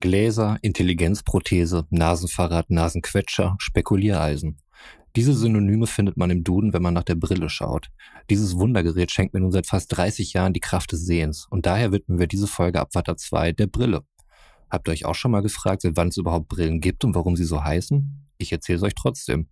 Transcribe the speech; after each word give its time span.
Gläser, 0.00 0.58
Intelligenzprothese, 0.62 1.86
Nasenfahrrad, 1.90 2.70
Nasenquetscher, 2.70 3.56
Spekuliereisen. 3.58 4.58
Diese 5.16 5.34
Synonyme 5.34 5.88
findet 5.88 6.16
man 6.16 6.30
im 6.30 6.44
Duden, 6.44 6.72
wenn 6.72 6.82
man 6.82 6.94
nach 6.94 7.02
der 7.02 7.16
Brille 7.16 7.48
schaut. 7.48 7.88
Dieses 8.30 8.56
Wundergerät 8.56 9.10
schenkt 9.10 9.34
mir 9.34 9.40
nun 9.40 9.50
seit 9.50 9.66
fast 9.66 9.96
30 9.96 10.34
Jahren 10.34 10.52
die 10.52 10.60
Kraft 10.60 10.92
des 10.92 11.04
Sehens 11.04 11.48
und 11.50 11.66
daher 11.66 11.90
widmen 11.90 12.20
wir 12.20 12.28
diese 12.28 12.46
Folge 12.46 12.80
Abwatter 12.80 13.16
2 13.16 13.52
der 13.52 13.66
Brille. 13.66 14.02
Habt 14.70 14.88
ihr 14.88 14.92
euch 14.92 15.04
auch 15.04 15.16
schon 15.16 15.32
mal 15.32 15.42
gefragt, 15.42 15.82
seit 15.82 15.96
wann 15.96 16.08
es 16.08 16.16
überhaupt 16.16 16.48
Brillen 16.48 16.80
gibt 16.80 17.04
und 17.04 17.16
warum 17.16 17.34
sie 17.34 17.44
so 17.44 17.64
heißen? 17.64 18.28
Ich 18.36 18.52
erzähle 18.52 18.76
es 18.76 18.82
euch 18.84 18.94
trotzdem. 18.94 19.48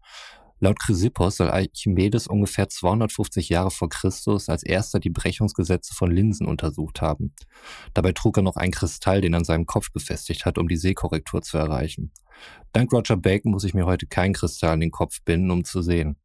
Laut 0.58 0.78
Chrysippos 0.78 1.36
soll 1.36 1.50
Archimedes 1.50 2.26
ungefähr 2.26 2.68
250 2.68 3.50
Jahre 3.50 3.70
vor 3.70 3.90
Christus 3.90 4.48
als 4.48 4.62
erster 4.62 4.98
die 4.98 5.10
Brechungsgesetze 5.10 5.94
von 5.94 6.10
Linsen 6.10 6.46
untersucht 6.46 7.02
haben. 7.02 7.34
Dabei 7.92 8.12
trug 8.12 8.38
er 8.38 8.42
noch 8.42 8.56
einen 8.56 8.72
Kristall, 8.72 9.20
den 9.20 9.34
er 9.34 9.40
an 9.40 9.44
seinem 9.44 9.66
Kopf 9.66 9.92
befestigt 9.92 10.46
hat, 10.46 10.56
um 10.56 10.66
die 10.66 10.78
Sehkorrektur 10.78 11.42
zu 11.42 11.58
erreichen. 11.58 12.10
Dank 12.72 12.92
Roger 12.92 13.16
Bacon 13.16 13.52
muss 13.52 13.64
ich 13.64 13.74
mir 13.74 13.86
heute 13.86 14.06
keinen 14.06 14.34
Kristall 14.34 14.74
in 14.74 14.80
den 14.80 14.90
Kopf 14.90 15.22
binden, 15.22 15.50
um 15.50 15.64
zu 15.64 15.82
sehen. 15.82 16.16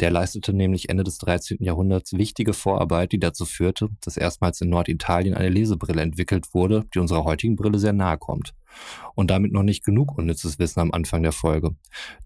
Der 0.00 0.10
leistete 0.10 0.52
nämlich 0.52 0.88
Ende 0.88 1.04
des 1.04 1.18
13. 1.18 1.58
Jahrhunderts 1.60 2.12
wichtige 2.12 2.54
Vorarbeit, 2.54 3.12
die 3.12 3.20
dazu 3.20 3.44
führte, 3.44 3.88
dass 4.02 4.16
erstmals 4.16 4.60
in 4.60 4.68
Norditalien 4.68 5.34
eine 5.34 5.48
Lesebrille 5.48 6.02
entwickelt 6.02 6.54
wurde, 6.54 6.84
die 6.94 6.98
unserer 6.98 7.24
heutigen 7.24 7.56
Brille 7.56 7.78
sehr 7.78 7.92
nahe 7.92 8.18
kommt. 8.18 8.52
Und 9.14 9.30
damit 9.30 9.52
noch 9.52 9.62
nicht 9.62 9.84
genug 9.84 10.16
unnützes 10.16 10.58
Wissen 10.58 10.80
am 10.80 10.92
Anfang 10.92 11.22
der 11.22 11.32
Folge. 11.32 11.70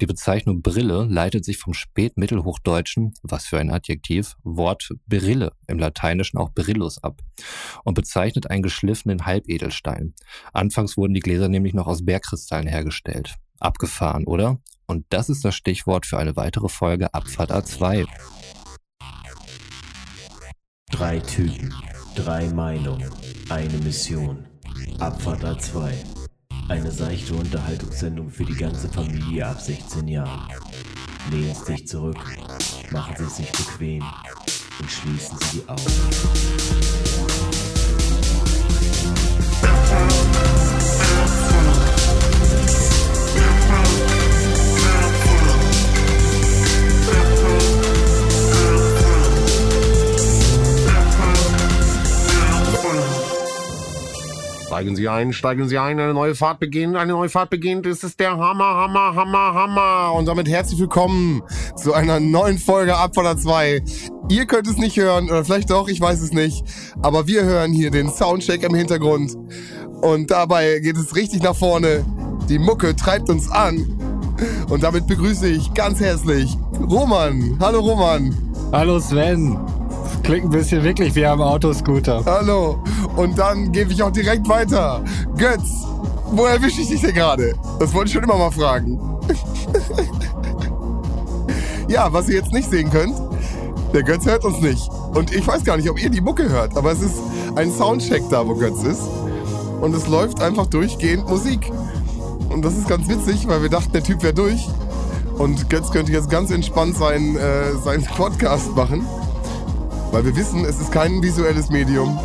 Die 0.01 0.07
Bezeichnung 0.07 0.63
Brille 0.63 1.07
leitet 1.09 1.45
sich 1.45 1.59
vom 1.59 1.75
spätmittelhochdeutschen, 1.75 3.15
was 3.23 3.47
für 3.47 3.59
ein 3.59 3.71
Adjektiv, 3.71 4.37
Wort 4.43 4.91
Berille, 5.07 5.53
im 5.67 5.79
Lateinischen 5.79 6.39
auch 6.39 6.51
Berillus 6.51 7.03
ab 7.03 7.21
und 7.85 7.95
bezeichnet 7.95 8.51
einen 8.51 8.63
geschliffenen 8.63 9.27
Halbedelstein. 9.27 10.15
Anfangs 10.53 10.97
wurden 10.97 11.15
die 11.15 11.21
Gläser 11.21 11.49
nämlich 11.49 11.75
noch 11.75 11.87
aus 11.87 12.05
Bergkristallen 12.05 12.67
hergestellt. 12.67 13.37
Abgefahren, 13.59 14.25
oder? 14.25 14.59
Und 14.87 15.07
das 15.11 15.29
ist 15.29 15.45
das 15.45 15.55
Stichwort 15.55 16.07
für 16.07 16.19
eine 16.19 16.35
weitere 16.35 16.69
Folge 16.69 17.15
Abfahrt 17.15 17.53
A2. 17.53 18.09
Drei 20.91 21.21
Typen, 21.21 21.73
drei 22.17 22.49
Meinungen, 22.49 23.09
eine 23.49 23.79
Mission. 23.79 24.47
Abfahrt 24.99 25.45
A2. 25.45 26.20
Eine 26.71 26.93
seichte 26.93 27.35
Unterhaltungssendung 27.35 28.31
für 28.31 28.45
die 28.45 28.55
ganze 28.55 28.89
Familie 28.89 29.45
ab 29.45 29.61
16 29.61 30.07
Jahren. 30.07 30.49
Lehnen 31.33 31.53
Sie 31.53 31.73
sich 31.73 31.89
zurück, 31.89 32.17
machen 32.93 33.17
Sie 33.19 33.43
sich 33.43 33.51
bequem 33.51 34.05
und 34.79 34.89
schließen 34.89 35.37
Sie 35.41 35.59
die 35.59 35.69
Augen. 35.69 37.20
Steigen 54.71 54.95
Sie 54.95 55.09
ein, 55.09 55.33
steigen 55.33 55.69
Sie 55.69 55.79
ein, 55.79 55.99
eine 55.99 56.15
neue 56.15 56.37
Fahrt 56.37 56.61
beginnt, 56.61 56.95
eine 56.95 57.11
neue 57.11 57.29
Fahrt 57.29 57.51
beginnt. 57.51 57.87
Es 57.87 58.05
ist 58.05 58.21
der 58.21 58.39
Hammer, 58.39 58.63
Hammer, 58.65 59.17
Hammer, 59.17 59.53
Hammer. 59.53 60.13
Und 60.15 60.27
damit 60.27 60.49
herzlich 60.49 60.79
willkommen 60.79 61.43
zu 61.75 61.93
einer 61.93 62.21
neuen 62.21 62.57
Folge 62.57 62.97
Abfaller 62.97 63.37
2. 63.37 63.83
Ihr 64.29 64.47
könnt 64.47 64.69
es 64.69 64.77
nicht 64.77 64.97
hören, 64.97 65.29
oder 65.29 65.45
vielleicht 65.45 65.71
doch, 65.71 65.89
ich 65.89 66.01
weiß 66.01 66.21
es 66.21 66.31
nicht. 66.31 66.65
Aber 67.03 67.27
wir 67.27 67.43
hören 67.43 67.73
hier 67.73 67.91
den 67.91 68.11
Soundcheck 68.11 68.63
im 68.63 68.77
Hintergrund. 68.77 69.35
Und 70.03 70.31
dabei 70.31 70.79
geht 70.79 70.97
es 70.97 71.17
richtig 71.17 71.43
nach 71.43 71.57
vorne. 71.57 72.05
Die 72.49 72.61
Mucke 72.61 72.95
treibt 72.95 73.29
uns 73.29 73.51
an. 73.51 73.99
Und 74.69 74.85
damit 74.85 75.09
begrüße 75.09 75.49
ich 75.49 75.75
ganz 75.75 75.99
herzlich 75.99 76.57
Roman. 76.79 77.59
Hallo 77.59 77.81
Roman. 77.81 78.33
Hallo 78.71 79.01
Sven. 79.01 79.80
Klingt 80.23 80.45
ein 80.45 80.51
bisschen 80.51 80.85
wirklich 80.85 81.15
wie 81.15 81.27
am 81.27 81.41
Autoscooter. 81.41 82.23
Hallo. 82.25 82.79
Und 83.17 83.39
dann 83.39 83.73
gebe 83.73 83.93
ich 83.93 84.03
auch 84.03 84.13
direkt 84.13 84.49
weiter. 84.49 85.03
Götz, 85.37 85.85
wo 86.33 86.45
erwische 86.45 86.83
ich 86.83 86.89
dich 86.89 87.01
denn 87.01 87.15
gerade? 87.15 87.55
Das 87.79 87.93
wollte 87.93 88.09
ich 88.09 88.15
schon 88.15 88.25
immer 88.25 88.37
mal 88.37 88.51
fragen. 88.51 89.01
ja, 91.89 92.13
was 92.13 92.29
ihr 92.29 92.37
jetzt 92.37 92.53
nicht 92.53 92.71
sehen 92.71 92.91
könnt, 92.91 93.15
der 93.93 94.03
Götz 94.03 94.27
hört 94.27 94.45
uns 94.45 94.61
nicht. 94.61 94.89
Und 95.15 95.35
ich 95.35 95.47
weiß 95.47 95.65
gar 95.65 95.77
nicht, 95.77 95.91
ob 95.91 96.01
ihr 96.01 96.11
die 96.11 96.21
Mucke 96.21 96.49
hört, 96.49 96.77
aber 96.77 96.93
es 96.93 97.01
ist 97.01 97.17
ein 97.57 97.73
Soundcheck 97.73 98.23
da, 98.31 98.47
wo 98.47 98.55
Götz 98.55 98.85
ist. 98.85 99.03
Und 99.81 99.95
es 99.95 100.07
läuft 100.07 100.41
einfach 100.41 100.67
durchgehend 100.67 101.29
Musik. 101.29 101.71
Und 102.51 102.65
das 102.65 102.77
ist 102.77 102.89
ganz 102.89 103.09
witzig, 103.09 103.49
weil 103.49 103.63
wir 103.63 103.71
dachten, 103.71 103.93
der 103.93 104.03
Typ 104.03 104.23
wäre 104.23 104.35
durch. 104.35 104.69
Und 105.39 105.71
Götz 105.71 105.91
könnte 105.91 106.13
jetzt 106.13 106.31
ganz 106.31 106.51
entspannt 106.51 106.97
seinen, 106.97 107.37
äh, 107.37 107.73
seinen 107.83 108.05
Podcast 108.17 108.77
machen. 108.77 109.05
Weil 110.13 110.25
wir 110.25 110.35
wissen, 110.35 110.65
es 110.65 110.81
ist 110.81 110.91
kein 110.91 111.23
visuelles 111.23 111.71
Medium. 111.71 112.19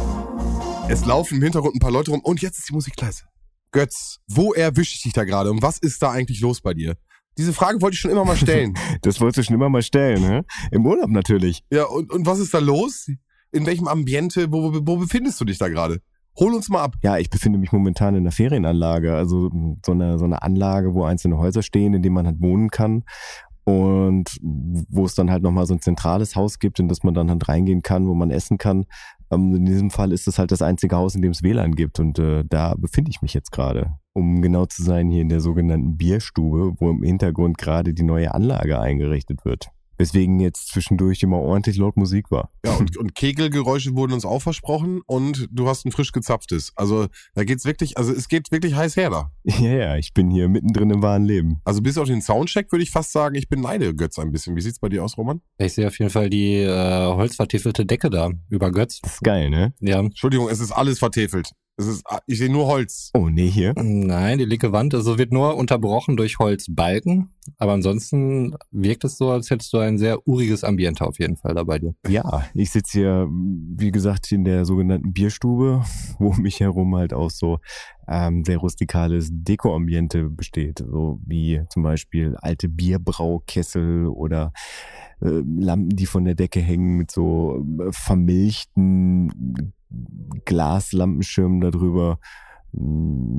Es 0.90 1.06
laufen 1.06 1.36
im 1.38 1.44
Hintergrund 1.44 1.76
ein 1.76 1.80
paar 1.80 1.92
Leute 1.92 2.10
rum 2.10 2.20
und 2.22 2.42
jetzt 2.42 2.58
ist 2.58 2.70
die 2.70 2.74
Musik 2.74 3.00
leise. 3.00 3.26
Götz, 3.72 4.22
wo 4.28 4.54
erwische 4.54 4.96
ich 4.96 5.04
dich 5.04 5.14
da 5.14 5.24
gerade 5.24 5.52
und 5.52 5.62
was 5.62 5.78
ist 5.78 6.02
da 6.02 6.10
eigentlich 6.10 6.42
los 6.42 6.62
bei 6.62 6.74
dir? 6.74 6.96
Diese 7.38 7.54
Frage 7.54 7.84
wollte 7.84 7.94
ich 7.94 8.00
schon 8.00 8.10
immer 8.10 8.26
mal 8.26 8.38
stellen. 8.38 8.74
Das 9.04 9.22
wolltest 9.22 9.38
du 9.38 9.44
schon 9.44 9.56
immer 9.56 9.70
mal 9.70 9.84
stellen, 9.84 10.24
ne? 10.24 10.46
Im 10.72 10.84
Urlaub 10.88 11.12
natürlich. 11.12 11.64
ja, 11.72 11.84
und, 11.84 12.12
und 12.12 12.26
was 12.26 12.40
ist 12.40 12.56
da 12.56 12.60
los? 12.60 13.08
In 13.52 13.68
welchem 13.68 13.88
Ambiente, 13.88 14.52
wo, 14.52 14.74
wo, 14.74 14.80
wo 14.84 14.98
befindest 14.98 15.40
du 15.40 15.46
dich 15.46 15.60
da 15.60 15.68
gerade? 15.68 16.00
Hol 16.40 16.56
uns 16.56 16.70
mal 16.70 16.82
ab. 16.82 16.96
Ja, 17.04 17.20
ich 17.20 17.30
befinde 17.30 17.60
mich 17.60 17.72
momentan 17.72 18.16
in 18.16 18.22
einer 18.22 18.32
Ferienanlage, 18.32 19.14
also 19.14 19.52
so 19.86 19.92
eine, 19.92 20.18
so 20.18 20.26
eine 20.26 20.42
Anlage, 20.42 20.96
wo 20.96 21.04
einzelne 21.04 21.38
Häuser 21.38 21.62
stehen, 21.62 21.94
in 21.94 22.02
denen 22.02 22.16
man 22.16 22.26
halt 22.26 22.42
wohnen 22.42 22.70
kann. 22.70 23.04
Und 23.66 24.38
wo 24.42 25.06
es 25.06 25.16
dann 25.16 25.32
halt 25.32 25.42
nochmal 25.42 25.66
so 25.66 25.74
ein 25.74 25.82
zentrales 25.82 26.36
Haus 26.36 26.60
gibt, 26.60 26.80
in 26.80 26.88
das 26.88 27.04
man 27.04 27.16
dann 27.16 27.32
halt 27.32 27.48
reingehen 27.50 27.82
kann, 27.82 28.08
wo 28.08 28.14
man 28.14 28.30
essen 28.30 28.60
kann. 28.60 28.86
Ähm, 29.32 29.56
in 29.56 29.66
diesem 29.66 29.90
Fall 29.90 30.12
ist 30.12 30.28
es 30.28 30.38
halt 30.38 30.52
das 30.52 30.62
einzige 30.62 30.96
Haus, 30.96 31.16
in 31.16 31.24
dem 31.24 31.32
es 31.32 31.42
WLAN 31.42 31.74
gibt. 31.76 32.00
Und 32.00 32.20
äh, 32.20 32.44
da 32.48 32.76
befinde 32.76 33.10
ich 33.10 33.24
mich 33.24 33.34
jetzt 33.34 33.52
gerade. 33.52 33.96
Um 34.14 34.42
genau 34.42 34.66
zu 34.66 34.84
sein, 34.84 35.10
hier 35.10 35.22
in 35.22 35.30
der 35.30 35.42
sogenannten 35.42 35.98
Bierstube, 35.98 36.76
wo 36.80 36.92
im 36.92 37.02
Hintergrund 37.02 37.58
gerade 37.58 37.94
die 37.94 38.04
neue 38.04 38.34
Anlage 38.34 38.80
eingerichtet 38.80 39.46
wird. 39.46 39.72
Weswegen 39.98 40.40
jetzt 40.40 40.70
zwischendurch 40.70 41.24
immer 41.24 41.40
ordentlich 41.40 41.78
laut 41.78 41.98
Musik 41.98 42.32
war. 42.32 42.52
Ja, 42.66 42.74
und, 42.76 42.98
und 42.98 43.16
Kegelgeräusche 43.16 43.96
wurden 43.96 44.14
uns 44.14 44.26
auch 44.26 44.42
versprochen 44.42 45.02
und 45.06 45.48
du 45.52 45.68
hast 45.68 45.86
ein 45.86 45.92
frisch 45.92 46.12
gezapftes. 46.12 46.74
Also 46.76 47.08
da 47.34 47.44
geht's 47.44 47.66
wirklich, 47.66 47.98
also 47.98 48.12
es 48.12 48.28
geht 48.28 48.52
wirklich 48.52 48.76
heiß 48.76 48.96
her 48.98 49.10
da. 49.10 49.32
Ja, 49.66 49.72
ja, 49.72 49.98
ich 49.98 50.14
bin 50.14 50.30
hier 50.30 50.50
mittendrin 50.50 50.90
im 50.90 51.02
wahren 51.02 51.24
Leben. 51.24 51.62
Also 51.64 51.82
bis 51.82 51.98
auf 51.98 52.08
den 52.08 52.22
Soundcheck 52.22 52.72
würde 52.72 52.84
ich 52.84 52.92
fast 52.92 53.14
sagen, 53.14 53.36
ich 53.36 53.48
beneide 53.48 53.96
Götz 53.96 54.20
ein 54.20 54.32
bisschen. 54.32 54.56
Wie 54.56 54.62
sieht's 54.62 54.80
bei 54.80 54.90
dir 54.90 55.04
aus, 55.04 55.18
Roman? 55.18 55.42
Ich 55.58 55.74
sehe 55.74 55.88
auf 55.88 55.98
jeden 55.98 56.12
Fall 56.12 56.30
die 56.30 56.56
äh, 56.58 57.06
holzvertiefelte 57.06 57.86
Decke 57.86 58.10
da 58.10 58.32
über 58.50 58.72
Götz. 58.72 59.00
Das 59.02 59.14
ist 59.14 59.24
geil, 59.24 59.50
ne? 59.50 59.74
Ja. 59.80 60.00
Entschuldigung, 60.00 60.50
es 60.50 60.60
ist 60.60 60.72
alles 60.72 61.00
vertefelt. 61.00 61.52
Es 61.78 61.88
ist, 61.88 62.04
ich 62.26 62.38
sehe 62.38 62.50
nur 62.50 62.68
Holz. 62.68 63.12
Oh, 63.14 63.28
nee, 63.28 63.50
hier. 63.50 63.74
Nein, 63.76 64.38
die 64.38 64.46
linke 64.46 64.72
Wand, 64.72 64.94
also 64.94 65.18
wird 65.18 65.34
nur 65.34 65.58
unterbrochen 65.58 66.16
durch 66.16 66.40
Holzbalken. 66.40 67.30
Aber 67.58 67.74
ansonsten 67.74 68.56
wirkt 68.72 69.04
es 69.04 69.18
so, 69.18 69.30
als 69.30 69.50
hättest 69.50 69.74
du 69.74 69.80
ein 69.80 69.98
sehr 69.98 70.26
uriges 70.26 70.64
Ambiente 70.64 71.06
auf 71.06 71.20
jeden 71.20 71.36
Fall 71.36 71.54
da 71.54 71.64
bei 71.64 71.80
dir. 71.80 71.94
Ja, 72.08 72.46
ich 72.54 72.72
sitze 72.72 73.00
hier, 73.00 73.28
wie 73.30 73.92
gesagt, 73.92 74.32
in 74.32 74.46
der 74.46 74.64
sogenannten 74.64 75.12
Bierstube, 75.12 75.84
wo 76.20 76.30
um 76.30 76.42
mich 76.42 76.62
herum 76.62 76.96
halt 76.96 77.14
auch 77.14 77.30
so 77.30 77.60
ähm, 78.08 78.46
sehr 78.46 78.58
rustikales 78.58 79.30
Dekoambiente 79.32 80.30
besteht. 80.30 80.80
So 80.80 81.20
wie 81.26 81.62
zum 81.70 81.84
Beispiel 81.84 82.38
alte 82.38 82.70
Bierbraukessel 82.70 84.08
oder 84.08 84.54
äh, 85.22 85.42
Lampen, 85.60 85.90
die 85.90 86.06
von 86.06 86.24
der 86.24 86.36
Decke 86.36 86.62
hängen 86.62 86.96
mit 86.96 87.12
so 87.12 87.66
äh, 87.82 87.92
vermilchten 87.92 89.74
Glaslampenschirmen 90.46 91.62
darüber. 91.62 92.20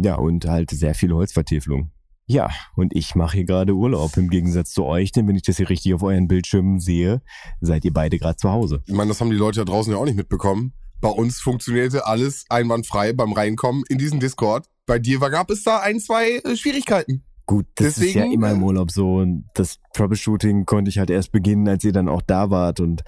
Ja, 0.03 0.17
und 0.17 0.47
halt 0.47 0.71
sehr 0.71 0.95
viel 0.95 1.13
Holzvertäfelung. 1.13 1.91
Ja, 2.29 2.51
und 2.75 2.95
ich 2.97 3.15
mache 3.15 3.37
hier 3.37 3.45
gerade 3.45 3.75
Urlaub 3.75 4.17
im 4.17 4.29
Gegensatz 4.29 4.73
zu 4.73 4.85
euch, 4.85 5.13
denn 5.13 5.29
wenn 5.29 5.37
ich 5.37 5.43
das 5.43 5.59
hier 5.59 5.71
richtig 5.71 5.95
auf 5.95 6.03
euren 6.03 6.27
Bildschirmen 6.27 6.81
sehe, 6.81 7.23
seid 7.61 7.85
ihr 7.85 7.93
beide 7.93 8.19
gerade 8.19 8.37
zu 8.37 8.51
Hause. 8.51 8.83
Ich 8.87 8.95
meine, 8.95 9.09
das 9.09 9.21
haben 9.21 9.31
die 9.31 9.37
Leute 9.37 9.61
da 9.61 9.65
draußen 9.65 9.93
ja 9.93 9.99
auch 9.99 10.05
nicht 10.05 10.17
mitbekommen. 10.17 10.73
Bei 11.01 11.09
uns 11.09 11.39
funktionierte 11.39 12.07
alles 12.07 12.45
einwandfrei 12.49 13.13
beim 13.13 13.33
Reinkommen 13.33 13.85
in 13.89 13.99
diesen 13.99 14.19
Discord. 14.19 14.67
Bei 14.87 14.99
dir 14.99 15.21
war, 15.21 15.31
gab 15.31 15.51
es 15.51 15.63
da 15.63 15.79
ein, 15.79 16.01
zwei 16.01 16.39
äh, 16.39 16.57
Schwierigkeiten. 16.57 17.23
Gut, 17.47 17.67
das 17.77 17.99
ist 17.99 17.99
ja 17.99 18.23
Deswegen, 18.23 18.33
immer 18.33 18.51
im 18.51 18.63
äh, 18.63 18.65
Urlaub 18.65 18.91
so. 18.91 19.17
Und 19.17 19.45
das 19.55 19.79
Troubleshooting 19.93 20.65
konnte 20.65 20.89
ich 20.89 20.99
halt 20.99 21.11
erst 21.11 21.31
beginnen, 21.31 21.69
als 21.69 21.85
ihr 21.85 21.93
dann 21.93 22.09
auch 22.09 22.23
da 22.23 22.51
wart. 22.51 22.81
Und 22.81 23.05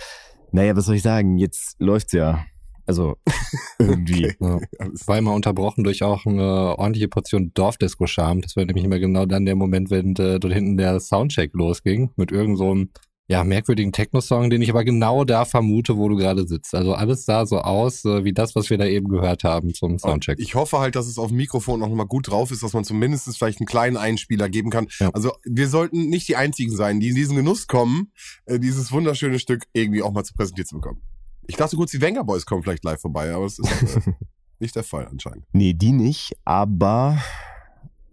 naja, 0.52 0.76
was 0.76 0.84
soll 0.84 0.94
ich 0.94 1.02
sagen? 1.02 1.38
Jetzt 1.38 1.76
läuft's 1.80 2.12
ja. 2.12 2.44
Also 2.88 3.16
irgendwie. 3.78 4.32
Ja. 4.40 4.60
War 5.06 5.18
immer 5.18 5.34
unterbrochen 5.34 5.84
durch 5.84 6.02
auch 6.02 6.26
eine 6.26 6.78
ordentliche 6.78 7.08
Portion 7.08 7.52
Dorfdisco-Charme. 7.54 8.40
Das 8.40 8.56
war 8.56 8.64
nämlich 8.64 8.84
immer 8.84 8.98
genau 8.98 9.26
dann 9.26 9.44
der 9.44 9.56
Moment, 9.56 9.90
wenn 9.90 10.16
äh, 10.16 10.40
dort 10.40 10.52
hinten 10.52 10.78
der 10.78 10.98
Soundcheck 10.98 11.52
losging 11.54 12.10
mit 12.16 12.32
irgend 12.32 12.58
so 12.58 12.70
einem 12.70 12.88
ja, 13.30 13.44
merkwürdigen 13.44 13.92
Techno-Song, 13.92 14.48
den 14.48 14.62
ich 14.62 14.70
aber 14.70 14.84
genau 14.84 15.24
da 15.24 15.44
vermute, 15.44 15.98
wo 15.98 16.08
du 16.08 16.16
gerade 16.16 16.48
sitzt. 16.48 16.74
Also 16.74 16.94
alles 16.94 17.26
sah 17.26 17.44
so 17.44 17.58
aus, 17.58 18.06
äh, 18.06 18.24
wie 18.24 18.32
das, 18.32 18.56
was 18.56 18.70
wir 18.70 18.78
da 18.78 18.86
eben 18.86 19.08
gehört 19.08 19.44
haben 19.44 19.74
zum 19.74 19.98
Soundcheck. 19.98 20.38
Ich 20.40 20.54
hoffe 20.54 20.78
halt, 20.78 20.96
dass 20.96 21.06
es 21.06 21.18
auf 21.18 21.28
dem 21.28 21.36
Mikrofon 21.36 21.80
noch 21.80 21.90
mal 21.90 22.04
gut 22.04 22.30
drauf 22.30 22.50
ist, 22.50 22.62
dass 22.62 22.72
man 22.72 22.84
zumindest 22.84 23.36
vielleicht 23.36 23.60
einen 23.60 23.66
kleinen 23.66 23.98
Einspieler 23.98 24.48
geben 24.48 24.70
kann. 24.70 24.86
Ja. 24.98 25.10
Also 25.12 25.32
wir 25.44 25.68
sollten 25.68 26.08
nicht 26.08 26.26
die 26.28 26.36
Einzigen 26.36 26.74
sein, 26.74 27.00
die 27.00 27.10
in 27.10 27.14
diesen 27.14 27.36
Genuss 27.36 27.66
kommen, 27.66 28.12
äh, 28.46 28.58
dieses 28.58 28.90
wunderschöne 28.92 29.38
Stück 29.38 29.64
irgendwie 29.74 30.00
auch 30.00 30.12
mal 30.12 30.24
zu 30.24 30.32
präsentiert 30.32 30.66
zu 30.68 30.76
bekommen. 30.76 31.02
Ich 31.48 31.56
dachte 31.56 31.76
kurz, 31.76 31.90
die 31.90 32.00
Wenger 32.02 32.24
Boys 32.24 32.44
kommen 32.44 32.62
vielleicht 32.62 32.84
live 32.84 33.00
vorbei, 33.00 33.32
aber 33.32 33.44
das 33.44 33.58
ist 33.58 33.96
äh, 33.96 34.12
nicht 34.60 34.76
der 34.76 34.84
Fall 34.84 35.08
anscheinend. 35.08 35.46
Nee, 35.52 35.72
die 35.72 35.92
nicht, 35.92 36.36
aber 36.44 37.18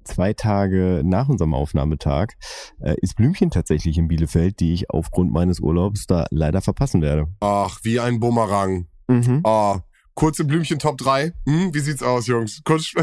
zwei 0.05 0.33
Tage 0.33 1.01
nach 1.03 1.27
unserem 1.27 1.53
Aufnahmetag 1.53 2.33
äh, 2.79 2.95
ist 3.01 3.17
Blümchen 3.17 3.51
tatsächlich 3.51 3.97
in 3.97 4.07
Bielefeld, 4.07 4.61
die 4.61 4.73
ich 4.73 4.89
aufgrund 4.89 5.33
meines 5.33 5.59
Urlaubs 5.59 6.07
da 6.07 6.25
leider 6.31 6.61
verpassen 6.61 7.01
werde. 7.01 7.27
Ach, 7.41 7.79
wie 7.83 7.99
ein 7.99 8.21
Bumerang. 8.21 8.87
Mhm. 9.09 9.41
Ah, 9.43 9.81
kurze 10.15 10.44
Blümchen 10.45 10.79
Top 10.79 10.97
3. 10.97 11.33
Hm, 11.45 11.73
wie 11.73 11.79
sieht's 11.79 12.01
aus, 12.01 12.25
Jungs? 12.27 12.62
Kurz. 12.63 12.94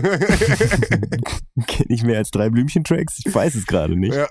Kenn 1.66 1.86
ich 1.88 2.02
mehr 2.02 2.18
als 2.18 2.30
drei 2.30 2.48
Blümchen-Tracks? 2.50 3.20
Ich 3.24 3.34
weiß 3.34 3.54
es 3.54 3.66
gerade 3.66 3.96
nicht. 3.96 4.14
ja, 4.14 4.26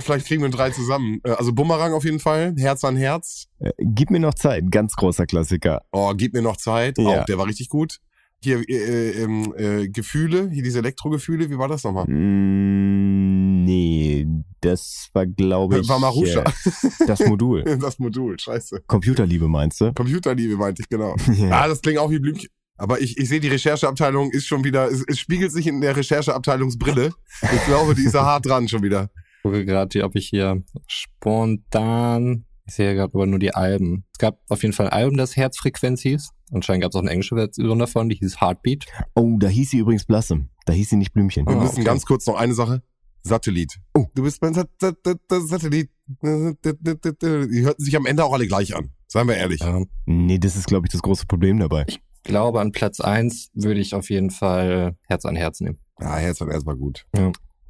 vielleicht 0.00 0.26
kriegen 0.26 0.42
wir 0.42 0.50
drei 0.50 0.70
zusammen. 0.70 1.20
Äh, 1.24 1.30
Also 1.30 1.52
Bumerang 1.52 1.92
auf 1.94 2.04
jeden 2.04 2.20
Fall, 2.20 2.54
Herz 2.58 2.84
an 2.84 2.96
Herz. 2.96 3.46
Äh, 3.60 3.70
gib 3.78 4.10
mir 4.10 4.20
noch 4.20 4.34
Zeit, 4.34 4.70
ganz 4.70 4.94
großer 4.96 5.26
Klassiker. 5.26 5.82
Oh, 5.92 6.12
gib 6.14 6.34
mir 6.34 6.42
noch 6.42 6.56
Zeit. 6.56 6.98
Ja. 6.98 7.22
Auch 7.22 7.24
der 7.24 7.38
war 7.38 7.46
richtig 7.46 7.68
gut. 7.68 8.00
Hier, 8.44 8.58
äh, 8.68 8.72
äh, 8.74 9.22
ähm, 9.22 9.54
äh, 9.56 9.88
Gefühle, 9.88 10.50
hier 10.50 10.62
diese 10.62 10.80
Elektrogefühle, 10.80 11.48
wie 11.48 11.56
war 11.56 11.66
das 11.68 11.82
nochmal? 11.82 12.04
Mm, 12.06 13.64
nee, 13.64 14.26
das 14.60 15.08
war, 15.14 15.24
glaube 15.24 15.78
ich, 15.80 15.88
War 15.88 15.98
Marusha. 15.98 16.42
äh, 16.42 17.06
das 17.06 17.20
Modul. 17.26 17.64
Das 17.80 17.98
Modul, 17.98 18.38
scheiße. 18.38 18.82
Computerliebe 18.86 19.48
meinst 19.48 19.80
du? 19.80 19.94
Computerliebe 19.94 20.56
meinte 20.58 20.82
ich, 20.82 20.88
genau. 20.90 21.16
Ja. 21.34 21.62
Ah, 21.62 21.68
das 21.68 21.80
klingt 21.80 21.98
auch 21.98 22.10
wie 22.10 22.18
Blümchen. 22.18 22.50
Aber 22.76 23.00
ich, 23.00 23.16
ich 23.16 23.30
sehe, 23.30 23.40
die 23.40 23.48
Rechercheabteilung 23.48 24.30
ist 24.30 24.46
schon 24.46 24.62
wieder, 24.62 24.90
es, 24.90 25.02
es 25.06 25.18
spiegelt 25.18 25.50
sich 25.52 25.66
in 25.66 25.80
der 25.80 25.96
Rechercheabteilungsbrille. 25.96 27.12
Ich 27.54 27.64
glaube, 27.64 27.94
die 27.94 28.02
ist 28.02 28.14
da 28.14 28.24
hart 28.26 28.44
dran 28.44 28.68
schon 28.68 28.82
wieder. 28.82 29.10
Ich 29.38 29.42
gucke 29.42 29.64
gerade, 29.64 30.04
ob 30.04 30.16
ich 30.16 30.26
hier 30.28 30.62
spontan, 30.86 32.44
ich 32.66 32.74
sehe 32.74 32.94
gerade 32.94 33.12
aber 33.14 33.26
nur 33.26 33.38
die 33.38 33.54
Alben. 33.54 34.04
Es 34.12 34.18
gab 34.18 34.38
auf 34.48 34.62
jeden 34.62 34.72
Fall 34.72 34.86
ein 34.86 34.92
Album, 34.92 35.16
das 35.16 35.36
Herzfrequenz 35.36 36.02
hieß. 36.02 36.30
Anscheinend 36.52 36.82
gab 36.82 36.90
es 36.90 36.96
auch 36.96 37.00
eine 37.02 37.10
englische 37.10 37.34
Version 37.34 37.78
davon, 37.78 38.08
die 38.08 38.16
hieß 38.16 38.40
Heartbeat. 38.40 38.84
Oh, 39.14 39.36
da 39.38 39.48
hieß 39.48 39.70
sie 39.70 39.78
übrigens 39.78 40.04
Blossom. 40.04 40.48
Da 40.66 40.72
hieß 40.72 40.90
sie 40.90 40.96
nicht 40.96 41.12
Blümchen. 41.12 41.46
Wir 41.46 41.56
Ah, 41.56 41.60
müssen 41.60 41.74
okay. 41.76 41.84
ganz 41.84 42.04
kurz 42.06 42.26
noch 42.26 42.36
eine 42.36 42.54
Sache. 42.54 42.82
Satellit. 43.22 43.78
Oh, 43.94 44.06
du 44.14 44.22
bist 44.22 44.40
mein 44.42 44.52
Sat 44.54 44.68
Sat 44.80 44.96
Sat 45.04 45.20
Satellit. 45.48 45.90
Die 46.22 47.62
hörten 47.64 47.82
sich 47.82 47.96
am 47.96 48.06
Ende 48.06 48.24
auch 48.24 48.32
alle 48.32 48.46
gleich 48.46 48.74
an. 48.76 48.90
Seien 49.08 49.28
wir 49.28 49.36
ehrlich. 49.36 49.60
Ja. 49.60 49.80
Nee, 50.06 50.38
das 50.38 50.56
ist, 50.56 50.66
glaube 50.66 50.86
ich, 50.86 50.92
das 50.92 51.02
große 51.02 51.26
Problem 51.26 51.58
dabei. 51.58 51.84
Ich 51.88 52.00
glaube, 52.22 52.60
an 52.60 52.72
Platz 52.72 53.00
eins 53.00 53.50
würde 53.54 53.80
ich 53.80 53.94
auf 53.94 54.10
jeden 54.10 54.30
Fall 54.30 54.96
Herz 55.06 55.24
an 55.24 55.36
Herz 55.36 55.60
nehmen. 55.60 55.78
Ja, 56.00 56.16
Herz 56.16 56.40
hat 56.40 56.48
erstmal 56.48 56.76
gut. 56.76 57.06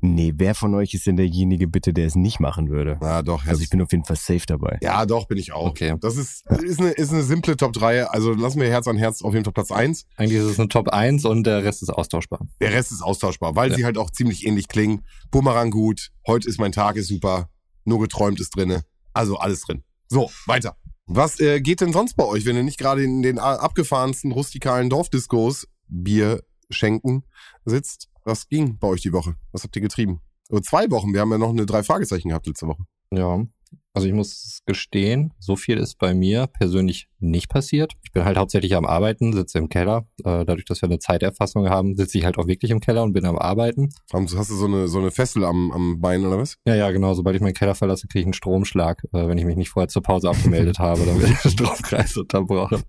Nee, 0.06 0.34
wer 0.36 0.54
von 0.54 0.74
euch 0.74 0.92
ist 0.92 1.06
denn 1.06 1.16
derjenige 1.16 1.66
bitte, 1.66 1.94
der 1.94 2.06
es 2.06 2.14
nicht 2.14 2.38
machen 2.38 2.68
würde? 2.68 2.98
Na 3.00 3.22
doch. 3.22 3.46
Also 3.46 3.62
ich 3.62 3.70
bin 3.70 3.80
auf 3.80 3.90
jeden 3.90 4.04
Fall 4.04 4.16
safe 4.16 4.42
dabei. 4.46 4.78
ja, 4.82 5.06
doch, 5.06 5.26
bin 5.26 5.38
ich 5.38 5.52
auch. 5.52 5.66
Okay. 5.70 5.96
Das 6.00 6.16
ist, 6.18 6.44
ist, 6.62 6.78
eine, 6.78 6.90
ist 6.90 7.10
eine 7.10 7.22
simple 7.22 7.56
Top 7.56 7.72
3. 7.72 8.06
Also 8.08 8.34
lassen 8.34 8.60
wir 8.60 8.68
Herz 8.68 8.86
an 8.86 8.96
Herz 8.98 9.22
auf 9.22 9.32
jeden 9.32 9.44
Fall 9.44 9.54
Platz 9.54 9.70
1. 9.72 10.04
Eigentlich 10.16 10.38
ist 10.40 10.44
es 10.44 10.58
eine 10.60 10.68
Top 10.68 10.88
1 10.90 11.24
und 11.24 11.44
der 11.46 11.64
Rest 11.64 11.82
ist 11.82 11.88
austauschbar. 11.88 12.46
Der 12.60 12.72
Rest 12.72 12.92
ist 12.92 13.02
austauschbar, 13.02 13.56
weil 13.56 13.70
Ja. 13.70 13.76
sie 13.76 13.84
halt 13.86 13.96
auch 13.96 14.10
ziemlich 14.10 14.46
ähnlich 14.46 14.68
klingen. 14.68 15.02
Bumerang 15.30 15.70
gut, 15.70 16.10
heute 16.26 16.48
ist 16.48 16.60
mein 16.60 16.72
Tag, 16.72 16.96
ist 16.96 17.08
super, 17.08 17.48
nur 17.84 17.98
geträumt 18.00 18.40
ist 18.40 18.54
drinne. 18.56 18.82
Also 19.14 19.38
alles 19.38 19.62
drin. 19.62 19.84
So, 20.08 20.30
weiter. 20.46 20.76
Was 21.06 21.40
äh, 21.40 21.60
geht 21.60 21.80
denn 21.80 21.92
sonst 21.94 22.14
bei 22.16 22.24
euch, 22.24 22.44
wenn 22.44 22.56
ihr 22.56 22.62
nicht 22.62 22.78
gerade 22.78 23.02
in 23.04 23.22
den 23.22 23.38
a- 23.38 23.56
abgefahrensten 23.56 24.32
rustikalen 24.32 24.90
Dorfdiscos 24.90 25.66
Bier 25.88 26.42
schenken 26.70 27.24
sitzt? 27.64 28.08
Was 28.24 28.48
ging 28.48 28.78
bei 28.78 28.88
euch 28.88 29.02
die 29.02 29.12
Woche? 29.12 29.36
Was 29.52 29.64
habt 29.64 29.76
ihr 29.76 29.82
getrieben? 29.82 30.20
Oder 30.48 30.62
zwei 30.62 30.90
Wochen, 30.90 31.12
wir 31.12 31.20
haben 31.20 31.30
ja 31.30 31.38
noch 31.38 31.50
eine 31.50 31.66
drei 31.66 31.82
Fragezeichen 31.82 32.30
gehabt 32.30 32.46
letzte 32.46 32.66
Woche. 32.66 32.84
Ja. 33.12 33.44
Also 33.92 34.08
ich 34.08 34.14
muss 34.14 34.60
gestehen, 34.64 35.32
so 35.38 35.56
viel 35.56 35.78
ist 35.78 35.98
bei 35.98 36.14
mir 36.14 36.46
persönlich 36.46 37.08
nicht 37.30 37.48
passiert. 37.48 37.92
Ich 38.02 38.12
bin 38.12 38.24
halt 38.24 38.36
hauptsächlich 38.36 38.74
am 38.76 38.84
Arbeiten, 38.86 39.32
sitze 39.32 39.58
im 39.58 39.68
Keller. 39.68 40.06
Äh, 40.24 40.44
dadurch, 40.44 40.64
dass 40.64 40.82
wir 40.82 40.88
eine 40.88 40.98
Zeiterfassung 40.98 41.68
haben, 41.68 41.96
sitze 41.96 42.18
ich 42.18 42.24
halt 42.24 42.38
auch 42.38 42.46
wirklich 42.46 42.70
im 42.70 42.80
Keller 42.80 43.02
und 43.02 43.12
bin 43.12 43.24
am 43.26 43.38
Arbeiten. 43.38 43.88
Hast 44.12 44.36
hast 44.36 44.50
du 44.50 44.54
so 44.54 44.66
eine, 44.66 44.88
so 44.88 44.98
eine 44.98 45.10
Fessel 45.10 45.44
am, 45.44 45.72
am 45.72 46.00
Bein 46.00 46.24
oder 46.24 46.38
was? 46.38 46.56
Ja, 46.66 46.74
ja, 46.74 46.90
genau. 46.90 47.14
Sobald 47.14 47.36
ich 47.36 47.42
meinen 47.42 47.54
Keller 47.54 47.74
verlasse, 47.74 48.06
kriege 48.06 48.20
ich 48.20 48.26
einen 48.26 48.32
Stromschlag, 48.34 49.02
äh, 49.12 49.26
wenn 49.28 49.38
ich 49.38 49.44
mich 49.44 49.56
nicht 49.56 49.70
vorher 49.70 49.88
zur 49.88 50.02
Pause 50.02 50.28
abgemeldet 50.30 50.78
habe, 50.78 51.04
dann 51.04 51.20
wird 51.20 51.30
der 51.44 51.48
Stromkreis 51.50 52.16
unterbrochen. 52.16 52.82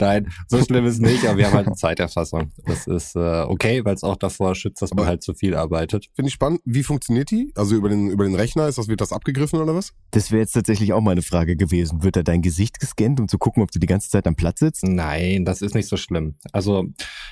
Nein, 0.00 0.28
so 0.48 0.62
schlimm 0.62 0.86
ist 0.86 1.00
nicht, 1.00 1.26
aber 1.26 1.38
wir 1.38 1.46
haben 1.46 1.54
halt 1.54 1.66
eine 1.66 1.76
Zeiterfassung. 1.76 2.52
Das 2.66 2.86
ist 2.86 3.16
äh, 3.16 3.42
okay, 3.42 3.84
weil 3.84 3.94
es 3.94 4.04
auch 4.04 4.16
davor 4.16 4.54
schützt, 4.54 4.82
dass 4.82 4.90
man 4.90 5.00
Aber- 5.00 5.08
halt 5.08 5.22
zu 5.22 5.34
viel 5.34 5.54
arbeitet. 5.54 6.06
Finde 6.14 6.28
ich 6.28 6.34
spannend. 6.34 6.60
Wie 6.64 6.82
funktioniert 6.82 7.30
die? 7.30 7.52
Also 7.56 7.74
über 7.76 7.88
den, 7.88 8.10
über 8.10 8.24
den 8.24 8.34
Rechner, 8.34 8.68
ist 8.68 8.78
das, 8.78 8.88
wird 8.88 9.00
das 9.00 9.12
abgegriffen 9.12 9.60
oder 9.60 9.74
was? 9.74 9.92
Das 10.10 10.30
wäre 10.30 10.40
jetzt 10.40 10.52
tatsächlich 10.52 10.92
auch 10.92 11.00
meine 11.00 11.22
Frage 11.22 11.56
gewesen. 11.56 12.02
Wird 12.02 12.16
da 12.16 12.22
dein 12.22 12.42
Gesicht 12.42 12.80
gescannt, 12.80 13.20
um 13.20 13.28
zu 13.28 13.38
gucken, 13.38 13.62
ob 13.62 13.70
du 13.70 13.77
die 13.78 13.86
ganze 13.86 14.10
Zeit 14.10 14.26
am 14.26 14.36
Platz 14.36 14.60
sitzt? 14.60 14.84
Nein, 14.84 15.44
das 15.44 15.62
ist 15.62 15.74
nicht 15.74 15.88
so 15.88 15.96
schlimm. 15.96 16.36
Also 16.52 16.86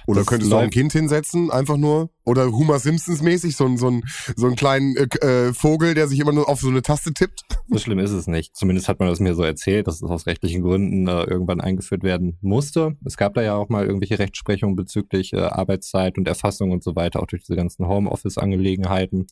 Oder 0.06 0.24
könntest 0.24 0.50
du 0.52 0.56
auch 0.56 0.60
ein 0.62 0.70
Kind 0.70 0.92
hinsetzen, 0.92 1.50
einfach 1.50 1.76
nur? 1.76 2.10
Oder 2.24 2.50
Homer 2.50 2.78
Simpsons 2.80 3.22
mäßig, 3.22 3.56
so, 3.56 3.66
ein- 3.66 3.76
so, 3.78 3.88
ein, 3.88 4.02
so 4.34 4.46
einen 4.46 4.56
kleinen 4.56 4.96
äh, 4.96 5.48
äh, 5.48 5.52
Vogel, 5.54 5.94
der 5.94 6.08
sich 6.08 6.18
immer 6.18 6.32
nur 6.32 6.48
auf 6.48 6.60
so 6.60 6.68
eine 6.68 6.82
Taste 6.82 7.12
tippt? 7.12 7.42
So 7.68 7.78
schlimm 7.78 7.98
ist 7.98 8.12
es 8.12 8.28
nicht. 8.28 8.54
Zumindest 8.56 8.88
hat 8.88 9.00
man 9.00 9.08
das 9.08 9.18
mir 9.18 9.34
so 9.34 9.42
erzählt, 9.42 9.88
dass 9.88 9.96
es 9.96 10.08
aus 10.08 10.26
rechtlichen 10.26 10.62
Gründen 10.62 11.08
äh, 11.08 11.24
irgendwann 11.24 11.60
eingeführt 11.60 12.04
werden 12.04 12.38
musste. 12.40 12.96
Es 13.04 13.16
gab 13.16 13.34
da 13.34 13.42
ja 13.42 13.56
auch 13.56 13.68
mal 13.68 13.84
irgendwelche 13.84 14.20
Rechtsprechungen 14.20 14.76
bezüglich 14.76 15.32
äh, 15.32 15.38
Arbeitszeit 15.40 16.16
und 16.16 16.28
Erfassung 16.28 16.70
und 16.70 16.84
so 16.84 16.94
weiter, 16.94 17.20
auch 17.20 17.26
durch 17.26 17.42
diese 17.42 17.56
ganzen 17.56 17.88
Homeoffice-Angelegenheiten. 17.88 19.26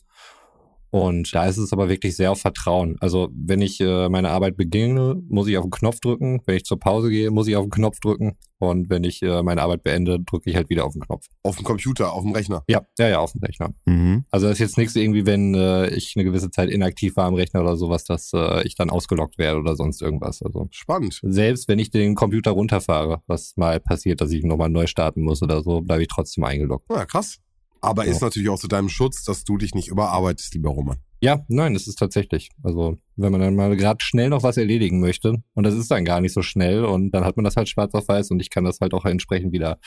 Und 0.95 1.35
da 1.35 1.47
ist 1.47 1.57
es 1.57 1.73
aber 1.73 1.89
wirklich 1.89 2.15
sehr 2.15 2.31
auf 2.31 2.41
Vertrauen. 2.41 2.97
Also 3.01 3.29
wenn 3.35 3.61
ich 3.61 3.81
äh, 3.81 4.09
meine 4.09 4.31
Arbeit 4.31 4.57
beginne, 4.57 5.21
muss 5.29 5.49
ich 5.49 5.59
auf 5.59 5.65
den 5.65 5.73
Knopf 5.73 5.99
drücken. 5.99 6.41
Wenn 6.47 6.55
ich 6.55 6.65
zur 6.65 6.79
Pause 6.79 7.11
gehe, 7.11 7.33
muss 7.33 7.49
ich 7.49 7.57
auf 7.57 7.65
den 7.65 7.73
Knopf 7.73 7.99
drücken. 7.99 8.37
Und 8.59 8.91
wenn 8.91 9.03
ich 9.03 9.21
äh, 9.21 9.43
meine 9.43 9.63
Arbeit 9.63 9.83
beende, 9.83 10.21
drücke 10.21 10.49
ich 10.49 10.55
halt 10.55 10.71
wieder 10.71 10.85
auf 10.85 10.93
den 10.93 11.03
Knopf. 11.03 11.27
Auf 11.43 11.57
dem 11.57 11.65
Computer, 11.65 12.13
auf 12.13 12.23
dem 12.23 12.31
Rechner. 12.31 12.63
Ja, 12.69 12.83
ja, 12.97 13.09
ja, 13.09 13.19
auf 13.19 13.33
dem 13.33 13.43
Rechner. 13.43 13.75
Mhm. 13.87 14.25
Also 14.31 14.47
das 14.47 14.55
ist 14.55 14.61
jetzt 14.61 14.79
nichts 14.79 14.95
irgendwie, 14.95 15.27
wenn 15.27 15.57
äh, 15.57 15.89
ich 15.89 16.13
eine 16.15 16.25
gewisse 16.25 16.53
Zeit 16.53 16.71
inaktiv 16.71 17.17
war 17.17 17.27
am 17.27 17.35
Rechner 17.35 17.63
oder 17.63 17.75
sowas, 17.77 18.05
dass 18.05 18.31
äh, 18.33 18.65
ich 18.65 18.77
dann 18.77 18.89
ausgelockt 18.89 19.37
werde 19.37 19.59
oder 19.59 19.75
sonst 19.75 20.01
irgendwas. 20.01 20.43
Also 20.45 20.69
Spannend. 20.71 21.19
selbst 21.25 21.67
wenn 21.67 21.81
ich 21.81 21.91
den 21.91 22.15
Computer 22.15 22.53
runterfahre, 22.53 23.21
was 23.27 23.55
mal 23.57 23.81
passiert, 23.81 24.21
dass 24.21 24.31
ich 24.31 24.45
nochmal 24.45 24.71
neu 24.71 24.87
starten 24.87 25.23
muss 25.25 25.43
oder 25.43 25.61
so, 25.65 25.81
bleibe 25.81 26.03
ich 26.03 26.09
trotzdem 26.09 26.45
eingeloggt. 26.45 26.87
Ja, 26.89 27.05
krass. 27.05 27.41
Aber 27.85 28.05
Ja. 28.05 28.11
ist 28.13 28.23
natürlich 28.23 28.49
auch 28.49 28.59
zu 28.59 28.69
deinem 28.69 28.89
Schutz, 28.89 29.25
dass 29.25 29.45
du 29.45 29.57
dich 29.59 29.75
nicht 29.75 29.89
überarbeitest, 29.89 30.55
lieber 30.55 30.71
Roman. 30.71 30.99
Ja, 31.21 31.45
nein, 31.49 31.75
es 31.75 31.87
ist 31.87 31.99
tatsächlich. 31.99 32.51
Also 32.63 32.99
wenn 33.17 33.33
man 33.33 33.41
dann 33.41 33.55
mal 33.57 33.75
gerade 33.77 33.99
schnell 34.03 34.29
noch 34.29 34.43
was 34.43 34.57
erledigen 34.57 35.01
möchte 35.01 35.43
und 35.55 35.65
das 35.65 35.75
ist 35.75 35.91
dann 35.91 36.05
gar 36.05 36.21
nicht 36.21 36.35
so 36.35 36.43
schnell 36.43 36.85
und 36.85 37.13
dann 37.13 37.25
hat 37.25 37.37
man 37.37 37.45
das 37.45 37.57
halt 37.57 37.69
schwarz 37.69 37.95
auf 37.95 38.09
weiß 38.09 38.31
und 38.31 38.41
ich 38.41 38.51
kann 38.51 38.65
das 38.65 38.81
halt 38.81 38.93
auch 38.93 39.05
entsprechend 39.05 39.53
wieder 39.53 39.79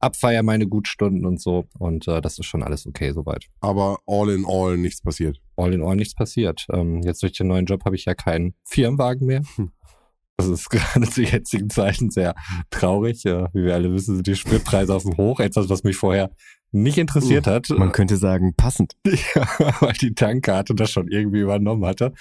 abfeiern, 0.00 0.44
meine 0.44 0.66
Gutstunden 0.66 1.24
und 1.24 1.40
so 1.40 1.66
und 1.78 2.08
äh, 2.08 2.20
das 2.20 2.38
ist 2.38 2.46
schon 2.46 2.64
alles 2.64 2.86
okay 2.86 3.12
soweit. 3.12 3.44
Aber 3.60 3.98
all 4.06 4.30
in 4.30 4.44
all 4.46 4.76
nichts 4.76 5.00
passiert. 5.02 5.40
all 5.56 5.72
in 5.72 5.82
all 5.82 5.94
nichts 5.94 6.14
passiert. 6.14 6.66
Ähm, 6.72 7.02
jetzt 7.02 7.22
durch 7.22 7.32
den 7.34 7.46
neuen 7.46 7.66
Job 7.66 7.84
habe 7.84 7.94
ich 7.94 8.04
ja 8.06 8.14
keinen 8.14 8.54
Firmenwagen 8.64 9.26
mehr. 9.26 9.42
Hm. 9.54 9.70
Das 10.36 10.48
ist 10.48 10.68
gerade 10.70 11.08
zu 11.08 11.22
jetzigen 11.22 11.70
Zeiten 11.70 12.10
sehr 12.10 12.34
traurig. 12.70 13.24
Äh, 13.26 13.46
wie 13.52 13.62
wir 13.64 13.74
alle 13.74 13.92
wissen, 13.92 14.16
sind 14.16 14.26
die 14.26 14.34
Spritpreise 14.34 14.92
auf 14.92 15.04
dem 15.04 15.16
Hoch. 15.16 15.38
Etwas, 15.38 15.68
was 15.68 15.84
mich 15.84 15.94
vorher 15.96 16.32
nicht 16.72 16.98
interessiert 16.98 17.46
hat, 17.46 17.68
Man 17.70 17.92
könnte 17.92 18.16
sagen, 18.16 18.54
passend. 18.56 18.96
ja, 19.06 19.46
weil 19.80 19.92
die 19.94 20.14
Tankkarte 20.14 20.74
das 20.74 20.90
schon 20.90 21.08
irgendwie 21.08 21.40
übernommen 21.40 21.84
hatte. 21.84 22.12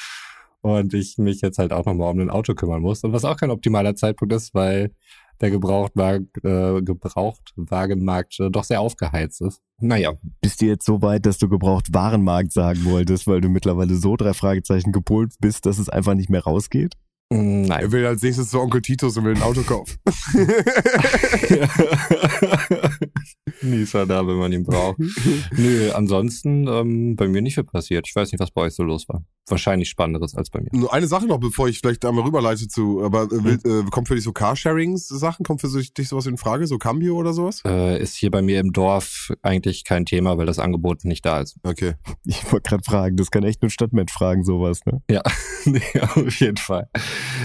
Und 0.62 0.94
ich 0.94 1.18
mich 1.18 1.42
jetzt 1.42 1.58
halt 1.58 1.74
auch 1.74 1.86
nochmal 1.86 2.12
um 2.12 2.20
ein 2.20 2.30
Auto 2.30 2.54
kümmern 2.54 2.82
muss. 2.82 3.04
Und 3.04 3.14
was 3.14 3.26
auch 3.26 3.38
kein 3.38 3.50
optimaler 3.50 3.96
Zeitpunkt 3.96 4.34
ist, 4.34 4.54
weil 4.54 4.92
der 5.42 5.50
Gebrauchtwagen, 5.50 6.30
äh, 6.44 6.82
Gebrauchtwagenmarkt 6.82 8.40
äh, 8.40 8.52
doch 8.52 8.64
sehr 8.64 8.80
aufgeheizt 8.80 9.42
ist. 9.42 9.60
Naja, 9.80 10.14
Bist 10.40 10.62
du 10.62 10.66
jetzt 10.66 10.86
so 10.86 11.02
weit, 11.02 11.26
dass 11.26 11.40
du 11.40 11.50
gebraucht 11.50 11.94
Warenmarkt 11.94 12.52
sagen 12.52 12.86
wolltest, 12.86 13.26
weil 13.26 13.42
du 13.42 13.50
mittlerweile 13.50 13.96
so 13.96 14.16
drei 14.16 14.34
Fragezeichen 14.34 14.92
gepolt 14.92 15.34
bist, 15.40 15.66
dass 15.66 15.80
es 15.80 15.90
einfach 15.90 16.14
nicht 16.14 16.30
mehr 16.30 16.44
rausgeht? 16.44 16.96
Nein. 17.34 17.80
Er 17.80 17.92
will 17.94 18.06
als 18.06 18.22
nächstes 18.22 18.50
zu 18.50 18.60
Onkel 18.60 18.82
Titus 18.82 19.16
und 19.16 19.24
will 19.24 19.36
ein 19.36 19.42
Auto 19.42 19.62
kaufen. 19.62 19.96
Nieser 23.62 24.06
da, 24.06 24.26
wenn 24.28 24.38
man 24.38 24.52
ihn 24.52 24.64
braucht. 24.64 24.98
Nö, 25.56 25.92
ansonsten 25.92 26.68
ähm, 26.68 27.16
bei 27.16 27.28
mir 27.28 27.42
nicht 27.42 27.56
viel 27.56 27.64
passiert. 27.64 28.08
Ich 28.08 28.16
weiß 28.16 28.32
nicht, 28.32 28.40
was 28.40 28.52
bei 28.52 28.62
euch 28.62 28.74
so 28.74 28.84
los 28.84 29.08
war. 29.08 29.24
Wahrscheinlich 29.48 29.90
Spannenderes 29.90 30.36
als 30.36 30.50
bei 30.50 30.62
mir. 30.62 30.70
Nur 30.72 30.94
eine 30.94 31.08
Sache 31.08 31.26
noch, 31.26 31.40
bevor 31.40 31.68
ich 31.68 31.80
vielleicht 31.80 32.06
einmal 32.06 32.24
rüberleite 32.24 32.68
zu, 32.68 33.04
aber 33.04 33.24
äh, 33.24 33.44
will, 33.44 33.60
äh, 33.66 33.90
kommt 33.90 34.08
für 34.08 34.16
dich 34.16 34.24
so 34.24 34.32
Carsharings-Sachen? 34.32 35.46
Kommt 35.46 35.62
für 35.62 35.70
dich 35.70 36.08
sowas 36.08 36.26
in 36.26 36.38
Frage? 36.38 36.68
So 36.68 36.78
Cambio 36.78 37.16
oder 37.16 37.34
sowas? 37.34 37.62
Äh, 37.66 38.02
ist 38.02 38.16
hier 38.16 38.32
bei 38.32 38.42
mir 38.42 38.60
im 38.60 38.72
Dorf 38.72 39.32
eigentlich 39.42 39.84
kein 39.84 40.06
Thema, 40.06 40.38
weil 40.38 40.46
das 40.46 40.60
Angebot 40.60 41.06
nicht 41.06 41.26
da 41.26 41.42
ist. 41.42 41.58
Okay. 41.64 41.96
Ich 42.26 42.52
wollte 42.52 42.70
gerade 42.70 42.84
fragen, 42.84 43.18
das 43.18 43.32
kann 43.32 43.44
echt 43.44 43.62
nur 43.62 43.68
ein 43.68 43.72
Stadtmensch 43.72 44.12
fragen, 44.12 44.44
sowas, 44.44 44.82
ne? 44.86 45.02
Ja, 45.10 45.22
nee, 45.66 45.82
auf 46.02 46.40
jeden 46.40 46.58
Fall. 46.58 46.90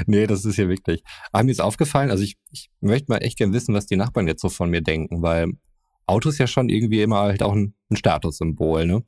Nee, 0.06 0.26
das 0.26 0.44
ist 0.44 0.56
hier 0.56 0.68
wirklich. 0.68 1.02
Aber 1.32 1.44
mir 1.44 1.50
ist 1.50 1.60
aufgefallen, 1.60 2.10
also 2.10 2.22
ich, 2.22 2.36
ich 2.50 2.70
möchte 2.80 3.10
mal 3.10 3.18
echt 3.18 3.38
gern 3.38 3.52
wissen, 3.52 3.74
was 3.74 3.86
die 3.86 3.96
Nachbarn 3.96 4.28
jetzt 4.28 4.42
so 4.42 4.48
von 4.48 4.70
mir 4.70 4.82
denken, 4.82 5.22
weil 5.22 5.52
Auto 6.06 6.28
ist 6.28 6.38
ja 6.38 6.46
schon 6.46 6.68
irgendwie 6.68 7.02
immer 7.02 7.20
halt 7.20 7.42
auch 7.42 7.52
ein, 7.52 7.74
ein 7.90 7.96
Statussymbol, 7.96 8.86
ne? 8.86 9.02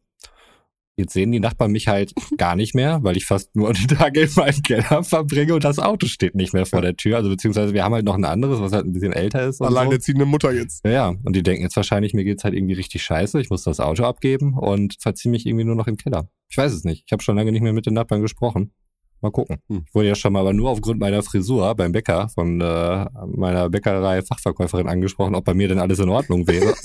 Jetzt 0.97 1.13
sehen 1.13 1.31
die 1.31 1.39
Nachbarn 1.39 1.71
mich 1.71 1.87
halt 1.87 2.13
gar 2.39 2.57
nicht 2.57 2.75
mehr, 2.75 2.99
weil 3.05 3.17
ich 3.17 3.25
fast 3.25 3.55
nur 3.55 3.73
die 3.75 3.87
Tage 3.87 4.23
in 4.23 4.31
meinem 4.35 4.63
Keller 4.63 5.05
verbringe 5.05 5.55
und 5.55 5.63
das 5.63 5.79
Auto 5.79 6.09
steht 6.09 6.35
nicht 6.35 6.53
mehr 6.53 6.67
vor 6.67 6.83
der 6.83 6.97
Tür. 6.97 7.17
Also 7.17 7.31
beziehungsweise 7.31 7.73
wir 7.73 7.85
haben 7.85 7.95
halt 7.95 8.05
noch 8.05 8.17
ein 8.17 8.25
anderes, 8.25 8.61
was 8.61 8.73
halt 8.73 8.85
ein 8.85 8.93
bisschen 8.93 9.13
älter 9.13 9.47
ist. 9.47 9.61
Und 9.61 9.71
so. 9.71 9.77
Alleinerziehende 9.77 10.25
Mutter 10.25 10.53
jetzt. 10.53 10.85
Ja, 10.85 10.91
ja, 10.91 11.15
und 11.23 11.37
die 11.37 11.45
denken 11.45 11.63
jetzt 11.63 11.77
wahrscheinlich, 11.77 12.15
mir 12.15 12.25
geht's 12.25 12.43
halt 12.43 12.55
irgendwie 12.55 12.75
richtig 12.75 13.05
scheiße, 13.05 13.41
ich 13.41 13.49
muss 13.49 13.63
das 13.63 13.79
Auto 13.79 14.03
abgeben 14.05 14.55
und 14.59 14.97
verziehe 14.99 15.31
mich 15.31 15.47
irgendwie 15.47 15.65
nur 15.65 15.77
noch 15.77 15.87
im 15.87 15.97
Keller. 15.97 16.29
Ich 16.51 16.57
weiß 16.57 16.73
es 16.73 16.83
nicht. 16.83 17.05
Ich 17.07 17.13
habe 17.13 17.23
schon 17.23 17.37
lange 17.37 17.53
nicht 17.53 17.63
mehr 17.63 17.73
mit 17.73 17.87
den 17.87 17.95
Nachbarn 17.95 18.21
gesprochen. 18.21 18.73
Mal 19.21 19.31
gucken. 19.31 19.59
Hm. 19.69 19.85
Ich 19.87 19.95
wurde 19.95 20.09
ja 20.09 20.15
schon 20.15 20.33
mal, 20.33 20.41
aber 20.41 20.53
nur 20.53 20.71
aufgrund 20.71 21.01
meiner 21.01 21.23
Frisur 21.23 21.75
beim 21.75 21.93
Bäcker 21.93 22.29
von 22.29 22.61
äh, 22.61 23.07
meiner 23.35 23.69
Bäckerei-Fachverkäuferin 23.69 24.89
angesprochen, 24.89 25.35
ob 25.35 25.45
bei 25.45 25.55
mir 25.55 25.69
denn 25.69 25.79
alles 25.79 25.99
in 25.99 26.09
Ordnung 26.09 26.47
wäre. 26.47 26.75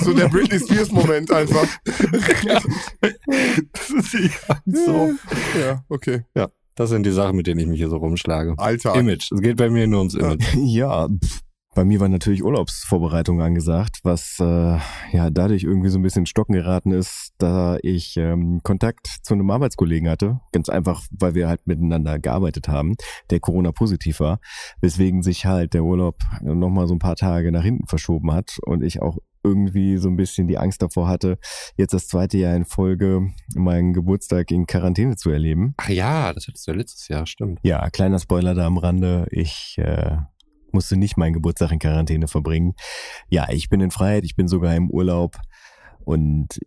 So 0.00 0.12
der 0.12 0.28
Britney 0.28 0.58
Spears-Moment 0.58 1.30
einfach. 1.30 1.64
das 1.84 2.64
ist 3.90 4.14
ja 4.48 4.58
so. 4.66 5.12
Ja, 5.56 5.84
okay. 5.88 6.24
Ja, 6.34 6.48
das 6.74 6.90
sind 6.90 7.06
die 7.06 7.12
Sachen, 7.12 7.36
mit 7.36 7.46
denen 7.46 7.60
ich 7.60 7.68
mich 7.68 7.78
hier 7.78 7.88
so 7.88 7.98
rumschlage. 7.98 8.54
Alltag. 8.56 8.96
Image. 8.96 9.30
Es 9.30 9.40
geht 9.40 9.56
bei 9.56 9.70
mir 9.70 9.86
nur 9.86 10.00
ums 10.00 10.14
Image. 10.14 10.42
Ja, 10.56 11.08
pff, 11.08 11.43
bei 11.74 11.84
mir 11.84 12.00
war 12.00 12.08
natürlich 12.08 12.44
Urlaubsvorbereitung 12.44 13.40
angesagt, 13.40 14.00
was 14.04 14.38
äh, 14.40 14.78
ja 15.12 15.30
dadurch 15.30 15.64
irgendwie 15.64 15.88
so 15.88 15.98
ein 15.98 16.02
bisschen 16.02 16.22
in 16.22 16.26
stocken 16.26 16.54
geraten 16.54 16.92
ist, 16.92 17.32
da 17.38 17.78
ich 17.82 18.16
ähm, 18.16 18.60
Kontakt 18.62 19.06
zu 19.22 19.34
einem 19.34 19.50
Arbeitskollegen 19.50 20.08
hatte. 20.08 20.40
Ganz 20.52 20.68
einfach, 20.68 21.02
weil 21.10 21.34
wir 21.34 21.48
halt 21.48 21.66
miteinander 21.66 22.18
gearbeitet 22.18 22.68
haben, 22.68 22.94
der 23.30 23.40
Corona-positiv 23.40 24.20
war, 24.20 24.40
weswegen 24.80 25.22
sich 25.22 25.46
halt 25.46 25.74
der 25.74 25.84
Urlaub 25.84 26.16
nochmal 26.40 26.86
so 26.86 26.94
ein 26.94 27.00
paar 27.00 27.16
Tage 27.16 27.50
nach 27.50 27.64
hinten 27.64 27.86
verschoben 27.86 28.32
hat 28.32 28.58
und 28.62 28.82
ich 28.82 29.02
auch 29.02 29.18
irgendwie 29.42 29.98
so 29.98 30.08
ein 30.08 30.16
bisschen 30.16 30.48
die 30.48 30.58
Angst 30.58 30.80
davor 30.80 31.06
hatte, 31.06 31.38
jetzt 31.76 31.92
das 31.92 32.08
zweite 32.08 32.38
Jahr 32.38 32.56
in 32.56 32.64
Folge 32.64 33.30
meinen 33.54 33.92
Geburtstag 33.92 34.50
in 34.50 34.66
Quarantäne 34.66 35.16
zu 35.16 35.30
erleben. 35.30 35.74
Ach 35.76 35.90
ja, 35.90 36.32
das 36.32 36.48
hattest 36.48 36.66
du 36.66 36.70
ja 36.70 36.78
letztes 36.78 37.08
Jahr, 37.08 37.26
stimmt. 37.26 37.60
Ja, 37.62 37.90
kleiner 37.90 38.18
Spoiler 38.18 38.54
da 38.54 38.66
am 38.66 38.78
Rande. 38.78 39.26
Ich 39.30 39.76
äh, 39.78 40.16
musste 40.74 40.96
nicht 40.96 41.16
meinen 41.16 41.32
Geburtstag 41.32 41.72
in 41.72 41.78
Quarantäne 41.78 42.28
verbringen. 42.28 42.74
Ja, 43.28 43.48
ich 43.50 43.68
bin 43.68 43.80
in 43.80 43.90
Freiheit, 43.90 44.24
ich 44.24 44.36
bin 44.36 44.48
sogar 44.48 44.74
im 44.74 44.90
Urlaub. 44.90 45.36
Und 46.04 46.60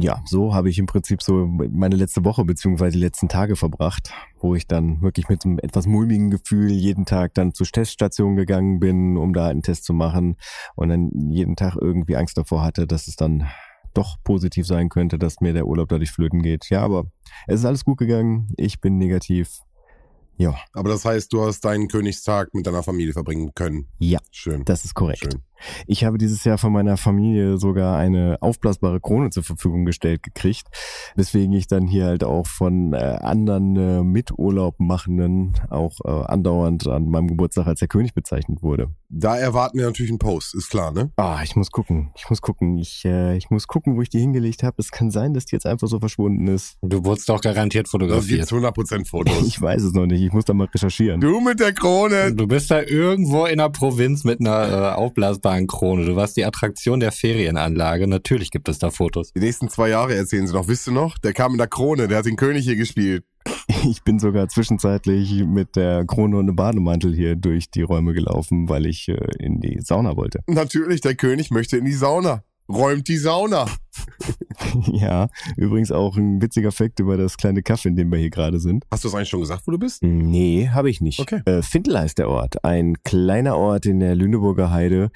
ja, 0.00 0.22
so 0.24 0.54
habe 0.54 0.70
ich 0.70 0.78
im 0.78 0.86
Prinzip 0.86 1.20
so 1.20 1.46
meine 1.46 1.96
letzte 1.96 2.24
Woche 2.24 2.44
beziehungsweise 2.44 2.96
die 2.96 3.04
letzten 3.04 3.28
Tage 3.28 3.56
verbracht, 3.56 4.12
wo 4.38 4.54
ich 4.54 4.68
dann 4.68 5.02
wirklich 5.02 5.28
mit 5.28 5.44
einem 5.44 5.58
etwas 5.58 5.86
mulmigen 5.86 6.30
Gefühl 6.30 6.70
jeden 6.70 7.04
Tag 7.04 7.34
dann 7.34 7.54
zur 7.54 7.66
Teststation 7.66 8.36
gegangen 8.36 8.78
bin, 8.78 9.16
um 9.16 9.32
da 9.32 9.48
einen 9.48 9.62
Test 9.62 9.84
zu 9.84 9.92
machen 9.92 10.36
und 10.76 10.90
dann 10.90 11.10
jeden 11.30 11.56
Tag 11.56 11.76
irgendwie 11.80 12.16
Angst 12.16 12.38
davor 12.38 12.62
hatte, 12.62 12.86
dass 12.86 13.08
es 13.08 13.16
dann 13.16 13.48
doch 13.94 14.16
positiv 14.22 14.66
sein 14.66 14.88
könnte, 14.88 15.18
dass 15.18 15.40
mir 15.40 15.52
der 15.52 15.66
Urlaub 15.66 15.88
dadurch 15.88 16.12
flöten 16.12 16.40
geht. 16.40 16.70
Ja, 16.70 16.82
aber 16.82 17.06
es 17.48 17.60
ist 17.60 17.66
alles 17.66 17.84
gut 17.84 17.98
gegangen. 17.98 18.48
Ich 18.56 18.80
bin 18.80 18.96
negativ. 18.96 19.60
Ja, 20.42 20.56
Aber 20.72 20.88
das 20.88 21.04
heißt, 21.04 21.32
du 21.32 21.44
hast 21.44 21.60
deinen 21.64 21.86
Königstag 21.86 22.52
mit 22.52 22.66
deiner 22.66 22.82
Familie 22.82 23.12
verbringen 23.12 23.52
können. 23.54 23.86
ja, 24.00 24.18
Schön. 24.32 24.64
das 24.64 24.84
ist 24.84 24.94
korrekt. 24.94 25.20
Schön. 25.20 25.42
Ich 25.86 26.04
habe 26.04 26.18
dieses 26.18 26.44
Jahr 26.44 26.58
von 26.58 26.72
meiner 26.72 26.96
Familie 26.96 27.58
sogar 27.58 27.96
eine 27.98 28.38
aufblasbare 28.40 29.00
Krone 29.00 29.30
zur 29.30 29.42
Verfügung 29.42 29.84
gestellt 29.84 30.22
gekriegt, 30.22 30.66
weswegen 31.16 31.52
ich 31.54 31.66
dann 31.66 31.86
hier 31.86 32.06
halt 32.06 32.24
auch 32.24 32.46
von 32.46 32.92
äh, 32.92 32.96
anderen 32.96 33.76
äh, 33.76 34.02
Miturlaubmachenden 34.02 35.54
auch 35.70 35.98
äh, 36.04 36.08
andauernd 36.26 36.86
an 36.88 37.08
meinem 37.08 37.28
Geburtstag 37.28 37.66
als 37.66 37.80
der 37.80 37.88
König 37.88 38.14
bezeichnet 38.14 38.62
wurde. 38.62 38.90
Da 39.08 39.36
erwarten 39.36 39.78
wir 39.78 39.86
natürlich 39.86 40.10
einen 40.10 40.18
Post, 40.18 40.54
ist 40.54 40.70
klar, 40.70 40.90
ne? 40.90 41.10
Ah, 41.16 41.40
ich 41.44 41.54
muss 41.54 41.70
gucken. 41.70 42.10
Ich 42.16 42.30
muss 42.30 42.40
gucken. 42.40 42.78
Ich, 42.78 43.04
äh, 43.04 43.36
ich 43.36 43.50
muss 43.50 43.66
gucken, 43.66 43.96
wo 43.96 44.02
ich 44.02 44.08
die 44.08 44.20
hingelegt 44.20 44.62
habe. 44.62 44.76
Es 44.78 44.90
kann 44.90 45.10
sein, 45.10 45.34
dass 45.34 45.44
die 45.44 45.54
jetzt 45.54 45.66
einfach 45.66 45.86
so 45.88 46.00
verschwunden 46.00 46.46
ist. 46.46 46.78
Du 46.80 47.04
wurdest 47.04 47.28
doch 47.28 47.40
garantiert 47.42 47.86
Da 47.86 47.90
fotografiert. 47.90 48.48
gibt's 48.48 48.52
100% 48.52 49.06
Fotos. 49.06 49.46
Ich 49.46 49.60
weiß 49.60 49.82
es 49.82 49.92
noch 49.92 50.06
nicht. 50.06 50.22
Ich 50.22 50.32
muss 50.32 50.46
da 50.46 50.54
mal 50.54 50.66
recherchieren. 50.72 51.20
du 51.20 51.40
mit 51.40 51.60
der 51.60 51.74
Krone. 51.74 52.32
Du 52.34 52.46
bist 52.46 52.70
da 52.70 52.80
irgendwo 52.80 53.44
in 53.44 53.58
der 53.58 53.68
Provinz 53.68 54.24
mit 54.24 54.40
einer 54.40 54.92
äh, 54.92 54.94
aufblasbaren 54.94 55.51
Krone. 55.66 56.04
Du 56.04 56.16
warst 56.16 56.36
die 56.36 56.44
Attraktion 56.44 57.00
der 57.00 57.12
Ferienanlage. 57.12 58.06
Natürlich 58.06 58.50
gibt 58.50 58.68
es 58.68 58.78
da 58.78 58.90
Fotos. 58.90 59.32
Die 59.32 59.40
nächsten 59.40 59.68
zwei 59.68 59.88
Jahre 59.88 60.14
erzählen 60.14 60.46
sie 60.46 60.54
noch. 60.54 60.68
Wisst 60.68 60.88
ihr 60.88 60.92
noch? 60.92 61.18
Der 61.18 61.32
kam 61.32 61.52
in 61.52 61.58
der 61.58 61.68
Krone, 61.68 62.08
der 62.08 62.18
hat 62.18 62.26
den 62.26 62.36
König 62.36 62.64
hier 62.64 62.76
gespielt. 62.76 63.24
Ich 63.84 64.02
bin 64.04 64.18
sogar 64.18 64.48
zwischenzeitlich 64.48 65.44
mit 65.44 65.76
der 65.76 66.04
Krone 66.04 66.36
und 66.36 66.48
einem 66.48 66.56
Bademantel 66.56 67.14
hier 67.14 67.36
durch 67.36 67.70
die 67.70 67.82
Räume 67.82 68.12
gelaufen, 68.12 68.68
weil 68.68 68.86
ich 68.86 69.08
äh, 69.08 69.18
in 69.38 69.60
die 69.60 69.80
Sauna 69.80 70.16
wollte. 70.16 70.40
Natürlich, 70.46 71.00
der 71.00 71.14
König 71.14 71.50
möchte 71.50 71.76
in 71.76 71.84
die 71.84 71.92
Sauna. 71.92 72.44
Räumt 72.68 73.08
die 73.08 73.16
Sauna. 73.16 73.66
ja, 74.86 75.28
übrigens 75.56 75.92
auch 75.92 76.16
ein 76.16 76.40
witziger 76.40 76.72
Fakt 76.72 77.00
über 77.00 77.16
das 77.16 77.36
kleine 77.36 77.62
Kaff, 77.62 77.84
in 77.84 77.96
dem 77.96 78.10
wir 78.10 78.18
hier 78.18 78.30
gerade 78.30 78.60
sind. 78.60 78.84
Hast 78.90 79.04
du 79.04 79.08
es 79.08 79.14
eigentlich 79.14 79.28
schon 79.28 79.40
gesagt, 79.40 79.66
wo 79.66 79.72
du 79.72 79.78
bist? 79.78 80.02
Nee, 80.02 80.68
habe 80.68 80.88
ich 80.88 81.00
nicht. 81.00 81.20
Okay. 81.20 81.42
Äh, 81.44 81.62
Findel 81.62 81.98
heißt 81.98 82.18
der 82.18 82.28
Ort. 82.28 82.64
Ein 82.64 83.02
kleiner 83.02 83.56
Ort 83.56 83.86
in 83.86 84.00
der 84.00 84.14
Lüneburger 84.14 84.70
Heide, 84.70 85.10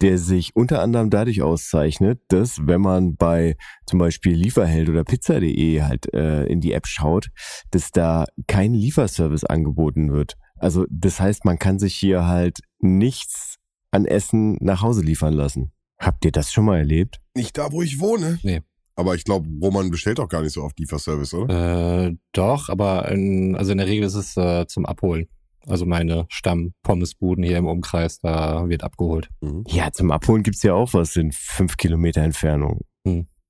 der 0.00 0.18
sich 0.18 0.54
unter 0.54 0.80
anderem 0.80 1.10
dadurch 1.10 1.42
auszeichnet, 1.42 2.20
dass 2.28 2.66
wenn 2.66 2.80
man 2.80 3.16
bei 3.16 3.56
zum 3.86 3.98
Beispiel 3.98 4.34
Lieferheld 4.34 4.88
oder 4.88 5.04
Pizza.de 5.04 5.82
halt 5.82 6.12
äh, 6.14 6.44
in 6.46 6.60
die 6.60 6.72
App 6.72 6.86
schaut, 6.86 7.28
dass 7.70 7.90
da 7.90 8.24
kein 8.46 8.72
Lieferservice 8.74 9.44
angeboten 9.44 10.12
wird. 10.12 10.36
Also 10.56 10.86
das 10.88 11.20
heißt, 11.20 11.44
man 11.44 11.58
kann 11.58 11.78
sich 11.78 11.94
hier 11.94 12.26
halt 12.26 12.60
nichts 12.78 13.56
an 13.90 14.06
Essen 14.06 14.56
nach 14.60 14.80
Hause 14.80 15.02
liefern 15.02 15.34
lassen. 15.34 15.72
Habt 16.02 16.24
ihr 16.24 16.32
das 16.32 16.52
schon 16.52 16.64
mal 16.64 16.78
erlebt? 16.78 17.20
Nicht 17.34 17.56
da, 17.56 17.70
wo 17.70 17.80
ich 17.80 18.00
wohne. 18.00 18.38
Nee. 18.42 18.62
Aber 18.94 19.14
ich 19.14 19.24
glaube, 19.24 19.48
Roman 19.62 19.90
bestellt 19.90 20.20
auch 20.20 20.28
gar 20.28 20.42
nicht 20.42 20.52
so 20.52 20.62
oft 20.62 20.78
Lieferservice, 20.78 21.32
oder? 21.34 22.06
Äh, 22.06 22.16
doch, 22.32 22.68
aber 22.68 23.08
in, 23.10 23.56
also 23.56 23.72
in 23.72 23.78
der 23.78 23.86
Regel 23.86 24.04
ist 24.04 24.14
es 24.14 24.36
äh, 24.36 24.66
zum 24.66 24.84
Abholen. 24.84 25.28
Also 25.66 25.86
meine 25.86 26.26
Stamm-Pommesbuden 26.28 27.44
hier 27.44 27.56
im 27.56 27.66
Umkreis, 27.66 28.18
da 28.18 28.68
wird 28.68 28.82
abgeholt. 28.82 29.28
Mhm. 29.40 29.64
Ja, 29.68 29.92
zum 29.92 30.10
Abholen 30.10 30.42
gibt's 30.42 30.64
ja 30.64 30.74
auch 30.74 30.92
was 30.92 31.14
in 31.14 31.30
fünf 31.30 31.76
Kilometer 31.76 32.20
Entfernung. 32.20 32.80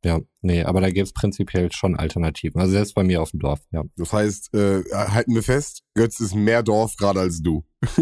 Ja, 0.05 0.21
nee, 0.41 0.65
aber 0.65 0.81
da 0.81 0.91
gibt's 0.91 1.13
prinzipiell 1.13 1.71
schon 1.73 1.97
Alternativen. 1.97 2.61
Also 2.61 2.73
selbst 2.73 2.95
bei 2.95 3.05
mir 3.05 3.23
auf 3.23 3.31
dem 3.31 3.41
Dorf, 3.41 3.61
ja. 3.71 3.85
Das 3.97 4.13
heißt, 4.13 4.53
äh, 4.55 4.83
halten 4.93 5.35
wir 5.35 5.43
fest, 5.43 5.83
Götz 5.95 6.19
ist 6.21 6.35
mehr 6.35 6.63
Dorf 6.63 6.97
gerade 6.97 7.21
als 7.21 7.41
du. 7.41 7.65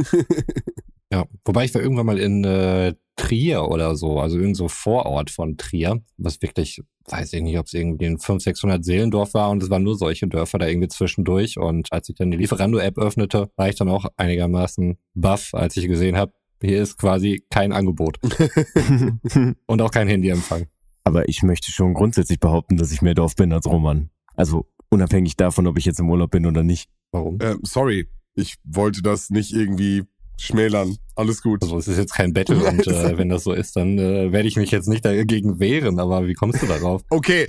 Ja, 1.12 1.26
wobei 1.44 1.64
ich 1.64 1.74
war 1.74 1.82
irgendwann 1.82 2.06
mal 2.06 2.18
in 2.18 2.44
äh, 2.44 2.94
Trier 3.16 3.68
oder 3.68 3.96
so, 3.96 4.20
also 4.20 4.38
irgend 4.38 4.56
so 4.56 4.68
Vorort 4.68 5.30
von 5.30 5.56
Trier, 5.56 6.02
was 6.16 6.40
wirklich, 6.40 6.80
weiß 7.06 7.32
ich 7.32 7.42
nicht, 7.42 7.58
ob 7.58 7.66
es 7.66 7.74
irgendwie 7.74 8.06
ein 8.06 8.18
500, 8.18 8.42
600 8.42 8.84
Seelendorf 8.84 9.34
war 9.34 9.50
und 9.50 9.62
es 9.62 9.70
waren 9.70 9.82
nur 9.82 9.96
solche 9.96 10.28
Dörfer 10.28 10.58
da 10.58 10.66
irgendwie 10.66 10.88
zwischendurch 10.88 11.58
und 11.58 11.92
als 11.92 12.08
ich 12.08 12.14
dann 12.14 12.30
die 12.30 12.36
Lieferando-App 12.36 12.96
öffnete, 12.96 13.50
war 13.56 13.68
ich 13.68 13.74
dann 13.74 13.88
auch 13.88 14.06
einigermaßen 14.16 14.96
baff, 15.14 15.50
als 15.52 15.76
ich 15.76 15.88
gesehen 15.88 16.16
habe, 16.16 16.32
hier 16.62 16.82
ist 16.82 16.96
quasi 16.96 17.44
kein 17.50 17.72
Angebot 17.72 18.18
und 19.66 19.82
auch 19.82 19.90
kein 19.90 20.08
Handyempfang. 20.08 20.66
Aber 21.04 21.28
ich 21.28 21.42
möchte 21.42 21.72
schon 21.72 21.94
grundsätzlich 21.94 22.38
behaupten, 22.38 22.76
dass 22.76 22.92
ich 22.92 23.02
mehr 23.02 23.14
Dorf 23.14 23.34
bin 23.34 23.52
als 23.52 23.66
Roman. 23.66 24.10
Also 24.36 24.66
unabhängig 24.90 25.36
davon, 25.36 25.66
ob 25.66 25.78
ich 25.78 25.84
jetzt 25.84 26.00
im 26.00 26.10
Urlaub 26.10 26.30
bin 26.30 26.46
oder 26.46 26.62
nicht. 26.62 26.88
Warum? 27.10 27.38
Ähm, 27.42 27.60
sorry, 27.62 28.08
ich 28.34 28.56
wollte 28.64 29.02
das 29.02 29.30
nicht 29.30 29.52
irgendwie 29.52 30.04
schmälern. 30.40 30.96
Alles 31.16 31.42
gut. 31.42 31.62
Also 31.62 31.78
es 31.78 31.88
ist 31.88 31.98
jetzt 31.98 32.14
kein 32.14 32.32
Battle 32.32 32.56
und 32.68 32.86
äh, 32.86 33.16
wenn 33.18 33.28
das 33.28 33.44
so 33.44 33.52
ist, 33.52 33.76
dann 33.76 33.98
äh, 33.98 34.32
werde 34.32 34.48
ich 34.48 34.56
mich 34.56 34.70
jetzt 34.70 34.88
nicht 34.88 35.04
dagegen 35.04 35.58
wehren, 35.60 35.98
aber 36.00 36.26
wie 36.26 36.34
kommst 36.34 36.62
du 36.62 36.66
darauf? 36.66 37.02
Okay, 37.10 37.46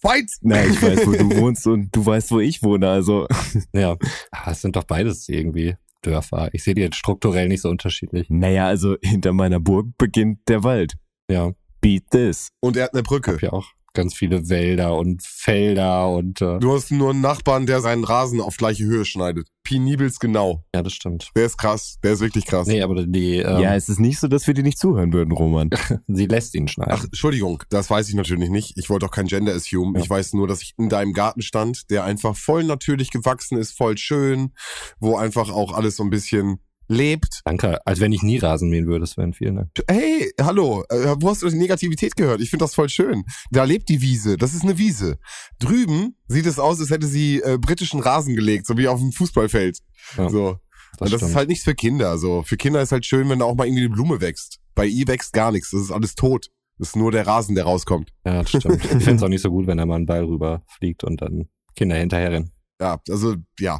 fight! 0.00 0.30
Nein, 0.42 0.70
ich 0.72 0.82
weiß, 0.82 1.06
wo 1.06 1.12
du 1.12 1.36
wohnst 1.40 1.66
und 1.66 1.94
du 1.94 2.04
weißt, 2.04 2.30
wo 2.30 2.40
ich 2.40 2.62
wohne. 2.62 2.88
Also 2.88 3.26
Ja, 3.72 3.96
Ah, 4.30 4.50
es 4.50 4.60
sind 4.62 4.76
doch 4.76 4.84
beides 4.84 5.28
irgendwie 5.28 5.74
Dörfer. 6.02 6.50
Ich 6.52 6.62
sehe 6.64 6.74
die 6.74 6.82
jetzt 6.82 6.96
strukturell 6.96 7.48
nicht 7.48 7.62
so 7.62 7.68
unterschiedlich. 7.68 8.28
naja, 8.30 8.66
also 8.66 8.96
hinter 9.02 9.32
meiner 9.32 9.60
Burg 9.60 9.86
beginnt 9.98 10.40
der 10.48 10.62
Wald. 10.64 10.94
Ja, 11.30 11.52
Beat 11.80 12.04
this. 12.10 12.48
Und 12.60 12.76
er 12.76 12.84
hat 12.84 12.94
eine 12.94 13.02
Brücke. 13.02 13.38
ja 13.40 13.52
auch 13.52 13.66
ganz 13.94 14.14
viele 14.14 14.48
Wälder 14.50 14.94
und 14.96 15.22
Felder 15.22 16.10
und 16.10 16.42
äh, 16.42 16.58
Du 16.58 16.74
hast 16.74 16.90
nur 16.92 17.10
einen 17.10 17.22
Nachbarn, 17.22 17.64
der 17.64 17.80
seinen 17.80 18.04
Rasen 18.04 18.42
auf 18.42 18.56
gleiche 18.58 18.84
Höhe 18.84 19.06
schneidet. 19.06 19.48
Penibelst 19.66 20.20
genau. 20.20 20.64
Ja, 20.74 20.82
das 20.82 20.92
stimmt. 20.92 21.30
Der 21.34 21.46
ist 21.46 21.58
krass, 21.58 21.98
der 22.02 22.12
ist 22.12 22.20
wirklich 22.20 22.46
krass. 22.46 22.66
Nee, 22.66 22.82
aber 22.82 23.04
die, 23.04 23.38
ähm, 23.38 23.60
ja, 23.60 23.74
es 23.74 23.88
ist 23.88 23.98
nicht 23.98 24.20
so, 24.20 24.28
dass 24.28 24.46
wir 24.46 24.54
dir 24.54 24.62
nicht 24.62 24.78
zuhören 24.78 25.12
würden, 25.12 25.32
Roman. 25.32 25.70
sie 26.06 26.26
lässt 26.26 26.54
ihn 26.54 26.68
schneiden. 26.68 26.94
Ach, 26.94 27.04
Entschuldigung, 27.04 27.62
das 27.68 27.90
weiß 27.90 28.08
ich 28.08 28.14
natürlich 28.14 28.48
nicht. 28.48 28.78
Ich 28.78 28.88
wollte 28.88 29.06
auch 29.06 29.10
kein 29.10 29.26
Gender 29.26 29.54
Assume. 29.54 29.98
Ja. 29.98 30.04
Ich 30.04 30.08
weiß 30.08 30.34
nur, 30.34 30.46
dass 30.46 30.62
ich 30.62 30.74
in 30.78 30.88
deinem 30.88 31.12
Garten 31.12 31.42
stand, 31.42 31.90
der 31.90 32.04
einfach 32.04 32.36
voll 32.36 32.64
natürlich 32.64 33.10
gewachsen 33.10 33.58
ist, 33.58 33.76
voll 33.76 33.98
schön, 33.98 34.52
wo 35.00 35.16
einfach 35.16 35.50
auch 35.50 35.72
alles 35.72 35.96
so 35.96 36.04
ein 36.04 36.10
bisschen 36.10 36.60
lebt. 36.88 37.40
Danke, 37.44 37.84
als 37.86 38.00
wenn 38.00 38.12
ich 38.12 38.22
nie 38.22 38.38
Rasen 38.38 38.70
mähen 38.70 38.86
würde, 38.86 39.06
Sven, 39.06 39.32
vielen 39.32 39.56
Dank. 39.56 39.70
Hey, 39.88 40.32
hallo, 40.40 40.84
äh, 40.88 41.16
wo 41.18 41.30
hast 41.30 41.42
du 41.42 41.48
die 41.48 41.56
Negativität 41.56 42.16
gehört? 42.16 42.40
Ich 42.40 42.50
finde 42.50 42.64
das 42.64 42.74
voll 42.74 42.88
schön. 42.88 43.24
Da 43.50 43.64
lebt 43.64 43.88
die 43.88 44.00
Wiese, 44.00 44.36
das 44.36 44.54
ist 44.54 44.62
eine 44.62 44.78
Wiese. 44.78 45.18
Drüben 45.58 46.16
sieht 46.28 46.46
es 46.46 46.58
aus, 46.58 46.80
als 46.80 46.90
hätte 46.90 47.06
sie 47.06 47.40
äh, 47.40 47.58
britischen 47.58 48.00
Rasen 48.00 48.34
gelegt, 48.34 48.66
so 48.66 48.76
wie 48.76 48.88
auf 48.88 49.00
dem 49.00 49.12
Fußballfeld. 49.12 49.78
Ja, 50.16 50.28
so. 50.28 50.58
Und 50.98 51.12
das 51.12 51.20
stimmt. 51.20 51.30
ist 51.30 51.36
halt 51.36 51.48
nichts 51.48 51.64
für 51.64 51.74
Kinder. 51.74 52.16
So. 52.18 52.42
Für 52.42 52.56
Kinder 52.56 52.80
ist 52.80 52.92
halt 52.92 53.04
schön, 53.04 53.28
wenn 53.28 53.40
da 53.40 53.44
auch 53.44 53.54
mal 53.54 53.66
irgendwie 53.66 53.84
eine 53.84 53.94
Blume 53.94 54.20
wächst. 54.20 54.60
Bei 54.74 54.86
ihr 54.86 55.06
wächst 55.08 55.32
gar 55.32 55.52
nichts, 55.52 55.70
das 55.70 55.82
ist 55.82 55.90
alles 55.90 56.14
tot. 56.14 56.48
Das 56.78 56.88
ist 56.88 56.96
nur 56.96 57.10
der 57.10 57.26
Rasen, 57.26 57.54
der 57.54 57.64
rauskommt. 57.64 58.12
Ja, 58.24 58.42
das 58.42 58.50
stimmt. 58.50 58.84
ich 58.84 58.90
finde 58.90 59.14
es 59.14 59.22
auch 59.22 59.28
nicht 59.28 59.42
so 59.42 59.50
gut, 59.50 59.66
wenn 59.66 59.78
da 59.78 59.86
mal 59.86 59.96
ein 59.96 60.06
Ball 60.06 60.24
rüber 60.24 60.62
fliegt 60.78 61.04
und 61.04 61.22
dann 61.22 61.48
Kinder 61.74 61.96
hinterher 61.96 62.32
rennen. 62.32 62.52
Ja, 62.80 63.00
also 63.08 63.36
ja. 63.58 63.78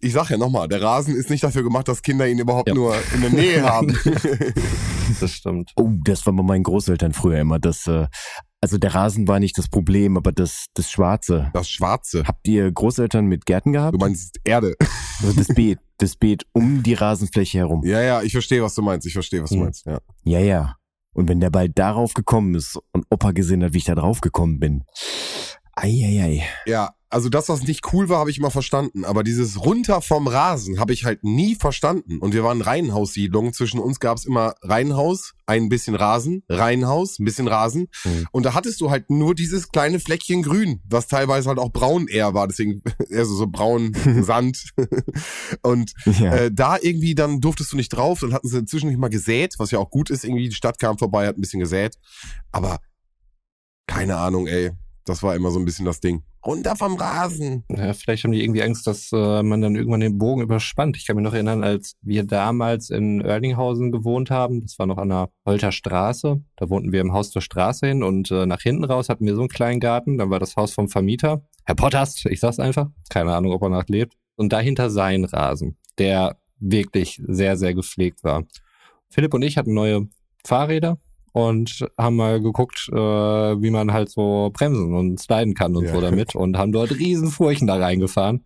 Ich 0.00 0.12
sag 0.12 0.30
ja 0.30 0.36
nochmal, 0.36 0.68
der 0.68 0.80
Rasen 0.80 1.16
ist 1.16 1.28
nicht 1.28 1.42
dafür 1.42 1.64
gemacht, 1.64 1.88
dass 1.88 2.02
Kinder 2.02 2.28
ihn 2.28 2.38
überhaupt 2.38 2.68
Ja. 2.68 2.74
nur 2.74 2.94
in 3.14 3.20
der 3.22 3.30
Nähe 3.30 3.62
haben. 3.62 3.96
Das 5.20 5.32
stimmt. 5.32 5.72
Oh, 5.76 5.90
das 6.04 6.26
war 6.26 6.34
bei 6.34 6.42
meinen 6.42 6.62
Großeltern 6.64 7.14
früher 7.14 7.38
immer. 7.40 7.58
Das, 7.58 7.86
äh, 7.86 8.06
also 8.60 8.76
der 8.76 8.94
Rasen 8.94 9.26
war 9.26 9.40
nicht 9.40 9.56
das 9.56 9.68
Problem, 9.68 10.18
aber 10.18 10.32
das, 10.32 10.66
das 10.74 10.90
Schwarze. 10.90 11.50
Das 11.54 11.70
Schwarze. 11.70 12.24
Habt 12.28 12.46
ihr 12.46 12.70
Großeltern 12.70 13.24
mit 13.24 13.46
Gärten 13.46 13.72
gehabt? 13.72 13.94
Du 13.94 13.98
meinst 13.98 14.38
Erde. 14.44 14.74
Also 15.20 15.32
das 15.32 15.48
Beet, 15.48 15.80
das 15.96 16.14
Beet 16.14 16.44
um 16.52 16.82
die 16.84 16.94
Rasenfläche 16.94 17.58
herum. 17.58 17.82
Ja, 17.84 18.00
ja, 18.02 18.22
ich 18.22 18.30
verstehe, 18.32 18.62
was 18.62 18.74
du 18.76 18.82
meinst. 18.82 19.04
Ich 19.04 19.14
verstehe, 19.14 19.42
was 19.42 19.50
du 19.50 19.56
Hm. 19.56 19.62
meinst. 19.64 19.84
Ja. 19.84 19.98
Ja, 20.22 20.38
ja. 20.38 20.76
Und 21.12 21.28
wenn 21.28 21.40
der 21.40 21.50
Ball 21.50 21.68
darauf 21.70 22.14
gekommen 22.14 22.54
ist 22.54 22.78
und 22.92 23.04
Opa 23.10 23.32
gesehen 23.32 23.64
hat, 23.64 23.72
wie 23.72 23.78
ich 23.78 23.84
da 23.84 23.96
drauf 23.96 24.20
gekommen 24.20 24.60
bin. 24.60 24.84
Eieiei. 25.74 26.44
Ja, 26.66 26.90
also 27.10 27.28
das, 27.30 27.48
was 27.48 27.62
nicht 27.62 27.92
cool 27.92 28.08
war, 28.10 28.18
habe 28.18 28.30
ich 28.30 28.38
immer 28.38 28.50
verstanden. 28.50 29.04
Aber 29.04 29.22
dieses 29.22 29.64
runter 29.64 30.02
vom 30.02 30.26
Rasen 30.26 30.78
habe 30.78 30.92
ich 30.92 31.04
halt 31.06 31.24
nie 31.24 31.54
verstanden. 31.54 32.18
Und 32.18 32.34
wir 32.34 32.44
waren 32.44 32.60
Reihenhaussiedlung. 32.60 33.52
Zwischen 33.54 33.80
uns 33.80 33.98
gab 33.98 34.18
es 34.18 34.26
immer 34.26 34.54
Reihenhaus, 34.62 35.32
ein 35.46 35.70
bisschen 35.70 35.94
Rasen, 35.94 36.42
Reihenhaus, 36.50 37.18
ein 37.18 37.24
bisschen 37.24 37.48
Rasen. 37.48 37.88
Mhm. 38.04 38.26
Und 38.30 38.42
da 38.44 38.52
hattest 38.52 38.80
du 38.82 38.90
halt 38.90 39.08
nur 39.08 39.34
dieses 39.34 39.70
kleine 39.70 40.00
Fleckchen 40.00 40.42
grün, 40.42 40.82
was 40.88 41.06
teilweise 41.06 41.48
halt 41.48 41.58
auch 41.58 41.72
braun 41.72 42.08
eher 42.08 42.34
war. 42.34 42.46
Deswegen, 42.46 42.82
also 43.10 43.34
so 43.34 43.46
braun 43.46 43.94
Sand. 44.22 44.64
Und 45.62 45.92
Ja. 46.04 46.34
äh, 46.34 46.50
da 46.52 46.76
irgendwie, 46.80 47.14
dann 47.14 47.40
durftest 47.40 47.72
du 47.72 47.76
nicht 47.76 47.88
drauf. 47.90 48.20
Dann 48.20 48.34
hatten 48.34 48.48
sie 48.48 48.58
inzwischen 48.58 48.88
nicht 48.90 48.98
mal 48.98 49.08
gesät, 49.08 49.54
was 49.58 49.70
ja 49.70 49.78
auch 49.78 49.90
gut 49.90 50.10
ist. 50.10 50.24
Irgendwie 50.24 50.48
die 50.48 50.54
Stadt 50.54 50.78
kam 50.78 50.98
vorbei, 50.98 51.26
hat 51.26 51.38
ein 51.38 51.40
bisschen 51.40 51.60
gesät. 51.60 51.96
Aber 52.52 52.78
keine 53.86 54.16
Ahnung, 54.16 54.46
ey. 54.46 54.72
Das 55.08 55.22
war 55.22 55.34
immer 55.34 55.50
so 55.50 55.58
ein 55.58 55.64
bisschen 55.64 55.86
das 55.86 56.00
Ding. 56.00 56.22
Runter 56.44 56.76
vom 56.76 56.96
Rasen. 56.96 57.64
Ja, 57.68 57.92
vielleicht 57.92 58.24
haben 58.24 58.32
die 58.32 58.42
irgendwie 58.42 58.62
Angst, 58.62 58.86
dass 58.86 59.10
äh, 59.12 59.42
man 59.42 59.60
dann 59.60 59.74
irgendwann 59.74 60.00
den 60.00 60.18
Bogen 60.18 60.42
überspannt. 60.42 60.96
Ich 60.96 61.06
kann 61.06 61.16
mich 61.16 61.24
noch 61.24 61.34
erinnern, 61.34 61.64
als 61.64 61.94
wir 62.02 62.24
damals 62.24 62.90
in 62.90 63.24
Oerlinghausen 63.24 63.90
gewohnt 63.90 64.30
haben, 64.30 64.60
das 64.60 64.78
war 64.78 64.86
noch 64.86 64.98
an 64.98 65.08
der 65.08 65.30
Holter 65.46 65.72
Straße, 65.72 66.42
da 66.56 66.70
wohnten 66.70 66.92
wir 66.92 67.00
im 67.00 67.12
Haus 67.12 67.30
zur 67.30 67.42
Straße 67.42 67.86
hin 67.86 68.02
und 68.02 68.30
äh, 68.30 68.46
nach 68.46 68.60
hinten 68.60 68.84
raus 68.84 69.08
hatten 69.08 69.26
wir 69.26 69.34
so 69.34 69.40
einen 69.40 69.48
kleinen 69.48 69.80
Garten, 69.80 70.18
dann 70.18 70.30
war 70.30 70.38
das 70.38 70.56
Haus 70.56 70.72
vom 70.72 70.88
Vermieter, 70.88 71.42
Herr 71.64 71.74
Pottast, 71.74 72.24
ich 72.26 72.40
sag's 72.40 72.58
einfach, 72.58 72.88
keine 73.10 73.34
Ahnung, 73.34 73.52
ob 73.52 73.62
er 73.62 73.70
noch 73.70 73.88
lebt, 73.88 74.14
und 74.36 74.52
dahinter 74.52 74.90
sein 74.90 75.24
Rasen, 75.24 75.76
der 75.98 76.38
wirklich 76.60 77.20
sehr, 77.26 77.56
sehr 77.56 77.74
gepflegt 77.74 78.24
war. 78.24 78.44
Philipp 79.10 79.34
und 79.34 79.42
ich 79.42 79.56
hatten 79.56 79.74
neue 79.74 80.08
Fahrräder 80.44 80.98
und 81.32 81.86
haben 81.98 82.16
mal 82.16 82.40
geguckt, 82.40 82.88
äh, 82.92 82.96
wie 82.96 83.70
man 83.70 83.92
halt 83.92 84.10
so 84.10 84.50
bremsen 84.52 84.94
und 84.94 85.20
sliden 85.20 85.54
kann 85.54 85.76
und 85.76 85.84
Ja. 85.84 85.94
so 85.94 86.00
damit 86.00 86.34
und 86.34 86.56
haben 86.56 86.72
dort 86.72 86.92
riesen 86.92 87.30
Furchen 87.30 87.66
da 87.66 87.76
reingefahren. 87.76 88.44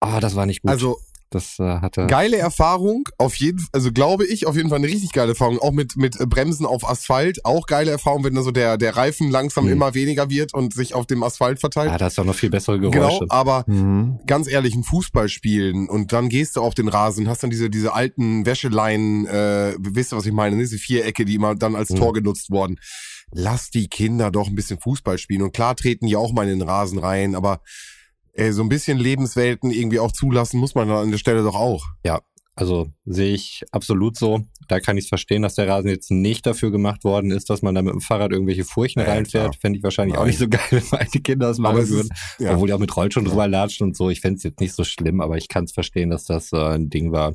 Ah, 0.00 0.20
das 0.20 0.36
war 0.36 0.46
nicht 0.46 0.62
gut. 0.62 0.70
Also 0.70 0.98
das 1.36 1.58
äh, 1.58 1.80
hatte 1.80 2.06
geile 2.08 2.36
Erfahrung, 2.38 3.04
auf 3.18 3.34
jeden 3.36 3.64
also 3.72 3.92
glaube 3.92 4.26
ich, 4.26 4.46
auf 4.46 4.56
jeden 4.56 4.68
Fall 4.68 4.78
eine 4.78 4.86
richtig 4.88 5.12
geile 5.12 5.30
Erfahrung. 5.30 5.58
Auch 5.58 5.72
mit, 5.72 5.96
mit 5.96 6.18
äh, 6.20 6.26
Bremsen 6.26 6.66
auf 6.66 6.88
Asphalt, 6.88 7.44
auch 7.44 7.66
geile 7.66 7.90
Erfahrung, 7.90 8.24
wenn 8.24 8.34
da 8.34 8.42
so 8.42 8.50
der, 8.50 8.76
der 8.78 8.96
Reifen 8.96 9.30
langsam 9.30 9.66
Mhm. 9.66 9.72
immer 9.72 9.94
weniger 9.94 10.30
wird 10.30 10.54
und 10.54 10.74
sich 10.74 10.94
auf 10.94 11.06
dem 11.06 11.22
Asphalt 11.22 11.60
verteilt. 11.60 11.90
ah, 11.92 11.98
da 11.98 12.06
ist 12.08 12.18
doch 12.18 12.24
noch 12.24 12.34
viel 12.34 12.50
bessere 12.50 12.78
genau, 12.78 12.90
Geräusche. 12.90 13.26
aber 13.28 13.64
Mhm. 13.66 14.18
ganz 14.26 14.48
ehrlich, 14.48 14.74
ein 14.74 14.82
Fußball 14.84 15.28
spielen 15.28 15.88
und 15.88 16.12
dann 16.12 16.28
gehst 16.28 16.56
du 16.56 16.62
auf 16.62 16.74
den 16.74 16.88
Rasen, 16.88 17.28
hast 17.28 17.42
dann 17.42 17.50
diese, 17.50 17.70
diese 17.70 17.92
alten 17.94 18.44
Wäscheleinen, 18.46 19.26
äh, 19.26 19.74
wisst 19.78 20.12
ihr, 20.12 20.16
was 20.16 20.26
ich 20.26 20.32
meine, 20.32 20.56
diese 20.56 20.78
Vierecke, 20.78 21.24
die 21.24 21.34
immer 21.34 21.54
dann 21.54 21.76
als 21.76 21.90
Mhm. 21.90 21.96
Tor 21.96 22.12
genutzt 22.12 22.50
wurden. 22.50 22.78
Lass 23.32 23.70
die 23.70 23.88
Kinder 23.88 24.30
doch 24.30 24.46
ein 24.48 24.54
bisschen 24.54 24.78
Fußball 24.78 25.18
spielen. 25.18 25.42
Und 25.42 25.52
klar 25.52 25.74
treten 25.74 26.06
die 26.06 26.16
auch 26.16 26.32
mal 26.32 26.48
in 26.48 26.58
den 26.60 26.68
Rasen 26.68 26.98
rein, 26.98 27.34
aber 27.34 27.60
ey, 28.36 28.52
so 28.52 28.62
ein 28.62 28.68
bisschen 28.68 28.98
Lebenswelten 28.98 29.70
irgendwie 29.70 30.00
auch 30.00 30.12
zulassen 30.12 30.60
muss 30.60 30.74
man 30.74 30.90
an 30.90 31.10
der 31.10 31.18
Stelle 31.18 31.42
doch 31.42 31.54
auch. 31.54 31.84
Also 32.58 32.88
sehe 33.04 33.34
ich 33.34 33.64
absolut 33.70 34.16
so. 34.16 34.40
Da 34.66 34.80
kann 34.80 34.96
ich 34.96 35.04
es 35.04 35.08
verstehen, 35.10 35.42
dass 35.42 35.56
der 35.56 35.68
Rasen 35.68 35.90
jetzt 35.90 36.10
nicht 36.10 36.46
dafür 36.46 36.70
gemacht 36.70 37.04
worden 37.04 37.30
ist, 37.30 37.50
dass 37.50 37.60
man 37.60 37.74
da 37.74 37.82
mit 37.82 37.92
dem 37.92 38.00
Fahrrad 38.00 38.32
irgendwelche 38.32 38.64
Furchen 38.64 39.00
Ja, 39.02 39.08
reinfährt. 39.08 39.56
Fände 39.56 39.76
ich 39.76 39.82
wahrscheinlich 39.82 40.16
auch 40.16 40.22
Nein. 40.22 40.28
nicht 40.28 40.38
so 40.38 40.48
geil, 40.48 40.62
wenn 40.70 40.82
meine 40.90 41.10
Kinder 41.22 41.48
das 41.48 41.58
machen 41.58 41.86
würden. 41.86 42.08
ist, 42.10 42.40
ja. 42.40 42.54
Obwohl 42.54 42.68
die 42.68 42.72
auch 42.72 42.78
mit 42.78 42.96
Rollschuhen 42.96 43.26
drüber 43.26 43.46
latschen 43.46 43.86
und 43.88 43.94
so. 43.94 44.08
Ich 44.08 44.22
fände 44.22 44.38
es 44.38 44.42
jetzt 44.42 44.60
nicht 44.60 44.72
so 44.72 44.84
schlimm, 44.84 45.20
aber 45.20 45.36
ich 45.36 45.48
kann 45.48 45.64
es 45.64 45.72
verstehen, 45.72 46.08
dass 46.08 46.24
das 46.24 46.50
äh, 46.52 46.56
ein 46.56 46.88
Ding 46.88 47.12
war, 47.12 47.34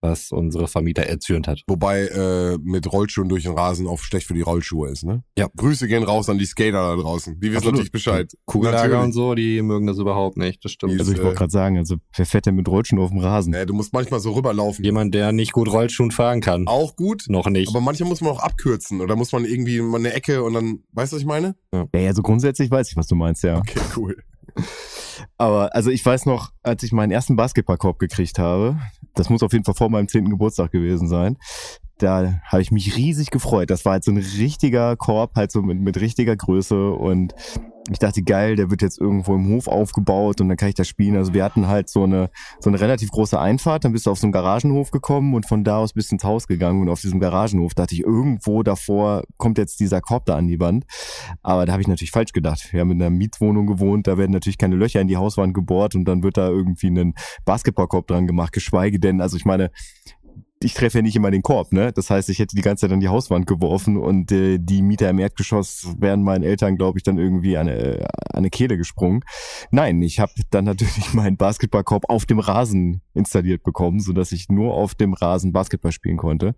was 0.00 0.30
unsere 0.30 0.68
Vermieter 0.68 1.02
erzürnt 1.04 1.48
hat. 1.48 1.62
Wobei 1.66 2.06
äh, 2.06 2.58
mit 2.62 2.90
Rollschuhen 2.90 3.28
durch 3.28 3.44
den 3.44 3.52
Rasen 3.52 3.86
auch 3.86 3.98
schlecht 3.98 4.26
für 4.26 4.34
die 4.34 4.42
Rollschuhe 4.42 4.88
ist, 4.90 5.04
ne? 5.04 5.24
Ja. 5.36 5.48
Grüße 5.56 5.88
gehen 5.88 6.04
raus 6.04 6.28
an 6.28 6.38
die 6.38 6.46
Skater 6.46 6.96
da 6.96 7.02
draußen. 7.02 7.34
Die 7.34 7.48
wissen 7.48 7.56
Absolut. 7.56 7.74
natürlich 7.74 7.92
Bescheid. 7.92 8.32
Kugellager 8.46 8.82
Natürlich. 8.82 9.04
und 9.04 9.12
so, 9.12 9.34
die 9.34 9.62
mögen 9.62 9.86
das 9.86 9.98
überhaupt 9.98 10.36
nicht. 10.36 10.64
Das 10.64 10.72
stimmt. 10.72 10.98
Also 10.98 11.12
ich 11.12 11.18
äh, 11.18 11.22
wollte 11.22 11.38
gerade 11.38 11.50
sagen, 11.50 11.78
also 11.78 11.96
wer 12.14 12.26
fährt 12.26 12.46
denn 12.46 12.54
mit 12.54 12.68
Rollschuhen 12.68 13.00
auf 13.00 13.10
dem 13.10 13.18
Rasen? 13.18 13.52
Nee, 13.52 13.66
du 13.66 13.74
musst 13.74 13.92
manchmal 13.92 14.20
so 14.20 14.32
rüberlaufen. 14.32 14.84
Jemand, 14.84 15.14
der 15.14 15.32
nicht 15.32 15.52
gut 15.52 15.68
Rollschuhen 15.68 16.10
fahren 16.10 16.40
kann. 16.40 16.66
Auch 16.66 16.94
gut. 16.96 17.24
Noch 17.28 17.48
nicht. 17.48 17.68
Aber 17.68 17.80
manchmal 17.80 18.08
muss 18.08 18.20
man 18.20 18.32
auch 18.32 18.40
abkürzen 18.40 19.00
oder 19.00 19.16
muss 19.16 19.32
man 19.32 19.44
irgendwie 19.44 19.80
mal 19.80 19.98
eine 19.98 20.12
Ecke 20.12 20.42
und 20.42 20.54
dann, 20.54 20.84
weißt 20.92 21.12
du, 21.12 21.16
was 21.16 21.22
ich 21.22 21.26
meine? 21.26 21.56
Ja, 21.72 21.86
ja, 21.94 22.14
so 22.14 22.22
grundsätzlich 22.22 22.70
weiß 22.70 22.90
ich, 22.90 22.96
was 22.96 23.06
du 23.06 23.14
meinst, 23.14 23.42
ja. 23.42 23.58
Okay, 23.58 23.80
cool. 23.96 24.16
Aber 25.36 25.74
also 25.74 25.90
ich 25.90 26.04
weiß 26.04 26.26
noch, 26.26 26.52
als 26.62 26.82
ich 26.82 26.92
meinen 26.92 27.10
ersten 27.10 27.36
Basketballkorb 27.36 27.98
gekriegt 27.98 28.38
habe, 28.38 28.78
das 29.14 29.30
muss 29.30 29.42
auf 29.42 29.52
jeden 29.52 29.64
Fall 29.64 29.74
vor 29.74 29.90
meinem 29.90 30.08
zehnten 30.08 30.30
Geburtstag 30.30 30.70
gewesen 30.70 31.08
sein, 31.08 31.36
da 31.98 32.40
habe 32.44 32.62
ich 32.62 32.70
mich 32.70 32.96
riesig 32.96 33.30
gefreut. 33.30 33.70
Das 33.70 33.84
war 33.84 33.92
halt 33.92 34.04
so 34.04 34.10
ein 34.10 34.16
richtiger 34.16 34.96
Korb, 34.96 35.36
halt 35.36 35.52
so 35.52 35.62
mit, 35.62 35.80
mit 35.80 36.00
richtiger 36.00 36.36
Größe 36.36 36.90
und 36.92 37.34
ich 37.90 37.98
dachte, 37.98 38.22
geil, 38.22 38.56
der 38.56 38.70
wird 38.70 38.82
jetzt 38.82 39.00
irgendwo 39.00 39.34
im 39.34 39.48
Hof 39.48 39.66
aufgebaut 39.66 40.40
und 40.40 40.48
dann 40.48 40.56
kann 40.56 40.68
ich 40.68 40.74
da 40.74 40.84
spielen. 40.84 41.16
Also 41.16 41.32
wir 41.32 41.44
hatten 41.44 41.68
halt 41.68 41.88
so 41.88 42.04
eine, 42.04 42.30
so 42.60 42.68
eine 42.68 42.80
relativ 42.80 43.10
große 43.10 43.38
Einfahrt, 43.38 43.84
dann 43.84 43.92
bist 43.92 44.06
du 44.06 44.10
auf 44.10 44.18
so 44.18 44.26
einen 44.26 44.32
Garagenhof 44.32 44.90
gekommen 44.90 45.34
und 45.34 45.46
von 45.46 45.64
da 45.64 45.78
aus 45.78 45.94
bist 45.94 46.10
du 46.10 46.16
ins 46.16 46.24
Haus 46.24 46.46
gegangen 46.46 46.82
und 46.82 46.88
auf 46.88 47.00
diesem 47.00 47.20
Garagenhof 47.20 47.74
dachte 47.74 47.94
ich, 47.94 48.02
irgendwo 48.02 48.62
davor 48.62 49.24
kommt 49.36 49.58
jetzt 49.58 49.80
dieser 49.80 50.00
Korb 50.00 50.26
da 50.26 50.36
an 50.36 50.48
die 50.48 50.60
Wand. 50.60 50.84
Aber 51.42 51.64
da 51.64 51.72
habe 51.72 51.82
ich 51.82 51.88
natürlich 51.88 52.10
falsch 52.10 52.32
gedacht. 52.32 52.72
Wir 52.72 52.80
haben 52.80 52.90
in 52.90 53.00
einer 53.00 53.10
Mietwohnung 53.10 53.66
gewohnt, 53.66 54.06
da 54.06 54.18
werden 54.18 54.32
natürlich 54.32 54.58
keine 54.58 54.76
Löcher 54.76 55.00
in 55.00 55.08
die 55.08 55.16
Hauswand 55.16 55.54
gebohrt 55.54 55.94
und 55.94 56.04
dann 56.04 56.22
wird 56.22 56.36
da 56.36 56.48
irgendwie 56.48 56.88
ein 56.88 57.14
Basketballkorb 57.44 58.06
dran 58.06 58.26
gemacht, 58.26 58.52
geschweige 58.52 59.00
denn, 59.00 59.20
also 59.20 59.36
ich 59.36 59.44
meine, 59.44 59.70
ich 60.60 60.74
treffe 60.74 60.98
ja 60.98 61.02
nicht 61.02 61.14
immer 61.14 61.30
den 61.30 61.42
Korb, 61.42 61.72
ne? 61.72 61.92
Das 61.92 62.10
heißt, 62.10 62.28
ich 62.30 62.38
hätte 62.38 62.56
die 62.56 62.62
ganze 62.62 62.82
Zeit 62.82 62.92
an 62.92 63.00
die 63.00 63.08
Hauswand 63.08 63.46
geworfen 63.46 63.96
und 63.96 64.32
äh, 64.32 64.58
die 64.58 64.82
Mieter 64.82 65.08
im 65.08 65.18
Erdgeschoss 65.18 65.94
wären 65.98 66.22
meinen 66.22 66.42
Eltern, 66.42 66.76
glaube 66.76 66.98
ich, 66.98 67.04
dann 67.04 67.18
irgendwie 67.18 67.56
an 67.56 67.68
eine, 67.68 68.08
an 68.32 68.38
eine 68.38 68.50
Kehle 68.50 68.76
gesprungen. 68.76 69.22
Nein, 69.70 70.02
ich 70.02 70.18
habe 70.18 70.32
dann 70.50 70.64
natürlich 70.64 71.12
meinen 71.14 71.36
Basketballkorb 71.36 72.10
auf 72.10 72.26
dem 72.26 72.40
Rasen 72.40 73.02
installiert 73.14 73.62
bekommen, 73.62 74.00
so 74.00 74.12
dass 74.12 74.32
ich 74.32 74.48
nur 74.48 74.74
auf 74.74 74.94
dem 74.94 75.14
Rasen 75.14 75.52
Basketball 75.52 75.92
spielen 75.92 76.16
konnte. 76.16 76.54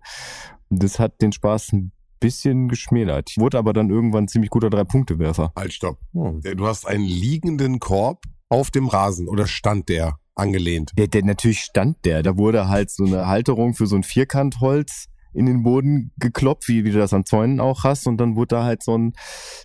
Das 0.69 0.97
hat 0.97 1.21
den 1.21 1.31
Spaß 1.31 1.73
ein 1.73 1.91
bisschen 2.19 2.69
geschmälert. 2.69 3.29
Ich 3.31 3.37
wurde 3.37 3.57
aber 3.59 3.73
dann 3.73 3.89
irgendwann 3.89 4.27
ziemlich 4.27 4.49
guter 4.49 4.69
Drei-Punkte-Werfer. 4.69 5.51
Halt, 5.55 5.73
stopp. 5.73 5.99
Hm. 6.13 6.41
Du 6.41 6.65
hast 6.65 6.87
einen 6.87 7.03
liegenden 7.03 7.79
Korb 7.79 8.23
auf 8.49 8.71
dem 8.71 8.87
Rasen 8.87 9.27
oder 9.27 9.47
stand 9.47 9.89
der 9.89 10.15
angelehnt? 10.41 10.91
Der, 10.97 11.07
der 11.07 11.23
natürlich 11.23 11.61
stand 11.61 12.03
der. 12.05 12.23
Da 12.23 12.37
wurde 12.37 12.67
halt 12.67 12.89
so 12.89 13.05
eine 13.05 13.27
Halterung 13.27 13.73
für 13.73 13.87
so 13.87 13.95
ein 13.95 14.03
Vierkantholz 14.03 15.07
in 15.33 15.45
den 15.45 15.63
Boden 15.63 16.11
gekloppt, 16.17 16.67
wie, 16.67 16.83
wie 16.83 16.91
du 16.91 16.99
das 16.99 17.13
an 17.13 17.25
Zäunen 17.25 17.59
auch 17.59 17.83
hast. 17.83 18.07
Und 18.07 18.17
dann 18.17 18.35
wurde 18.35 18.55
da 18.55 18.63
halt 18.63 18.83
so 18.83 18.97
ein 18.97 19.13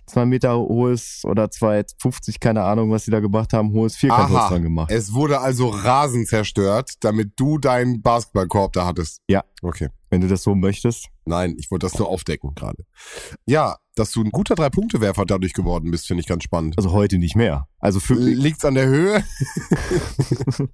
zwei 0.05 0.25
Meter 0.25 0.57
hohes 0.57 1.23
oder 1.25 1.45
2,50, 1.45 2.39
keine 2.39 2.63
Ahnung, 2.63 2.91
was 2.91 3.05
sie 3.05 3.11
da 3.11 3.19
gemacht 3.19 3.53
haben, 3.53 3.73
hohes 3.73 3.95
Vierkantholz 3.95 4.39
Aha. 4.39 4.49
dran 4.49 4.63
gemacht. 4.63 4.91
Es 4.91 5.13
wurde 5.13 5.41
also 5.41 5.67
Rasen 5.67 6.25
zerstört, 6.25 6.93
damit 7.01 7.33
du 7.35 7.57
deinen 7.57 8.01
Basketballkorb 8.01 8.73
da 8.73 8.85
hattest. 8.85 9.21
Ja. 9.27 9.43
Okay. 9.61 9.89
Wenn 10.09 10.21
du 10.21 10.27
das 10.27 10.43
so 10.43 10.55
möchtest. 10.55 11.07
Nein, 11.25 11.55
ich 11.59 11.69
wollte 11.69 11.85
das 11.87 11.99
nur 11.99 12.07
aufdecken 12.07 12.55
gerade. 12.55 12.85
Ja, 13.45 13.75
dass 13.99 14.11
du 14.11 14.23
ein 14.23 14.31
guter 14.31 14.55
Drei-Punkte-Werfer 14.55 15.25
dadurch 15.25 15.53
geworden 15.53 15.91
bist, 15.91 16.07
finde 16.07 16.21
ich 16.21 16.27
ganz 16.27 16.43
spannend. 16.43 16.75
Also 16.77 16.91
heute 16.91 17.17
nicht 17.17 17.35
mehr. 17.35 17.67
Also 17.79 17.99
für 17.99 18.13
Liegt's 18.13 18.65
an 18.65 18.75
der 18.75 18.87
Höhe? 18.87 19.23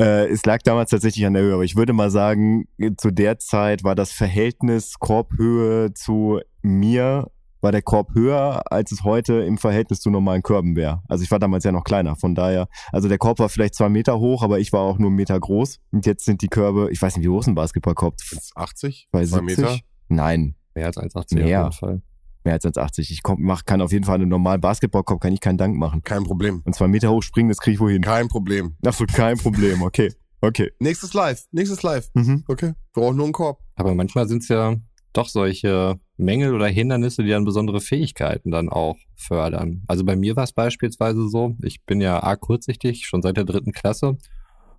äh, 0.00 0.26
es 0.28 0.44
lag 0.44 0.62
damals 0.62 0.90
tatsächlich 0.90 1.24
an 1.26 1.34
der 1.34 1.42
Höhe, 1.42 1.54
aber 1.54 1.64
ich 1.64 1.76
würde 1.76 1.92
mal 1.92 2.10
sagen, 2.10 2.66
zu 2.96 3.10
der 3.10 3.38
Zeit 3.38 3.84
war 3.84 3.94
das 3.94 4.12
Verhältnis 4.12 4.98
Korbhöhe 4.98 5.92
zu 5.94 6.40
mir 6.62 7.30
war 7.60 7.72
der 7.72 7.82
Korb 7.82 8.14
höher, 8.14 8.62
als 8.70 8.92
es 8.92 9.04
heute 9.04 9.34
im 9.40 9.58
Verhältnis 9.58 10.00
zu 10.00 10.10
normalen 10.10 10.42
Körben 10.42 10.76
wäre. 10.76 11.02
Also 11.08 11.24
ich 11.24 11.30
war 11.30 11.38
damals 11.38 11.64
ja 11.64 11.72
noch 11.72 11.84
kleiner, 11.84 12.16
von 12.16 12.34
daher, 12.34 12.68
also 12.92 13.08
der 13.08 13.18
Korb 13.18 13.38
war 13.38 13.48
vielleicht 13.48 13.74
zwei 13.74 13.88
Meter 13.88 14.18
hoch, 14.18 14.42
aber 14.42 14.60
ich 14.60 14.72
war 14.72 14.82
auch 14.82 14.98
nur 14.98 15.08
einen 15.08 15.16
Meter 15.16 15.38
groß. 15.38 15.78
Und 15.92 16.06
jetzt 16.06 16.24
sind 16.24 16.42
die 16.42 16.48
Körbe, 16.48 16.88
ich 16.92 17.00
weiß 17.00 17.16
nicht, 17.16 17.24
wie 17.24 17.28
groß 17.28 17.48
ein 17.48 17.54
Basketballkorb? 17.54 18.14
80? 18.54 19.08
Bei 19.10 19.24
Zwei 19.24 19.40
70? 19.40 19.58
Meter? 19.58 19.78
Nein, 20.08 20.54
Mehr 20.74 20.86
als 20.86 20.96
1,80 20.96 21.34
Mehr. 21.34 21.66
auf 21.66 21.72
jeden 21.72 21.72
Fall. 21.72 22.02
mehr 22.44 22.54
als 22.54 22.64
1,80. 22.64 23.10
Ich 23.10 23.22
komm, 23.22 23.42
mach, 23.42 23.64
kann 23.64 23.80
auf 23.80 23.92
jeden 23.92 24.04
Fall 24.04 24.16
einen 24.16 24.28
normalen 24.28 24.60
Basketballkorb, 24.60 25.20
kann 25.20 25.32
ich 25.32 25.40
keinen 25.40 25.58
Dank 25.58 25.76
machen. 25.76 26.02
Kein 26.02 26.24
Problem. 26.24 26.62
Und 26.64 26.74
zwei 26.74 26.88
Meter 26.88 27.10
hoch 27.10 27.22
springen, 27.22 27.48
das 27.48 27.58
kriege 27.58 27.74
ich 27.74 27.80
wohin. 27.80 28.02
Kein 28.02 28.28
Problem. 28.28 28.76
Ach 28.86 28.92
so, 28.92 29.04
kein 29.06 29.36
Problem, 29.38 29.82
okay. 29.82 30.12
Okay. 30.40 30.70
Nächstes 30.78 31.14
Live. 31.14 31.46
Nächstes 31.50 31.82
Live. 31.82 32.10
Mhm. 32.14 32.44
Okay. 32.46 32.74
Wir 32.94 33.02
brauchen 33.02 33.16
nur 33.16 33.26
einen 33.26 33.32
Korb. 33.32 33.60
Aber 33.74 33.94
manchmal 33.94 34.28
sind 34.28 34.42
es 34.42 34.48
ja 34.48 34.76
doch 35.12 35.28
solche 35.28 35.98
Mängel 36.16 36.54
oder 36.54 36.68
Hindernisse, 36.68 37.24
die 37.24 37.30
dann 37.30 37.44
besondere 37.44 37.80
Fähigkeiten 37.80 38.50
dann 38.50 38.68
auch 38.68 38.96
fördern. 39.16 39.82
Also 39.88 40.04
bei 40.04 40.14
mir 40.14 40.36
war 40.36 40.44
es 40.44 40.52
beispielsweise 40.52 41.28
so, 41.28 41.56
ich 41.62 41.84
bin 41.84 42.00
ja 42.00 42.22
arg 42.22 42.40
kurzsichtig, 42.40 43.06
schon 43.06 43.22
seit 43.22 43.36
der 43.36 43.44
dritten 43.44 43.72
Klasse, 43.72 44.16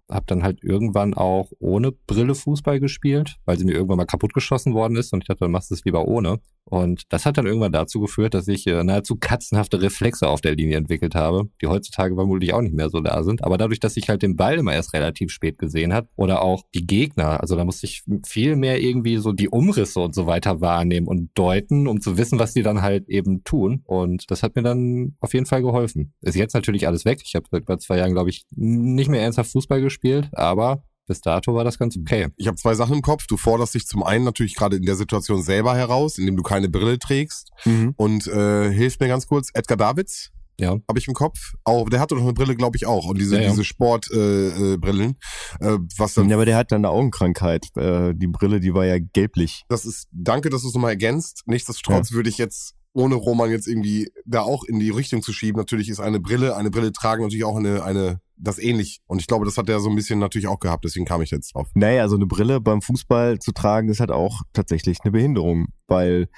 habe 0.09 0.25
dann 0.27 0.43
halt 0.43 0.63
irgendwann 0.63 1.13
auch 1.13 1.51
ohne 1.59 1.91
Brille 1.91 2.35
Fußball 2.35 2.79
gespielt, 2.79 3.37
weil 3.45 3.57
sie 3.57 3.65
mir 3.65 3.73
irgendwann 3.73 3.97
mal 3.97 4.05
kaputtgeschossen 4.05 4.73
worden 4.73 4.97
ist 4.97 5.13
und 5.13 5.23
ich 5.23 5.27
dachte, 5.27 5.45
dann 5.45 5.51
machst 5.51 5.69
du 5.69 5.75
es 5.75 5.85
lieber 5.85 6.07
ohne. 6.07 6.39
Und 6.69 7.03
das 7.09 7.25
hat 7.25 7.37
dann 7.37 7.45
irgendwann 7.45 7.71
dazu 7.71 7.99
geführt, 7.99 8.33
dass 8.33 8.47
ich 8.47 8.67
äh, 8.67 8.83
nahezu 8.83 9.15
katzenhafte 9.15 9.81
Reflexe 9.81 10.27
auf 10.27 10.41
der 10.41 10.55
Linie 10.55 10.77
entwickelt 10.77 11.15
habe, 11.15 11.49
die 11.61 11.67
heutzutage 11.67 12.15
vermutlich 12.15 12.53
auch 12.53 12.61
nicht 12.61 12.75
mehr 12.75 12.89
so 12.89 12.99
da 13.01 13.23
sind. 13.23 13.43
Aber 13.43 13.57
dadurch, 13.57 13.79
dass 13.79 13.97
ich 13.97 14.09
halt 14.09 14.21
den 14.21 14.35
Ball 14.35 14.57
immer 14.57 14.73
erst 14.73 14.93
relativ 14.93 15.31
spät 15.31 15.57
gesehen 15.57 15.93
hat 15.93 16.07
oder 16.15 16.41
auch 16.41 16.63
die 16.73 16.85
Gegner, 16.85 17.41
also 17.41 17.55
da 17.55 17.65
musste 17.65 17.87
ich 17.87 18.03
viel 18.25 18.55
mehr 18.55 18.81
irgendwie 18.81 19.17
so 19.17 19.31
die 19.31 19.49
Umrisse 19.49 19.99
und 19.99 20.13
so 20.13 20.27
weiter 20.27 20.61
wahrnehmen 20.61 21.07
und 21.07 21.31
deuten, 21.33 21.87
um 21.87 22.01
zu 22.01 22.17
wissen, 22.17 22.39
was 22.39 22.53
die 22.53 22.63
dann 22.63 22.81
halt 22.81 23.09
eben 23.09 23.43
tun. 23.43 23.81
Und 23.85 24.29
das 24.29 24.43
hat 24.43 24.55
mir 24.55 24.63
dann 24.63 25.15
auf 25.19 25.33
jeden 25.33 25.45
Fall 25.45 25.61
geholfen. 25.61 26.13
Ist 26.21 26.35
jetzt 26.35 26.53
natürlich 26.53 26.87
alles 26.87 27.05
weg. 27.05 27.21
Ich 27.23 27.35
habe 27.35 27.45
seit 27.49 27.63
über 27.63 27.77
zwei 27.79 27.97
Jahren, 27.97 28.13
glaube 28.13 28.29
ich, 28.29 28.45
nicht 28.55 29.09
mehr 29.09 29.21
ernsthaft 29.21 29.51
Fußball 29.51 29.81
gespielt, 29.81 30.29
aber 30.33 30.83
bis 31.09 31.21
dato 31.21 31.53
war 31.55 31.63
das 31.63 31.77
ganz 31.77 31.97
okay. 31.97 32.27
Ich 32.37 32.47
habe 32.47 32.55
zwei 32.55 32.75
Sachen 32.75 32.95
im 32.95 33.01
Kopf. 33.01 33.25
Du 33.27 33.35
forderst 33.35 33.73
dich 33.73 33.85
zum 33.87 34.03
einen 34.03 34.23
natürlich 34.23 34.55
gerade 34.55 34.77
in 34.77 34.83
der 34.83 34.95
Situation 34.95 35.41
selber 35.41 35.75
heraus, 35.75 36.17
indem 36.17 36.37
du 36.37 36.43
keine 36.43 36.69
Brille 36.69 36.99
trägst. 36.99 37.49
Mhm. 37.65 37.93
Und 37.97 38.27
äh, 38.27 38.71
hilf 38.71 38.99
mir 38.99 39.07
ganz 39.07 39.27
kurz, 39.27 39.49
Edgar 39.53 39.75
Davids 39.77 40.29
Ja. 40.59 40.77
habe 40.87 40.99
ich 40.99 41.07
im 41.07 41.13
Kopf. 41.15 41.53
Auch, 41.63 41.89
der 41.89 41.99
hatte 41.99 42.15
doch 42.15 42.21
eine 42.21 42.33
Brille, 42.33 42.55
glaube 42.55 42.77
ich, 42.77 42.85
auch. 42.85 43.05
Und 43.07 43.17
diese, 43.19 43.35
Ja, 43.37 43.41
ja. 43.41 43.49
diese 43.49 43.63
Sportbrillen, 43.63 44.73
äh, 44.73 44.77
Brillen, 44.77 45.15
äh, 45.59 45.77
was 45.97 46.13
dann 46.13 46.29
Ja, 46.29 46.35
aber 46.35 46.45
der 46.45 46.57
hat 46.57 46.71
dann 46.71 46.85
eine 46.85 46.89
Augenkrankheit. 46.89 47.65
Äh, 47.75 48.13
die 48.15 48.27
Brille, 48.27 48.59
die 48.59 48.73
war 48.73 48.85
ja 48.85 48.97
gelblich. 48.99 49.63
Das 49.67 49.85
ist, 49.85 50.07
danke, 50.11 50.49
dass 50.49 50.61
du 50.61 50.67
es 50.67 50.73
nochmal 50.75 50.91
ergänzt. 50.91 51.43
Nichtsdestotrotz 51.47 52.11
würde 52.11 52.29
ich 52.29 52.37
jetzt, 52.37 52.75
ohne 52.93 53.15
Roman 53.15 53.49
jetzt 53.51 53.67
irgendwie 53.67 54.11
da 54.25 54.41
auch 54.41 54.63
in 54.63 54.79
die 54.79 54.89
Richtung 54.89 55.21
zu 55.21 55.31
schieben, 55.33 55.57
natürlich 55.59 55.89
ist 55.89 55.99
eine 55.99 56.19
Brille, 56.19 56.55
eine 56.55 56.69
Brille 56.71 56.91
tragen 56.91 57.23
natürlich 57.23 57.45
auch 57.45 57.55
eine, 57.55 57.83
eine, 57.83 58.19
das 58.39 58.57
ähnlich. 58.57 59.01
Und 59.05 59.19
ich 59.19 59.27
glaube, 59.27 59.45
das 59.45 59.57
hat 59.57 59.69
er 59.69 59.79
so 59.79 59.89
ein 59.89 59.95
bisschen 59.95 60.19
natürlich 60.19 60.47
auch 60.47 60.59
gehabt, 60.59 60.85
deswegen 60.85 61.05
kam 61.05 61.21
ich 61.21 61.31
jetzt 61.31 61.53
drauf. 61.53 61.69
Naja, 61.75 62.07
so 62.07 62.15
eine 62.15 62.25
Brille 62.25 62.61
beim 62.61 62.81
Fußball 62.81 63.39
zu 63.39 63.51
tragen, 63.51 63.89
ist 63.89 63.99
halt 63.99 64.11
auch 64.11 64.41
tatsächlich 64.53 64.99
eine 65.03 65.11
Behinderung, 65.11 65.67
weil 65.87 66.29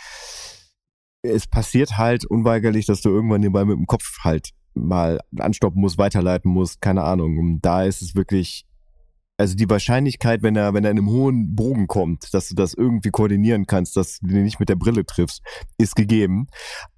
es 1.22 1.48
passiert 1.48 1.98
halt 1.98 2.26
unweigerlich, 2.26 2.86
dass 2.88 3.02
du 3.02 3.10
irgendwann 3.10 3.42
den 3.42 3.52
Ball 3.52 3.66
mit 3.66 3.78
dem 3.78 3.86
Kopf 3.86 4.20
halt 4.24 4.50
mal 4.74 5.20
anstoppen 5.38 5.82
musst, 5.82 5.98
weiterleiten 5.98 6.52
musst, 6.52 6.82
keine 6.82 7.04
Ahnung. 7.04 7.38
Und 7.38 7.62
da 7.62 7.84
ist 7.84 8.02
es 8.02 8.16
wirklich, 8.16 8.66
also 9.38 9.56
die 9.56 9.70
Wahrscheinlichkeit, 9.70 10.42
wenn 10.42 10.56
er, 10.56 10.74
wenn 10.74 10.84
er 10.84 10.92
in 10.92 10.98
einem 10.98 11.10
hohen 11.10 11.56
Bogen 11.56 11.88
kommt, 11.88 12.34
dass 12.34 12.50
du 12.50 12.56
das 12.56 12.74
irgendwie 12.74 13.12
koordinieren 13.12 13.68
kannst, 13.68 13.98
dass 13.98 14.20
du 14.20 14.28
den 14.28 14.44
nicht 14.44 14.60
mit 14.60 14.70
der 14.70 14.76
Brille 14.76 15.06
triffst, 15.06 15.42
ist 15.78 15.96
gegeben. 15.96 16.48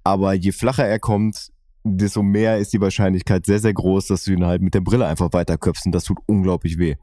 Aber 0.04 0.32
je 0.32 0.52
flacher 0.52 0.86
er 0.86 0.98
kommt, 0.98 1.50
desto 1.84 2.22
mehr 2.22 2.58
ist 2.58 2.72
die 2.72 2.80
Wahrscheinlichkeit 2.80 3.46
sehr, 3.46 3.60
sehr 3.60 3.74
groß, 3.74 4.06
dass 4.08 4.24
du 4.24 4.32
ihn 4.32 4.44
halt 4.44 4.62
mit 4.62 4.74
der 4.74 4.80
Brille 4.80 5.06
einfach 5.06 5.32
weiterköpfst 5.32 5.86
und 5.86 5.92
das 5.92 6.04
tut 6.04 6.18
unglaublich 6.26 6.78
weh. 6.78 6.96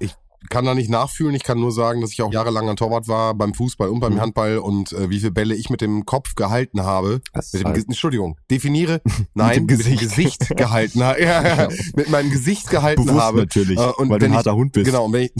kann 0.49 0.65
da 0.65 0.73
nicht 0.73 0.89
nachfühlen. 0.89 1.35
Ich 1.35 1.43
kann 1.43 1.59
nur 1.59 1.71
sagen, 1.71 2.01
dass 2.01 2.11
ich 2.13 2.21
auch 2.23 2.33
jahrelang 2.33 2.67
ein 2.67 2.75
Torwart 2.75 3.07
war 3.07 3.35
beim 3.35 3.53
Fußball 3.53 3.89
und 3.89 3.99
beim 3.99 4.13
Mhm. 4.15 4.21
Handball 4.21 4.57
und 4.57 4.91
äh, 4.91 5.11
wie 5.11 5.19
viele 5.19 5.29
Bälle 5.31 5.53
ich 5.53 5.69
mit 5.69 5.81
dem 5.81 6.03
Kopf 6.07 6.33
gehalten 6.33 6.81
habe. 6.81 7.21
Das 7.31 7.53
Mit 7.53 7.61
dem, 7.61 7.67
halt, 7.67 7.85
Entschuldigung, 7.85 8.39
definiere. 8.49 9.01
Nein, 9.35 9.49
mit 9.49 9.57
dem 9.57 9.67
Gesicht. 9.77 9.99
Gesicht 9.99 10.57
gehalten 10.57 11.03
habe. 11.03 11.21
Ja, 11.23 11.43
ja, 11.47 11.67
mit 11.95 12.09
meinem 12.09 12.31
Gesicht 12.31 12.71
gehalten 12.71 13.05
Bewusst 13.05 13.21
habe. 13.21 13.37
natürlich, 13.37 13.77
Äh, 13.77 13.83
und 13.97 14.09
weil 14.09 14.17
du 14.17 14.25
ein 14.25 14.31
ich- 14.31 14.37
harter 14.37 14.55
Hund 14.55 14.71
bist. 14.71 14.87
Genau, 14.87 15.05
und 15.05 15.13
wenn 15.13 15.23
ich, 15.25 15.31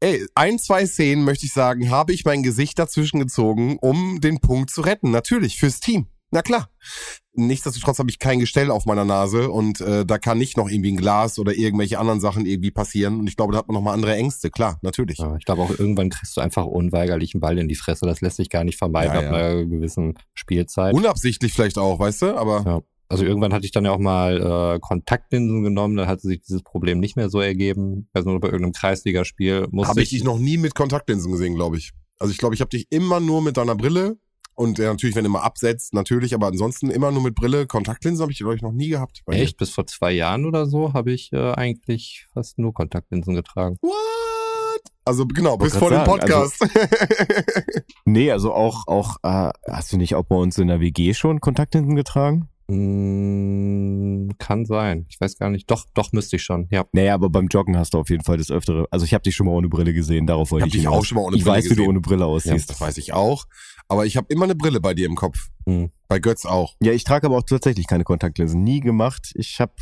ey, 0.00 0.26
ein, 0.34 0.58
zwei 0.58 0.84
Szenen 0.84 1.24
möchte 1.24 1.46
ich 1.46 1.54
sagen, 1.54 1.88
habe 1.88 2.12
ich 2.12 2.26
mein 2.26 2.42
Gesicht 2.42 2.78
dazwischen 2.78 3.20
gezogen, 3.20 3.78
um 3.80 4.20
den 4.20 4.38
Punkt 4.40 4.68
zu 4.68 4.82
retten. 4.82 5.10
Natürlich, 5.10 5.56
fürs 5.58 5.80
Team. 5.80 6.08
Na 6.32 6.40
klar. 6.40 6.70
Nichtsdestotrotz 7.34 7.98
habe 7.98 8.10
ich 8.10 8.18
kein 8.18 8.40
Gestell 8.40 8.70
auf 8.70 8.86
meiner 8.86 9.04
Nase 9.04 9.50
und 9.50 9.80
äh, 9.80 10.04
da 10.04 10.18
kann 10.18 10.38
nicht 10.38 10.56
noch 10.56 10.68
irgendwie 10.68 10.92
ein 10.92 10.96
Glas 10.96 11.38
oder 11.38 11.54
irgendwelche 11.54 11.98
anderen 11.98 12.20
Sachen 12.20 12.46
irgendwie 12.46 12.70
passieren. 12.70 13.20
Und 13.20 13.26
ich 13.26 13.36
glaube, 13.36 13.52
da 13.52 13.58
hat 13.58 13.68
man 13.68 13.74
nochmal 13.74 13.94
andere 13.94 14.16
Ängste. 14.16 14.50
Klar, 14.50 14.78
natürlich. 14.82 15.18
ja, 15.18 15.36
ich 15.36 15.44
glaube 15.44 15.62
auch 15.62 15.70
irgendwann 15.70 16.10
kriegst 16.10 16.36
du 16.36 16.40
einfach 16.40 16.64
unweigerlich 16.64 17.34
einen 17.34 17.40
Ball 17.40 17.58
in 17.58 17.68
die 17.68 17.74
Fresse. 17.74 18.06
Das 18.06 18.22
lässt 18.22 18.36
sich 18.36 18.48
gar 18.50 18.64
nicht 18.64 18.78
vermeiden 18.78 19.14
Ja, 19.14 19.18
ab 19.20 19.24
ja. 19.24 19.30
einer 19.32 19.64
gewissen 19.66 20.14
Spielzeit. 20.32 20.94
Unabsichtlich 20.94 21.52
vielleicht 21.52 21.78
auch, 21.78 21.98
weißt 21.98 22.22
du? 22.22 22.36
Aber 22.36 22.64
Ja. 22.66 22.80
Also 23.12 23.26
irgendwann 23.26 23.52
hatte 23.52 23.66
ich 23.66 23.72
dann 23.72 23.84
ja 23.84 23.90
auch 23.90 23.98
mal 23.98 24.76
äh, 24.76 24.80
Kontaktlinsen 24.80 25.62
genommen, 25.62 25.98
dann 25.98 26.08
hatte 26.08 26.26
sich 26.26 26.40
dieses 26.40 26.62
Problem 26.62 26.98
nicht 26.98 27.14
mehr 27.14 27.28
so 27.28 27.42
ergeben. 27.42 28.08
Also 28.14 28.30
nur 28.30 28.40
bei 28.40 28.48
irgendeinem 28.48 28.72
Kreisligaspiel 28.72 29.66
musste 29.70 29.90
habe 29.90 30.02
ich 30.02 30.08
dich 30.08 30.24
noch 30.24 30.38
nie 30.38 30.56
mit 30.56 30.74
Kontaktlinsen 30.74 31.30
gesehen, 31.30 31.54
glaube 31.54 31.76
ich. 31.76 31.92
Also 32.18 32.32
ich 32.32 32.38
glaube, 32.38 32.54
ich 32.54 32.62
habe 32.62 32.70
dich 32.70 32.86
immer 32.88 33.20
nur 33.20 33.42
mit 33.42 33.58
deiner 33.58 33.74
Brille 33.74 34.16
und 34.54 34.78
ja, 34.78 34.90
natürlich, 34.90 35.16
wenn 35.16 35.24
du 35.24 35.30
mal 35.30 35.40
absetzt, 35.42 35.94
natürlich, 35.94 36.34
aber 36.34 36.48
ansonsten 36.48 36.90
immer 36.90 37.10
nur 37.10 37.22
mit 37.22 37.34
Brille. 37.34 37.66
Kontaktlinsen 37.66 38.22
habe 38.22 38.32
ich, 38.32 38.38
glaube 38.38 38.54
ich, 38.54 38.62
noch 38.62 38.72
nie 38.72 38.88
gehabt. 38.88 39.22
Echt? 39.26 39.56
Bis 39.56 39.70
vor 39.70 39.86
zwei 39.86 40.12
Jahren 40.12 40.44
oder 40.46 40.66
so 40.66 40.92
habe 40.92 41.12
ich 41.12 41.32
äh, 41.32 41.52
eigentlich 41.52 42.26
fast 42.32 42.58
nur 42.58 42.72
Kontaktlinsen 42.74 43.34
getragen. 43.34 43.76
What? 43.80 43.92
Also 45.04 45.26
genau, 45.26 45.56
bis 45.56 45.76
vor 45.76 45.90
dem 45.90 46.04
sagen, 46.04 46.10
Podcast. 46.10 46.64
Nee, 48.04 48.30
also 48.30 48.52
auch, 48.52 48.86
auch, 48.86 49.16
äh, 49.22 49.50
hast 49.68 49.92
du 49.92 49.96
nicht 49.96 50.14
auch 50.14 50.24
bei 50.24 50.36
uns 50.36 50.58
in 50.58 50.68
der 50.68 50.80
WG 50.80 51.14
schon 51.14 51.40
Kontaktlinsen 51.40 51.96
getragen? 51.96 52.48
Mm, 52.68 54.30
kann 54.38 54.64
sein. 54.64 55.06
Ich 55.08 55.20
weiß 55.20 55.36
gar 55.38 55.50
nicht. 55.50 55.70
Doch, 55.70 55.86
doch 55.94 56.12
müsste 56.12 56.36
ich 56.36 56.42
schon. 56.42 56.68
Ja. 56.70 56.84
Naja, 56.92 57.14
aber 57.14 57.30
beim 57.30 57.48
Joggen 57.48 57.76
hast 57.76 57.94
du 57.94 57.98
auf 57.98 58.10
jeden 58.10 58.24
Fall 58.24 58.36
das 58.38 58.50
Öftere. 58.50 58.86
Also 58.90 59.04
ich 59.04 59.14
habe 59.14 59.22
dich 59.22 59.34
schon 59.34 59.46
mal 59.46 59.52
ohne 59.52 59.68
Brille 59.68 59.92
gesehen, 59.92 60.26
darauf 60.26 60.50
wollte 60.50 60.62
hab 60.62 60.68
ich 60.68 60.72
dich 60.72 60.82
hinaus. 60.82 60.98
auch 61.00 61.04
schon 61.04 61.16
mal 61.16 61.22
ohne 61.24 61.36
Ich 61.36 61.44
Brille 61.44 61.56
weiß, 61.56 61.64
wie 61.64 61.68
du 61.70 61.74
gesehen. 61.76 61.88
ohne 61.88 62.00
Brille 62.00 62.24
aussiehst. 62.26 62.70
das 62.70 62.80
weiß 62.80 62.98
ich 62.98 63.12
auch. 63.12 63.44
Aber 63.92 64.06
ich 64.06 64.16
habe 64.16 64.26
immer 64.30 64.44
eine 64.44 64.54
Brille 64.54 64.80
bei 64.80 64.94
dir 64.94 65.04
im 65.04 65.16
Kopf. 65.16 65.48
Hm. 65.66 65.90
Bei 66.08 66.18
Götz 66.18 66.46
auch. 66.46 66.76
Ja, 66.80 66.92
ich 66.92 67.04
trage 67.04 67.26
aber 67.26 67.36
auch 67.36 67.42
tatsächlich 67.42 67.86
keine 67.86 68.04
Kontaktlinsen. 68.04 68.62
Nie 68.64 68.80
gemacht. 68.80 69.32
Ich 69.34 69.60
habe 69.60 69.74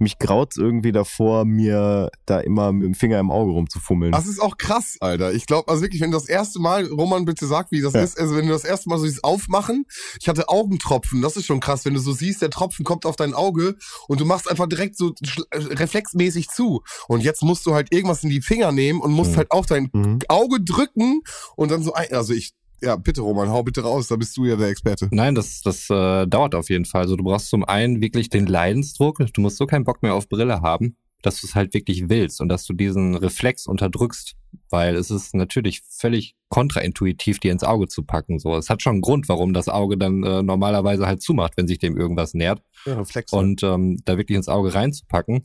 mich 0.00 0.18
graut 0.18 0.56
irgendwie 0.56 0.92
davor, 0.92 1.44
mir 1.44 2.10
da 2.24 2.40
immer 2.40 2.72
mit 2.72 2.84
dem 2.86 2.94
Finger 2.94 3.20
im 3.20 3.30
Auge 3.30 3.52
rumzufummeln. 3.52 4.12
Das 4.12 4.26
ist 4.26 4.40
auch 4.40 4.56
krass, 4.56 4.96
Alter. 5.00 5.34
Ich 5.34 5.44
glaube, 5.44 5.68
also 5.70 5.82
wirklich, 5.82 6.00
wenn 6.00 6.10
du 6.10 6.16
das 6.16 6.26
erste 6.26 6.58
Mal, 6.58 6.86
Roman, 6.86 7.26
bitte 7.26 7.46
sag, 7.46 7.70
wie 7.70 7.82
das 7.82 7.92
Ja. 7.92 8.00
ist, 8.02 8.18
also 8.18 8.34
wenn 8.34 8.46
du 8.46 8.52
das 8.52 8.64
erste 8.64 8.88
Mal 8.88 8.96
so 8.98 9.04
dieses 9.04 9.22
Aufmachen, 9.22 9.84
ich 10.18 10.26
hatte 10.28 10.48
Augentropfen, 10.48 11.20
das 11.20 11.36
ist 11.36 11.44
schon 11.44 11.60
krass, 11.60 11.84
wenn 11.84 11.92
du 11.94 12.00
so 12.00 12.12
siehst, 12.12 12.40
der 12.40 12.48
Tropfen 12.50 12.82
kommt 12.84 13.04
auf 13.04 13.16
dein 13.16 13.34
Auge 13.34 13.76
und 14.08 14.20
du 14.20 14.24
machst 14.24 14.50
einfach 14.50 14.66
direkt 14.68 14.96
so 14.96 15.10
äh, 15.50 15.58
reflexmäßig 15.58 16.48
zu. 16.48 16.80
Und 17.08 17.22
jetzt 17.22 17.42
musst 17.42 17.66
du 17.66 17.74
halt 17.74 17.92
irgendwas 17.92 18.24
in 18.24 18.30
die 18.30 18.40
Finger 18.40 18.72
nehmen 18.72 19.00
und 19.02 19.12
musst 19.12 19.32
Mhm. 19.32 19.36
halt 19.36 19.50
auf 19.52 19.66
dein 19.66 19.90
Mhm. 19.92 20.18
Auge 20.28 20.62
drücken 20.62 21.20
und 21.56 21.70
dann 21.70 21.82
so 21.84 21.92
ein, 21.92 22.10
also 22.12 22.32
ich, 22.32 22.52
ja, 22.82 22.96
bitte 22.96 23.22
Roman, 23.22 23.48
hau 23.48 23.62
bitte 23.62 23.82
raus, 23.82 24.08
da 24.08 24.16
bist 24.16 24.36
du 24.36 24.44
ja 24.44 24.56
der 24.56 24.68
Experte. 24.68 25.08
Nein, 25.10 25.34
das, 25.34 25.62
das 25.62 25.88
äh, 25.90 26.26
dauert 26.26 26.54
auf 26.54 26.68
jeden 26.68 26.84
Fall. 26.84 27.02
Also 27.02 27.16
du 27.16 27.24
brauchst 27.24 27.48
zum 27.48 27.64
einen 27.64 28.00
wirklich 28.00 28.28
den 28.28 28.46
Leidensdruck. 28.46 29.18
Du 29.32 29.40
musst 29.40 29.56
so 29.56 29.66
keinen 29.66 29.84
Bock 29.84 30.02
mehr 30.02 30.14
auf 30.14 30.28
Brille 30.28 30.60
haben, 30.60 30.96
dass 31.22 31.40
du 31.40 31.46
es 31.46 31.54
halt 31.54 31.74
wirklich 31.74 32.08
willst 32.08 32.40
und 32.40 32.48
dass 32.48 32.64
du 32.64 32.74
diesen 32.74 33.16
Reflex 33.16 33.66
unterdrückst, 33.66 34.34
weil 34.70 34.94
es 34.96 35.10
ist 35.10 35.34
natürlich 35.34 35.82
völlig 35.88 36.36
kontraintuitiv, 36.48 37.38
dir 37.38 37.52
ins 37.52 37.64
Auge 37.64 37.88
zu 37.88 38.04
packen. 38.04 38.38
So, 38.38 38.56
es 38.56 38.70
hat 38.70 38.82
schon 38.82 38.94
einen 38.94 39.02
Grund, 39.02 39.28
warum 39.28 39.52
das 39.52 39.68
Auge 39.68 39.96
dann 39.96 40.22
äh, 40.22 40.42
normalerweise 40.42 41.06
halt 41.06 41.22
zumacht, 41.22 41.56
wenn 41.56 41.66
sich 41.66 41.78
dem 41.78 41.96
irgendwas 41.96 42.34
nähert. 42.34 42.62
Ja, 42.84 42.98
Reflex. 42.98 43.32
Und 43.32 43.62
ähm, 43.62 43.98
da 44.04 44.18
wirklich 44.18 44.36
ins 44.36 44.48
Auge 44.48 44.74
reinzupacken, 44.74 45.42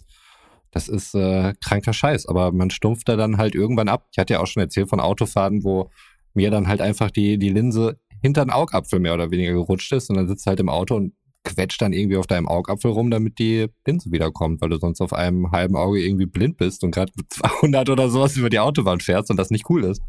das 0.72 0.88
ist 0.88 1.16
äh, 1.16 1.54
kranker 1.64 1.94
Scheiß. 1.94 2.28
Aber 2.28 2.52
man 2.52 2.70
stumpft 2.70 3.10
da 3.10 3.16
dann 3.16 3.38
halt 3.38 3.56
irgendwann 3.56 3.90
ab. 3.90 4.08
Ich 4.12 4.18
hatte 4.18 4.34
ja 4.34 4.40
auch 4.40 4.48
schon 4.48 4.62
erzählt 4.62 4.90
von 4.90 5.00
Autofahrten, 5.00 5.64
wo 5.64 5.90
mir 6.34 6.52
dann 6.52 6.68
halt 6.68 6.82
einfach 6.82 7.12
die, 7.12 7.38
die 7.38 7.50
Linse 7.50 8.00
hinter 8.22 8.46
den 8.46 8.52
Augapfel 8.52 9.00
mehr 9.00 9.14
oder 9.14 9.32
weniger 9.32 9.54
gerutscht 9.54 9.92
ist 9.94 10.10
und 10.10 10.18
dann 10.18 10.28
sitzt 10.28 10.46
halt 10.46 10.60
im 10.60 10.70
Auto 10.70 10.96
und 10.96 11.14
quetscht 11.44 11.82
dann 11.82 11.94
irgendwie 11.94 12.18
auf 12.18 12.28
deinem 12.28 12.48
Augapfel 12.48 12.92
rum, 12.92 13.10
damit 13.10 13.40
die 13.40 13.68
Linse 13.86 14.12
wiederkommt, 14.12 14.62
weil 14.62 14.70
du 14.70 14.78
sonst 14.78 15.02
auf 15.02 15.14
einem 15.14 15.52
halben 15.52 15.76
Auge 15.76 16.04
irgendwie 16.04 16.26
blind 16.26 16.58
bist 16.58 16.84
und 16.84 16.92
gerade 16.92 17.12
mit 17.16 17.32
200 17.34 17.90
oder 17.90 18.10
sowas 18.10 18.38
über 18.38 18.50
die 18.50 18.60
Autobahn 18.60 19.00
fährst 19.00 19.30
und 19.30 19.38
das 19.38 19.50
nicht 19.50 19.70
cool 19.70 19.84
ist. 19.84 20.02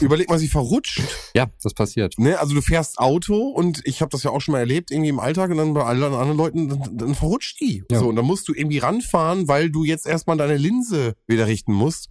Überleg 0.00 0.28
mal, 0.28 0.38
sie 0.38 0.48
verrutscht. 0.48 1.02
Ja, 1.34 1.46
das 1.62 1.74
passiert. 1.74 2.18
Ne? 2.18 2.38
Also 2.38 2.54
du 2.54 2.62
fährst 2.62 2.98
Auto 2.98 3.48
und 3.48 3.80
ich 3.84 4.00
habe 4.00 4.10
das 4.10 4.22
ja 4.22 4.30
auch 4.30 4.40
schon 4.40 4.52
mal 4.52 4.60
erlebt, 4.60 4.90
irgendwie 4.90 5.10
im 5.10 5.20
Alltag 5.20 5.50
und 5.50 5.58
dann 5.58 5.74
bei 5.74 5.84
allen 5.84 6.02
anderen 6.02 6.36
Leuten, 6.36 6.68
dann, 6.68 6.96
dann 6.96 7.14
verrutscht 7.14 7.60
die. 7.60 7.84
Ja. 7.90 7.98
So, 7.98 8.08
und 8.08 8.16
dann 8.16 8.24
musst 8.24 8.48
du 8.48 8.54
irgendwie 8.54 8.78
ranfahren, 8.78 9.48
weil 9.48 9.70
du 9.70 9.84
jetzt 9.84 10.06
erstmal 10.06 10.36
deine 10.36 10.56
Linse 10.56 11.14
wieder 11.26 11.46
richten 11.46 11.72
musst. 11.72 12.08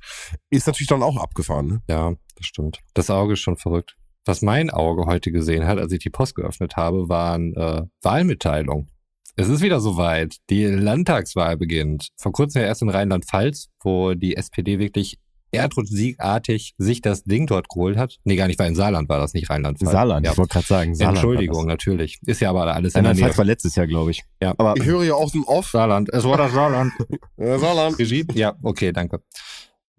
Ist 0.50 0.68
natürlich 0.68 0.88
dann 0.88 1.04
auch 1.04 1.18
abgefahren. 1.18 1.68
Ne? 1.68 1.82
Ja, 1.90 2.14
das 2.36 2.46
stimmt. 2.46 2.80
Das 2.94 3.10
Auge 3.10 3.34
ist 3.34 3.40
schon 3.40 3.58
verrückt. 3.58 3.98
Was 4.28 4.42
mein 4.42 4.70
Auge 4.70 5.06
heute 5.06 5.32
gesehen 5.32 5.66
hat, 5.66 5.78
als 5.80 5.92
ich 5.94 6.00
die 6.00 6.10
Post 6.10 6.36
geöffnet 6.36 6.76
habe, 6.76 7.08
waren 7.10 7.54
äh, 7.56 7.84
Wahlmitteilungen. 8.02 8.90
Es 9.38 9.48
ist 9.50 9.62
wieder 9.62 9.80
soweit. 9.80 10.36
Die 10.50 10.66
Landtagswahl 10.66 11.56
beginnt. 11.58 12.10
Vor 12.18 12.32
kurzem 12.34 12.62
ja 12.62 12.68
erst 12.68 12.82
in 12.82 12.90
Rheinland-Pfalz, 12.90 13.70
wo 13.84 14.16
die 14.16 14.36
SPD 14.36 14.80
wirklich 14.80 15.18
erdrutschsiegartig 15.52 16.74
sich 16.78 17.02
das 17.02 17.24
Ding 17.24 17.48
dort 17.48 17.70
geholt 17.70 17.96
hat. 17.98 18.18
Nee, 18.26 18.36
gar 18.36 18.48
nicht, 18.48 18.60
weil 18.60 18.68
in 18.70 18.76
Saarland 18.76 19.08
war 19.10 19.20
das 19.20 19.34
nicht 19.34 19.50
Rheinland-Pfalz. 19.50 19.92
Saarland, 19.92 20.26
Ja. 20.26 20.34
ich 20.34 20.38
wollte 20.38 20.54
gerade 20.54 20.68
sagen. 20.68 20.96
Saarland 20.96 21.18
Entschuldigung, 21.20 21.66
natürlich. 21.66 22.20
Ist 22.26 22.42
ja 22.42 22.50
aber 22.50 22.66
alles 22.74 22.96
in 22.96 23.04
der 23.04 23.12
Rheinland-Pfalz 23.12 23.32
Nähe. 23.34 23.38
war 23.38 23.46
letztes 23.46 23.76
Jahr, 23.76 23.88
glaube 23.88 24.12
ich. 24.12 24.24
Ja. 24.42 24.54
Aber 24.58 24.76
Ich 24.76 24.84
höre 24.84 25.04
ja 25.04 25.14
auch 25.14 25.30
so 25.30 25.40
ein 25.40 25.44
Off. 25.46 25.68
Saarland. 25.70 26.10
Es 26.12 26.24
war 26.26 26.38
das 26.38 26.52
Saarland. 26.52 26.92
Äh, 27.38 27.60
Saarland. 27.60 27.98
Regie? 28.00 28.26
Ja, 28.34 28.56
okay, 28.64 28.92
danke. 28.92 29.22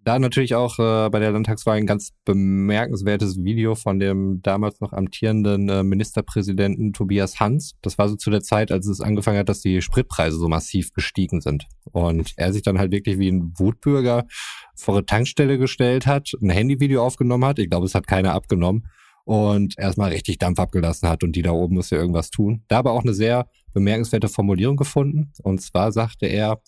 Da 0.09 0.19
natürlich 0.19 0.55
auch 0.55 0.79
äh, 0.79 1.11
bei 1.11 1.19
der 1.19 1.33
Landtagswahl 1.33 1.77
ein 1.77 1.85
ganz 1.85 2.15
bemerkenswertes 2.25 3.45
Video 3.45 3.75
von 3.75 3.99
dem 3.99 4.41
damals 4.41 4.81
noch 4.81 4.95
amtierenden 4.95 5.69
äh, 5.69 5.83
Ministerpräsidenten 5.83 6.95
Tobias 6.95 7.41
Hans. 7.41 7.75
Das 7.83 7.99
war 7.99 8.09
so 8.09 8.17
zu 8.17 8.31
der 8.31 8.41
Zeit, 8.41 8.73
als 8.73 8.87
es 8.87 9.03
angefangen 9.03 9.37
hat, 9.37 9.51
dass 9.51 9.61
die 9.61 9.83
Spritpreise 9.83 10.39
so 10.39 10.49
massiv 10.49 10.95
gestiegen 10.95 11.43
sind. 11.43 11.67
Und 11.93 12.33
er 12.39 12.55
sich 12.55 12.63
dann 12.63 12.79
halt 12.79 12.91
wirklich 12.91 13.19
wie 13.19 13.31
ein 13.31 13.53
Wutbürger 13.59 14.27
vor 14.75 14.95
eine 14.95 15.05
Tankstelle 15.05 15.59
gestellt 15.59 16.07
hat, 16.07 16.31
ein 16.41 16.49
Handyvideo 16.49 17.05
aufgenommen 17.05 17.45
hat. 17.45 17.59
Ich 17.59 17.69
glaube, 17.69 17.85
es 17.85 17.95
hat 17.95 18.07
keiner 18.07 18.33
abgenommen. 18.33 18.87
Und 19.27 19.79
erstmal 19.79 20.13
richtig 20.13 20.39
Dampf 20.39 20.59
abgelassen 20.59 21.07
hat 21.07 21.23
und 21.23 21.37
die 21.37 21.43
da 21.43 21.51
oben 21.51 21.75
muss 21.75 21.91
ja 21.91 21.99
irgendwas 21.99 22.31
tun. 22.31 22.65
Da 22.69 22.79
aber 22.79 22.93
auch 22.93 23.03
eine 23.03 23.13
sehr 23.13 23.51
bemerkenswerte 23.75 24.31
Formulierung 24.31 24.79
gefunden. 24.79 25.33
Und 25.43 25.61
zwar 25.61 25.93
sagte 25.93 26.25
er, 26.25 26.63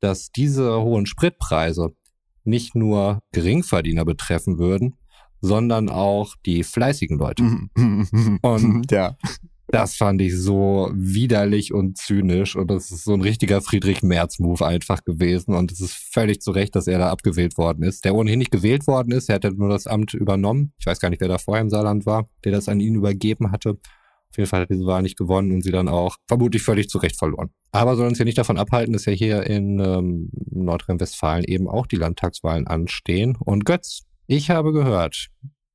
dass 0.00 0.32
diese 0.32 0.80
hohen 0.80 1.04
Spritpreise 1.04 1.92
nicht 2.44 2.74
nur 2.74 3.20
Geringverdiener 3.32 4.04
betreffen 4.04 4.58
würden, 4.58 4.96
sondern 5.40 5.88
auch 5.88 6.34
die 6.46 6.62
fleißigen 6.64 7.18
Leute. 7.18 7.42
Und- 8.42 8.90
ja. 8.90 9.16
Das 9.68 9.96
fand 9.96 10.20
ich 10.20 10.36
so 10.36 10.90
widerlich 10.92 11.72
und 11.72 11.96
zynisch 11.96 12.56
und 12.56 12.70
das 12.70 12.90
ist 12.90 13.04
so 13.04 13.14
ein 13.14 13.22
richtiger 13.22 13.62
Friedrich 13.62 14.02
Merz-Move 14.02 14.66
einfach 14.66 15.02
gewesen 15.02 15.54
und 15.54 15.72
es 15.72 15.80
ist 15.80 15.94
völlig 15.94 16.42
zu 16.42 16.50
Recht, 16.50 16.76
dass 16.76 16.86
er 16.86 16.98
da 16.98 17.08
abgewählt 17.08 17.56
worden 17.56 17.82
ist. 17.82 18.04
Der 18.04 18.14
ohnehin 18.14 18.40
nicht 18.40 18.50
gewählt 18.50 18.86
worden 18.86 19.12
ist, 19.12 19.30
er 19.30 19.36
hat 19.36 19.44
ja 19.44 19.50
nur 19.50 19.70
das 19.70 19.86
Amt 19.86 20.12
übernommen. 20.12 20.74
Ich 20.78 20.84
weiß 20.84 21.00
gar 21.00 21.08
nicht, 21.08 21.22
wer 21.22 21.28
da 21.28 21.38
vorher 21.38 21.62
im 21.62 21.70
Saarland 21.70 22.04
war, 22.04 22.28
der 22.44 22.52
das 22.52 22.68
an 22.68 22.80
ihn 22.80 22.96
übergeben 22.96 23.50
hatte. 23.50 23.78
Auf 24.32 24.38
jeden 24.38 24.48
Fall 24.48 24.62
hat 24.62 24.70
diese 24.70 24.86
Wahl 24.86 25.02
nicht 25.02 25.18
gewonnen 25.18 25.52
und 25.52 25.62
sie 25.62 25.72
dann 25.72 25.88
auch 25.88 26.16
vermutlich 26.26 26.62
völlig 26.62 26.88
zu 26.88 26.96
Recht 26.96 27.18
verloren. 27.18 27.50
Aber 27.70 27.96
soll 27.96 28.08
uns 28.08 28.18
ja 28.18 28.24
nicht 28.24 28.38
davon 28.38 28.56
abhalten, 28.56 28.94
dass 28.94 29.04
ja 29.04 29.12
hier 29.12 29.46
in 29.46 29.78
ähm, 29.78 30.30
Nordrhein-Westfalen 30.50 31.44
eben 31.44 31.68
auch 31.68 31.86
die 31.86 31.96
Landtagswahlen 31.96 32.66
anstehen. 32.66 33.36
Und 33.38 33.66
Götz, 33.66 34.04
ich 34.26 34.50
habe 34.50 34.72
gehört, 34.72 35.28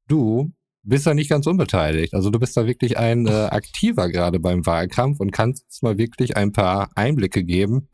du 0.08 0.52
bist 0.82 1.06
da 1.06 1.14
nicht 1.14 1.30
ganz 1.30 1.46
unbeteiligt. 1.46 2.16
Also 2.16 2.32
du 2.32 2.40
bist 2.40 2.58
da 2.58 2.66
wirklich 2.66 2.98
ein 2.98 3.28
äh, 3.28 3.48
Aktiver 3.52 4.10
gerade 4.10 4.40
beim 4.40 4.66
Wahlkampf 4.66 5.20
und 5.20 5.32
kannst 5.32 5.66
uns 5.66 5.82
mal 5.84 6.00
wirklich 6.00 6.36
ein 6.36 6.52
paar 6.52 6.90
Einblicke 6.96 7.44
geben, 7.44 7.90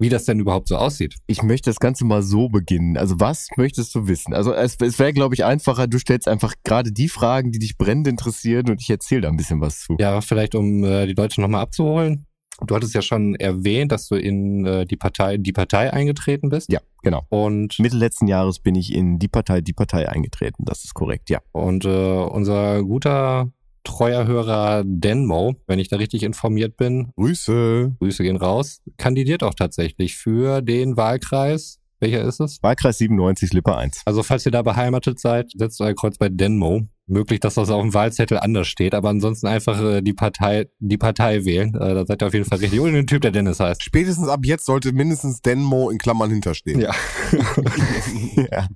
wie 0.00 0.08
das 0.08 0.24
denn 0.24 0.40
überhaupt 0.40 0.68
so 0.68 0.76
aussieht. 0.76 1.16
Ich 1.26 1.42
möchte 1.42 1.70
das 1.70 1.78
Ganze 1.78 2.04
mal 2.04 2.22
so 2.22 2.48
beginnen. 2.48 2.96
Also 2.96 3.20
was 3.20 3.48
möchtest 3.56 3.94
du 3.94 4.08
wissen? 4.08 4.34
Also 4.34 4.52
es, 4.52 4.76
es 4.80 4.98
wäre, 4.98 5.12
glaube 5.12 5.34
ich, 5.34 5.44
einfacher, 5.44 5.86
du 5.86 5.98
stellst 5.98 6.26
einfach 6.26 6.54
gerade 6.64 6.90
die 6.90 7.08
Fragen, 7.08 7.52
die 7.52 7.58
dich 7.58 7.76
brennend 7.76 8.08
interessieren 8.08 8.70
und 8.70 8.80
ich 8.80 8.90
erzähle 8.90 9.22
da 9.22 9.28
ein 9.28 9.36
bisschen 9.36 9.60
was 9.60 9.80
zu. 9.80 9.96
Ja, 10.00 10.20
vielleicht 10.20 10.54
um 10.54 10.82
äh, 10.84 11.06
die 11.06 11.12
Leute 11.12 11.40
nochmal 11.40 11.62
abzuholen. 11.62 12.26
Du 12.66 12.74
hattest 12.74 12.94
ja 12.94 13.02
schon 13.02 13.34
erwähnt, 13.36 13.90
dass 13.92 14.08
du 14.08 14.16
in 14.16 14.66
äh, 14.66 14.84
die 14.84 14.96
Partei, 14.96 15.38
die 15.38 15.52
Partei 15.52 15.92
eingetreten 15.92 16.50
bist. 16.50 16.70
Ja, 16.70 16.80
genau. 17.02 17.24
Und 17.28 17.78
Mitte 17.78 17.96
letzten 17.96 18.26
Jahres 18.26 18.58
bin 18.58 18.74
ich 18.74 18.92
in 18.94 19.18
die 19.18 19.28
Partei, 19.28 19.60
die 19.60 19.72
Partei 19.72 20.08
eingetreten. 20.08 20.64
Das 20.66 20.84
ist 20.84 20.94
korrekt, 20.94 21.30
ja. 21.30 21.40
Und 21.52 21.84
äh, 21.84 21.88
unser 21.88 22.82
guter 22.82 23.50
treuer 23.84 24.26
Hörer 24.26 24.82
Denmo, 24.84 25.56
wenn 25.66 25.78
ich 25.78 25.88
da 25.88 25.96
richtig 25.96 26.22
informiert 26.22 26.76
bin, 26.76 27.12
Grüße. 27.16 27.96
Grüße 27.98 28.22
gehen 28.22 28.36
raus, 28.36 28.82
kandidiert 28.96 29.42
auch 29.42 29.54
tatsächlich 29.54 30.16
für 30.16 30.62
den 30.62 30.96
Wahlkreis. 30.96 31.78
Welcher 32.00 32.22
ist 32.22 32.40
es? 32.40 32.62
Wahlkreis 32.62 32.96
97, 32.98 33.52
Lippe 33.52 33.76
1. 33.76 34.02
Also 34.06 34.22
falls 34.22 34.46
ihr 34.46 34.52
da 34.52 34.62
beheimatet 34.62 35.20
seid, 35.20 35.50
setzt 35.54 35.80
euer 35.82 35.94
Kreuz 35.94 36.16
bei 36.16 36.30
Denmo. 36.30 36.86
Möglich, 37.06 37.40
dass 37.40 37.54
das 37.54 37.70
auf 37.70 37.82
dem 37.82 37.92
Wahlzettel 37.92 38.38
anders 38.38 38.68
steht, 38.68 38.94
aber 38.94 39.08
ansonsten 39.08 39.48
einfach 39.48 39.82
äh, 39.82 40.00
die 40.00 40.12
Partei, 40.12 40.68
die 40.78 40.96
Partei 40.96 41.44
wählen. 41.44 41.74
Äh, 41.74 41.94
da 41.94 42.06
seid 42.06 42.22
ihr 42.22 42.26
auf 42.28 42.32
jeden 42.32 42.46
Fall 42.46 42.58
richtig. 42.58 42.78
Und 42.80 42.92
den 42.92 43.06
Typ, 43.06 43.20
der 43.20 43.32
Dennis 43.32 43.58
heißt. 43.58 43.82
Spätestens 43.82 44.28
ab 44.28 44.40
jetzt 44.44 44.64
sollte 44.64 44.92
mindestens 44.92 45.42
Denmo 45.42 45.90
in 45.90 45.98
Klammern 45.98 46.30
hinterstehen. 46.30 46.80
Ja. 46.80 46.94
ja. 48.50 48.68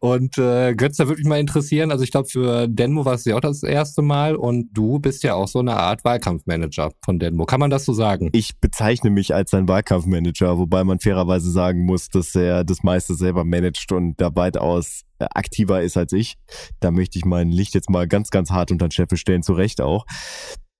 Und 0.00 0.38
äh, 0.38 0.74
Götz, 0.74 0.96
da 0.96 1.08
würde 1.08 1.20
mich 1.20 1.28
mal 1.28 1.40
interessieren, 1.40 1.90
also 1.90 2.04
ich 2.04 2.10
glaube, 2.10 2.28
für 2.28 2.68
Denmo 2.68 3.04
war 3.04 3.14
es 3.14 3.24
ja 3.24 3.36
auch 3.36 3.40
das 3.40 3.62
erste 3.62 4.02
Mal 4.02 4.36
und 4.36 4.70
du 4.72 4.98
bist 4.98 5.22
ja 5.22 5.34
auch 5.34 5.48
so 5.48 5.58
eine 5.58 5.76
Art 5.76 6.04
Wahlkampfmanager 6.04 6.92
von 7.04 7.18
Denmo. 7.18 7.44
Kann 7.44 7.60
man 7.60 7.70
das 7.70 7.84
so 7.84 7.92
sagen? 7.92 8.30
Ich 8.32 8.58
bezeichne 8.58 9.10
mich 9.10 9.34
als 9.34 9.50
sein 9.50 9.68
Wahlkampfmanager, 9.68 10.58
wobei 10.58 10.84
man 10.84 10.98
fairerweise 10.98 11.50
sagen 11.50 11.84
muss, 11.84 12.08
dass 12.08 12.34
er 12.34 12.64
das 12.64 12.82
meiste 12.82 13.14
selber 13.14 13.44
managt 13.44 13.92
und 13.92 14.20
da 14.20 14.34
weitaus 14.34 15.02
äh, 15.18 15.26
aktiver 15.34 15.82
ist 15.82 15.96
als 15.96 16.12
ich. 16.12 16.36
Da 16.80 16.90
möchte 16.90 17.18
ich 17.18 17.24
mein 17.24 17.50
Licht 17.50 17.74
jetzt 17.74 17.90
mal 17.90 18.06
ganz, 18.08 18.30
ganz 18.30 18.50
hart 18.50 18.70
unter 18.70 18.88
den 18.88 18.92
Scheffel 18.92 19.18
stellen, 19.18 19.42
zu 19.42 19.52
Recht 19.52 19.80
auch. 19.80 20.06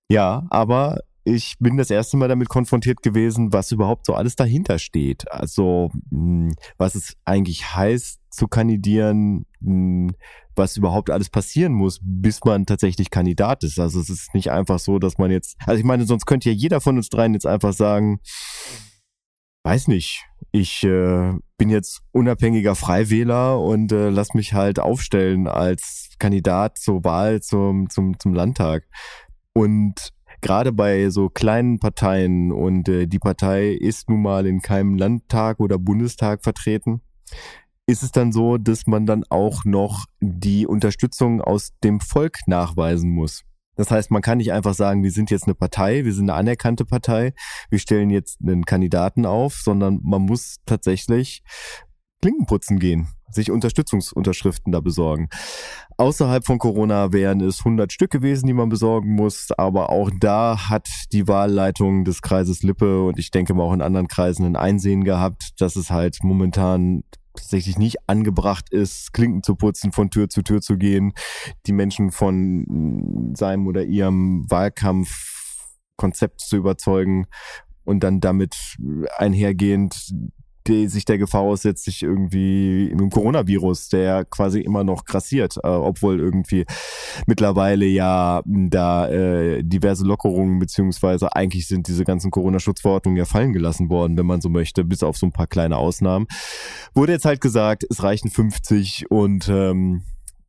Ja, 0.09 0.45
aber 0.49 0.99
ich 1.23 1.55
bin 1.59 1.77
das 1.77 1.89
erste 1.89 2.17
Mal 2.17 2.27
damit 2.27 2.49
konfrontiert 2.49 3.01
gewesen, 3.01 3.53
was 3.53 3.71
überhaupt 3.71 4.05
so 4.05 4.13
alles 4.13 4.35
dahinter 4.35 4.79
steht. 4.79 5.31
Also, 5.31 5.89
mh, 6.09 6.53
was 6.77 6.95
es 6.95 7.15
eigentlich 7.25 7.75
heißt, 7.75 8.19
zu 8.29 8.47
kandidieren, 8.47 9.45
mh, 9.61 10.13
was 10.55 10.77
überhaupt 10.77 11.09
alles 11.09 11.29
passieren 11.29 11.73
muss, 11.73 11.99
bis 12.01 12.43
man 12.43 12.65
tatsächlich 12.65 13.09
Kandidat 13.09 13.63
ist. 13.63 13.79
Also 13.79 13.99
es 13.99 14.09
ist 14.09 14.33
nicht 14.33 14.51
einfach 14.51 14.79
so, 14.79 14.99
dass 14.99 15.17
man 15.17 15.31
jetzt, 15.31 15.55
also 15.65 15.79
ich 15.79 15.85
meine, 15.85 16.05
sonst 16.05 16.25
könnte 16.25 16.49
ja 16.49 16.55
jeder 16.55 16.81
von 16.81 16.97
uns 16.97 17.09
dreien 17.09 17.33
jetzt 17.33 17.47
einfach 17.47 17.73
sagen, 17.73 18.19
weiß 19.63 19.87
nicht, 19.87 20.25
ich 20.51 20.83
äh, 20.83 21.33
bin 21.57 21.69
jetzt 21.69 22.01
unabhängiger 22.11 22.75
Freiwähler 22.75 23.59
und 23.59 23.91
äh, 23.91 24.09
lass 24.09 24.33
mich 24.33 24.53
halt 24.53 24.79
aufstellen 24.79 25.47
als 25.47 26.09
Kandidat 26.19 26.77
zur 26.77 27.03
Wahl 27.03 27.41
zum, 27.41 27.89
zum, 27.89 28.19
zum 28.19 28.33
Landtag. 28.33 28.83
Und 29.53 30.13
gerade 30.43 30.71
bei 30.71 31.09
so 31.09 31.29
kleinen 31.29 31.79
Parteien 31.79 32.51
und 32.51 32.87
äh, 32.87 33.07
die 33.07 33.17
Partei 33.17 33.69
ist 33.69 34.09
nun 34.09 34.21
mal 34.21 34.45
in 34.45 34.61
keinem 34.61 34.95
Landtag 34.95 35.59
oder 35.59 35.79
Bundestag 35.79 36.43
vertreten, 36.43 37.01
ist 37.87 38.03
es 38.03 38.11
dann 38.11 38.31
so, 38.31 38.57
dass 38.57 38.85
man 38.85 39.05
dann 39.05 39.23
auch 39.29 39.65
noch 39.65 40.05
die 40.19 40.67
Unterstützung 40.67 41.41
aus 41.41 41.71
dem 41.83 41.99
Volk 41.99 42.37
nachweisen 42.45 43.09
muss. 43.09 43.43
Das 43.75 43.89
heißt, 43.89 44.11
man 44.11 44.21
kann 44.21 44.37
nicht 44.37 44.51
einfach 44.51 44.75
sagen, 44.75 45.01
wir 45.01 45.11
sind 45.11 45.31
jetzt 45.31 45.45
eine 45.45 45.55
Partei, 45.55 46.05
wir 46.05 46.13
sind 46.13 46.29
eine 46.29 46.37
anerkannte 46.37 46.85
Partei, 46.85 47.33
wir 47.71 47.79
stellen 47.79 48.11
jetzt 48.11 48.37
einen 48.41 48.65
Kandidaten 48.65 49.25
auf, 49.25 49.55
sondern 49.55 49.99
man 50.03 50.21
muss 50.21 50.57
tatsächlich 50.65 51.41
Klinken 52.23 52.45
putzen 52.45 52.79
gehen, 52.79 53.09
sich 53.29 53.51
Unterstützungsunterschriften 53.51 54.71
da 54.71 54.79
besorgen. 54.79 55.27
Außerhalb 55.97 56.45
von 56.45 56.57
Corona 56.57 57.11
wären 57.11 57.41
es 57.41 57.59
100 57.59 57.91
Stück 57.91 58.11
gewesen, 58.11 58.47
die 58.47 58.53
man 58.53 58.69
besorgen 58.69 59.13
muss, 59.13 59.49
aber 59.57 59.89
auch 59.89 60.09
da 60.21 60.69
hat 60.69 60.87
die 61.11 61.27
Wahlleitung 61.27 62.05
des 62.05 62.21
Kreises 62.21 62.63
Lippe 62.63 63.03
und 63.03 63.19
ich 63.19 63.29
denke 63.29 63.53
mal 63.53 63.63
auch 63.63 63.73
in 63.73 63.81
anderen 63.81 64.07
Kreisen 64.07 64.45
ein 64.45 64.55
Einsehen 64.55 65.03
gehabt, 65.03 65.51
dass 65.59 65.75
es 65.75 65.89
halt 65.89 66.19
momentan 66.23 67.03
tatsächlich 67.35 67.77
nicht 67.77 67.97
angebracht 68.07 68.71
ist, 68.71 69.11
Klinken 69.11 69.43
zu 69.43 69.57
putzen, 69.57 69.91
von 69.91 70.09
Tür 70.09 70.29
zu 70.29 70.43
Tür 70.43 70.61
zu 70.61 70.77
gehen, 70.77 71.11
die 71.65 71.73
Menschen 71.73 72.09
von 72.09 73.33
seinem 73.35 73.67
oder 73.67 73.83
ihrem 73.83 74.49
Wahlkampfkonzept 74.49 76.39
zu 76.39 76.55
überzeugen 76.55 77.25
und 77.83 78.01
dann 78.01 78.21
damit 78.21 78.77
einhergehend 79.17 80.13
die 80.67 80.87
sich 80.87 81.05
der 81.05 81.17
Gefahr 81.17 81.41
aussetzt, 81.41 81.85
sich 81.85 82.03
irgendwie 82.03 82.87
im 82.87 83.09
Coronavirus, 83.09 83.89
der 83.89 84.25
quasi 84.25 84.61
immer 84.61 84.83
noch 84.83 85.05
grassiert, 85.05 85.57
äh, 85.57 85.67
obwohl 85.67 86.19
irgendwie 86.19 86.65
mittlerweile 87.27 87.85
ja 87.85 88.41
da 88.45 89.07
äh, 89.09 89.63
diverse 89.63 90.05
Lockerungen 90.05 90.59
beziehungsweise 90.59 91.35
eigentlich 91.35 91.67
sind 91.67 91.87
diese 91.87 92.03
ganzen 92.03 92.31
Corona-Schutzverordnungen 92.31 93.17
ja 93.17 93.25
fallen 93.25 93.53
gelassen 93.53 93.89
worden, 93.89 94.17
wenn 94.17 94.25
man 94.25 94.41
so 94.41 94.49
möchte, 94.49 94.83
bis 94.83 95.03
auf 95.03 95.17
so 95.17 95.25
ein 95.25 95.31
paar 95.31 95.47
kleine 95.47 95.77
Ausnahmen. 95.77 96.27
Wurde 96.93 97.13
jetzt 97.13 97.25
halt 97.25 97.41
gesagt, 97.41 97.85
es 97.89 98.03
reichen 98.03 98.29
50 98.29 99.11
und 99.11 99.49
ähm, 99.49 100.03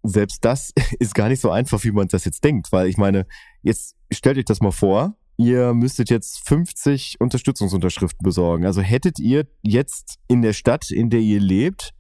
selbst 0.05 0.45
das 0.45 0.73
ist 0.99 1.15
gar 1.15 1.29
nicht 1.29 1.41
so 1.41 1.51
einfach, 1.51 1.83
wie 1.83 1.93
man 1.93 2.09
das 2.09 2.25
jetzt 2.25 2.45
denkt, 2.45 2.71
weil 2.71 2.89
ich 2.89 2.97
meine, 2.97 3.27
jetzt 3.63 3.97
stellt 4.13 4.39
euch 4.39 4.45
das 4.45 4.61
mal 4.61 4.73
vor, 4.73 5.17
ihr 5.37 5.75
müsstet 5.75 6.11
jetzt 6.11 6.47
50 6.49 7.17
Unterstützungsunterschriften 7.21 8.25
besorgen. 8.25 8.67
Also 8.67 8.81
hättet 8.81 9.19
ihr 9.19 9.47
jetzt 9.63 10.17
in 10.29 10.43
der 10.43 10.53
Stadt, 10.53 10.91
in 10.91 11.11
der 11.11 11.21
ihr 11.21 11.41
lebt, 11.41 11.91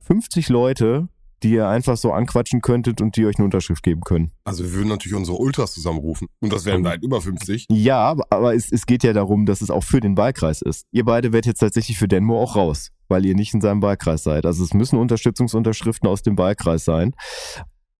50 0.00 0.48
Leute, 0.48 1.08
die 1.42 1.52
ihr 1.52 1.68
einfach 1.68 1.96
so 1.96 2.12
anquatschen 2.12 2.62
könntet 2.62 3.00
und 3.00 3.16
die 3.16 3.26
euch 3.26 3.36
eine 3.36 3.44
Unterschrift 3.44 3.82
geben 3.82 4.00
können. 4.00 4.32
Also 4.44 4.64
wir 4.64 4.72
würden 4.72 4.88
natürlich 4.88 5.16
unsere 5.16 5.36
Ultras 5.36 5.74
zusammenrufen. 5.74 6.28
Und 6.40 6.52
das 6.52 6.64
wären 6.64 6.84
weit 6.84 7.02
über 7.02 7.20
50. 7.20 7.66
Ja, 7.70 8.16
aber 8.30 8.54
es, 8.54 8.72
es 8.72 8.86
geht 8.86 9.04
ja 9.04 9.12
darum, 9.12 9.44
dass 9.44 9.60
es 9.60 9.70
auch 9.70 9.84
für 9.84 10.00
den 10.00 10.16
Wahlkreis 10.16 10.62
ist. 10.62 10.86
Ihr 10.90 11.04
beide 11.04 11.32
werdet 11.32 11.46
jetzt 11.46 11.58
tatsächlich 11.58 11.98
für 11.98 12.08
Denmo 12.08 12.40
auch 12.40 12.56
raus, 12.56 12.90
weil 13.08 13.26
ihr 13.26 13.34
nicht 13.34 13.52
in 13.52 13.60
seinem 13.60 13.82
Wahlkreis 13.82 14.22
seid. 14.22 14.46
Also 14.46 14.64
es 14.64 14.72
müssen 14.72 14.98
Unterstützungsunterschriften 14.98 16.08
aus 16.08 16.22
dem 16.22 16.38
Wahlkreis 16.38 16.84
sein. 16.84 17.14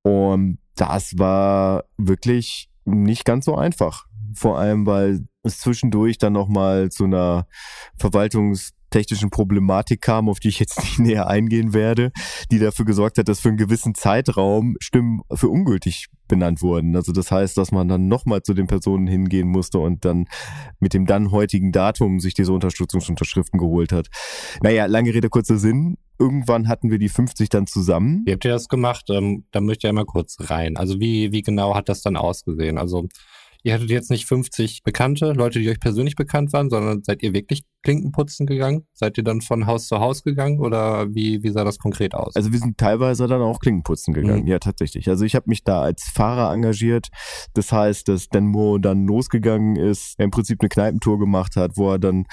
Und 0.02 0.58
das 0.76 1.18
war 1.18 1.84
wirklich 1.98 2.70
nicht 2.86 3.24
ganz 3.24 3.44
so 3.44 3.54
einfach. 3.56 4.06
Vor 4.34 4.58
allem, 4.58 4.86
weil 4.86 5.26
es 5.42 5.58
zwischendurch 5.58 6.18
dann 6.18 6.32
nochmal 6.32 6.90
zu 6.90 7.04
einer 7.04 7.46
Verwaltungs- 7.98 8.72
technischen 8.94 9.30
Problematik 9.30 10.02
kam, 10.02 10.28
auf 10.28 10.38
die 10.38 10.48
ich 10.48 10.60
jetzt 10.60 10.78
nicht 10.80 11.00
näher 11.00 11.26
eingehen 11.26 11.74
werde, 11.74 12.12
die 12.52 12.60
dafür 12.60 12.84
gesorgt 12.84 13.18
hat, 13.18 13.26
dass 13.26 13.40
für 13.40 13.48
einen 13.48 13.56
gewissen 13.56 13.96
Zeitraum 13.96 14.76
Stimmen 14.80 15.22
für 15.32 15.48
ungültig 15.48 16.06
benannt 16.28 16.62
wurden. 16.62 16.94
Also 16.94 17.10
das 17.10 17.32
heißt, 17.32 17.58
dass 17.58 17.72
man 17.72 17.88
dann 17.88 18.06
nochmal 18.06 18.42
zu 18.42 18.54
den 18.54 18.68
Personen 18.68 19.08
hingehen 19.08 19.48
musste 19.48 19.80
und 19.80 20.04
dann 20.04 20.26
mit 20.78 20.94
dem 20.94 21.06
dann 21.06 21.32
heutigen 21.32 21.72
Datum 21.72 22.20
sich 22.20 22.34
diese 22.34 22.52
Unterstützungsunterschriften 22.52 23.58
geholt 23.58 23.90
hat. 23.90 24.06
Naja, 24.62 24.86
lange 24.86 25.12
Rede, 25.12 25.28
kurzer 25.28 25.58
Sinn. 25.58 25.96
Irgendwann 26.20 26.68
hatten 26.68 26.92
wir 26.92 26.98
die 27.00 27.08
50 27.08 27.48
dann 27.48 27.66
zusammen. 27.66 28.22
Wie 28.24 28.32
habt 28.32 28.44
ihr 28.44 28.52
das 28.52 28.68
gemacht? 28.68 29.06
Ähm, 29.10 29.44
da 29.50 29.60
möchte 29.60 29.86
ich 29.86 29.88
einmal 29.88 30.06
kurz 30.06 30.36
rein. 30.38 30.76
Also 30.76 31.00
wie, 31.00 31.32
wie 31.32 31.42
genau 31.42 31.74
hat 31.74 31.88
das 31.88 32.02
dann 32.02 32.16
ausgesehen? 32.16 32.78
Also 32.78 33.08
Ihr 33.64 33.72
hattet 33.72 33.90
jetzt 33.90 34.10
nicht 34.10 34.26
50 34.26 34.82
Bekannte, 34.82 35.32
Leute, 35.32 35.58
die 35.58 35.70
euch 35.70 35.80
persönlich 35.80 36.16
bekannt 36.16 36.52
waren, 36.52 36.68
sondern 36.68 37.02
seid 37.02 37.22
ihr 37.22 37.32
wirklich 37.32 37.62
Klinkenputzen 37.84 38.46
gegangen? 38.46 38.86
Seid 38.92 39.16
ihr 39.18 39.24
dann 39.24 39.40
von 39.40 39.66
Haus 39.66 39.86
zu 39.86 40.00
Haus 40.00 40.24
gegangen 40.24 40.58
oder 40.58 41.14
wie, 41.14 41.42
wie 41.42 41.50
sah 41.50 41.64
das 41.64 41.78
konkret 41.78 42.14
aus? 42.14 42.34
Also 42.34 42.52
wir 42.52 42.58
sind 42.58 42.78
teilweise 42.78 43.28
dann 43.28 43.42
auch 43.42 43.60
Klinkenputzen 43.60 44.14
gegangen, 44.14 44.42
mhm. 44.42 44.48
ja 44.48 44.58
tatsächlich. 44.58 45.08
Also 45.08 45.24
ich 45.24 45.34
habe 45.36 45.48
mich 45.48 45.62
da 45.62 45.82
als 45.82 46.02
Fahrer 46.02 46.52
engagiert. 46.52 47.08
Das 47.52 47.70
heißt, 47.70 48.08
dass 48.08 48.28
Denmo 48.28 48.78
dann 48.78 49.06
losgegangen 49.06 49.76
ist, 49.76 50.14
er 50.18 50.24
im 50.24 50.30
Prinzip 50.30 50.60
eine 50.60 50.68
Kneipentour 50.68 51.18
gemacht 51.18 51.56
hat, 51.56 51.72
wo 51.76 51.92
er 51.92 51.98
dann 51.98 52.26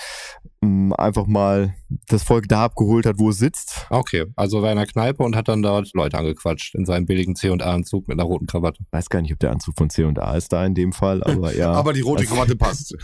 mh, 0.61 0.95
einfach 0.95 1.27
mal 1.27 1.75
das 2.07 2.23
Volk 2.23 2.47
da 2.47 2.65
abgeholt 2.65 3.05
hat, 3.05 3.19
wo 3.19 3.29
es 3.29 3.37
sitzt. 3.37 3.87
Okay, 3.89 4.25
also 4.35 4.61
war 4.61 4.71
in 4.71 4.77
einer 4.77 4.87
Kneipe 4.87 5.23
und 5.23 5.35
hat 5.35 5.49
dann 5.49 5.61
dort 5.61 5.91
Leute 5.93 6.17
angequatscht 6.17 6.75
in 6.75 6.85
seinem 6.85 7.05
billigen 7.05 7.35
C&A-Anzug 7.35 8.07
mit 8.07 8.17
einer 8.17 8.27
roten 8.27 8.45
Krawatte. 8.47 8.83
Weiß 8.91 9.09
gar 9.09 9.21
nicht, 9.21 9.33
ob 9.33 9.39
der 9.39 9.51
Anzug 9.51 9.75
von 9.77 9.89
C&A 9.89 10.35
ist 10.35 10.53
da 10.53 10.65
in 10.65 10.75
dem 10.75 10.93
Fall, 10.93 11.23
aber 11.23 11.53
ja. 11.55 11.71
aber 11.73 11.93
die 11.93 12.01
rote 12.01 12.21
also, 12.21 12.33
Krawatte 12.33 12.55
passt. 12.55 12.95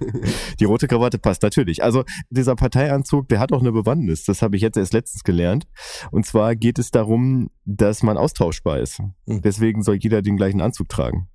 die 0.60 0.64
rote 0.64 0.88
Krawatte 0.88 1.18
passt 1.18 1.42
natürlich. 1.42 1.82
Also 1.82 1.89
dieser 2.30 2.56
Parteianzug, 2.56 3.28
der 3.28 3.40
hat 3.40 3.52
auch 3.52 3.60
eine 3.60 3.72
Bewandtnis. 3.72 4.24
Das 4.24 4.42
habe 4.42 4.56
ich 4.56 4.62
jetzt 4.62 4.76
erst 4.76 4.92
letztens 4.92 5.24
gelernt. 5.24 5.66
Und 6.10 6.26
zwar 6.26 6.56
geht 6.56 6.78
es 6.78 6.90
darum, 6.90 7.50
dass 7.64 8.02
man 8.02 8.16
austauschbar 8.16 8.78
ist. 8.78 9.00
Mhm. 9.26 9.42
Deswegen 9.42 9.82
soll 9.82 9.96
jeder 9.96 10.22
den 10.22 10.36
gleichen 10.36 10.60
Anzug 10.60 10.88
tragen. 10.88 11.28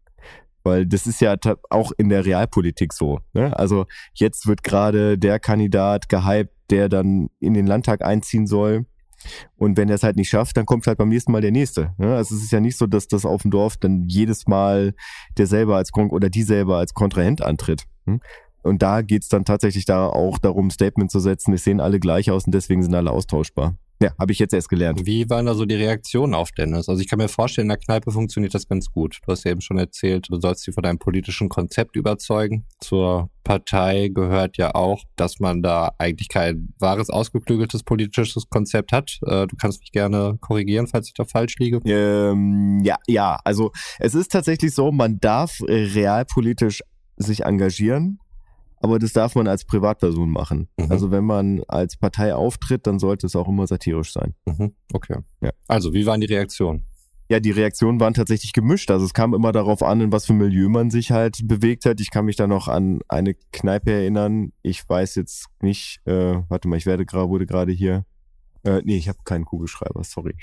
Weil 0.64 0.88
das 0.88 1.06
ist 1.06 1.22
ja 1.22 1.36
auch 1.70 1.92
in 1.98 2.10
der 2.10 2.26
Realpolitik 2.26 2.92
so. 2.92 3.20
Ne? 3.34 3.58
Also 3.58 3.86
jetzt 4.14 4.48
wird 4.48 4.64
gerade 4.64 5.18
der 5.18 5.40
Kandidat 5.40 6.10
gehypt, 6.10 6.52
der 6.72 6.90
dann 6.90 7.30
in 7.40 7.54
den 7.54 7.68
Landtag 7.68 8.04
einziehen 8.04 8.48
soll. 8.48 8.86
Und 9.58 9.78
wenn 9.78 9.90
er 9.90 9.96
es 9.96 10.04
halt 10.04 10.16
nicht 10.16 10.30
schafft, 10.30 10.58
dann 10.58 10.66
kommt 10.66 10.88
halt 10.88 10.98
beim 10.98 11.10
nächsten 11.10 11.32
Mal 11.32 11.42
der 11.42 11.52
nächste. 11.52 11.94
Ne? 11.98 12.16
Also 12.16 12.36
es 12.36 12.44
ist 12.44 12.52
ja 12.52 12.60
nicht 12.60 12.78
so, 12.78 12.88
dass 12.88 13.08
das 13.08 13.26
auf 13.26 13.44
dem 13.44 13.52
Dorf 13.52 13.78
dann 13.78 14.04
jedes 14.08 14.48
Mal 14.48 14.94
der 15.38 15.48
selber 15.48 15.78
als 15.78 15.92
Kon 15.92 16.10
oder 16.10 16.30
die 16.30 16.44
selber 16.44 16.78
als 16.78 16.94
Kontrahent 16.94 17.42
antritt. 17.44 17.84
Hm? 18.06 18.20
Und 18.66 18.82
da 18.82 19.02
geht's 19.02 19.30
dann 19.30 19.46
tatsächlich 19.46 19.86
da 19.86 20.08
auch 20.08 20.40
darum, 20.40 20.72
Statement 20.72 21.12
zu 21.12 21.20
setzen. 21.20 21.52
Wir 21.52 21.60
sehen 21.60 21.80
alle 21.80 22.00
gleich 22.00 22.32
aus 22.32 22.46
und 22.46 22.54
deswegen 22.54 22.82
sind 22.82 22.96
alle 22.96 23.12
austauschbar. 23.12 23.76
Ja, 24.02 24.12
habe 24.20 24.34
ich 24.34 24.40
jetzt 24.40 24.54
erst 24.54 24.68
gelernt. 24.68 25.06
Wie 25.06 25.30
waren 25.30 25.46
da 25.46 25.54
so 25.54 25.66
die 25.66 25.76
Reaktionen 25.76 26.34
auf 26.34 26.52
Dennis? 26.52 26.90
Also 26.90 27.02
ich 27.02 27.08
kann 27.08 27.18
mir 27.18 27.30
vorstellen, 27.30 27.66
in 27.66 27.70
der 27.70 27.78
Kneipe 27.78 28.12
funktioniert 28.12 28.54
das 28.54 28.68
ganz 28.68 28.92
gut. 28.92 29.20
Du 29.26 29.32
hast 29.32 29.46
ja 29.46 29.52
eben 29.52 29.62
schon 29.62 29.78
erzählt, 29.78 30.28
du 30.30 30.40
sollst 30.40 30.64
sie 30.64 30.74
von 30.74 30.84
deinem 30.84 31.00
politischen 31.00 31.48
Konzept 31.48 31.96
überzeugen. 31.96 32.66
Zur 32.82 33.30
Partei 33.46 34.10
gehört 34.14 34.58
ja 34.58 34.76
auch, 34.76 35.02
dass 35.16 35.40
man 35.40 35.62
da 35.62 35.92
eigentlich 35.98 36.28
kein 36.28 36.74
wahres, 36.78 37.10
ausgeklügeltes 37.10 37.84
politisches 37.84 38.50
Konzept 38.50 38.92
hat. 38.92 39.18
Äh, 39.26 39.48
du 39.48 39.56
kannst 39.56 39.80
mich 39.80 39.92
gerne 39.94 40.38
korrigieren, 40.42 40.88
falls 40.88 41.08
ich 41.08 41.14
da 41.14 41.24
falsch 41.24 41.56
liege. 41.60 41.80
Ähm, 41.86 42.82
ja, 42.84 42.98
ja, 43.08 43.40
also 43.46 43.72
es 44.00 44.14
ist 44.14 44.32
tatsächlich 44.32 44.74
so, 44.74 44.92
man 44.92 45.20
darf 45.22 45.62
realpolitisch 45.62 46.82
sich 47.18 47.46
engagieren, 47.46 48.20
aber 48.86 49.00
das 49.00 49.14
darf 49.14 49.34
man 49.34 49.48
als 49.48 49.66
Privatperson 49.66 50.30
machen. 50.30 50.70
Mhm. 50.78 50.92
Also 50.92 51.10
wenn 51.10 51.24
man 51.24 51.64
als 51.68 51.98
Partei 51.98 52.36
auftritt, 52.36 52.86
dann 52.86 53.00
sollte 53.00 53.26
es 53.26 53.36
auch 53.36 53.48
immer 53.48 53.66
satirisch 53.66 54.14
sein. 54.14 54.36
Mhm. 54.46 54.76
Okay. 54.94 55.18
Ja. 55.42 55.50
Also, 55.68 55.96
wie 55.96 56.06
waren 56.06 56.22
die 56.22 56.28
Reaktionen? 56.28 56.86
Ja, 57.28 57.40
die 57.40 57.50
Reaktionen 57.50 58.00
waren 58.00 58.14
tatsächlich 58.14 58.54
gemischt. 58.54 58.92
Also 58.92 59.04
es 59.04 59.16
kam 59.16 59.34
immer 59.34 59.52
darauf 59.52 59.82
an, 59.82 60.02
in 60.02 60.12
was 60.12 60.28
für 60.28 60.34
Milieu 60.34 60.70
man 60.70 60.92
sich 60.92 61.10
halt 61.10 61.40
bewegt 61.46 61.86
hat. 61.86 62.00
Ich 62.00 62.12
kann 62.12 62.26
mich 62.26 62.36
da 62.36 62.46
noch 62.46 62.68
an 62.68 63.00
eine 63.08 63.34
Kneipe 63.52 63.92
erinnern. 63.92 64.52
Ich 64.62 64.88
weiß 64.88 65.16
jetzt 65.16 65.48
nicht, 65.64 66.02
äh, 66.06 66.44
warte 66.48 66.68
mal, 66.68 66.78
ich 66.78 66.86
werde 66.86 67.08
gerade, 67.08 67.30
wurde 67.30 67.48
gerade 67.48 67.72
hier 67.72 68.06
äh, 68.66 68.82
nee, 68.84 68.98
ich 68.98 69.08
habe 69.08 69.20
keinen 69.24 69.46
Kugelschreiber, 69.46 70.04
sorry. 70.04 70.36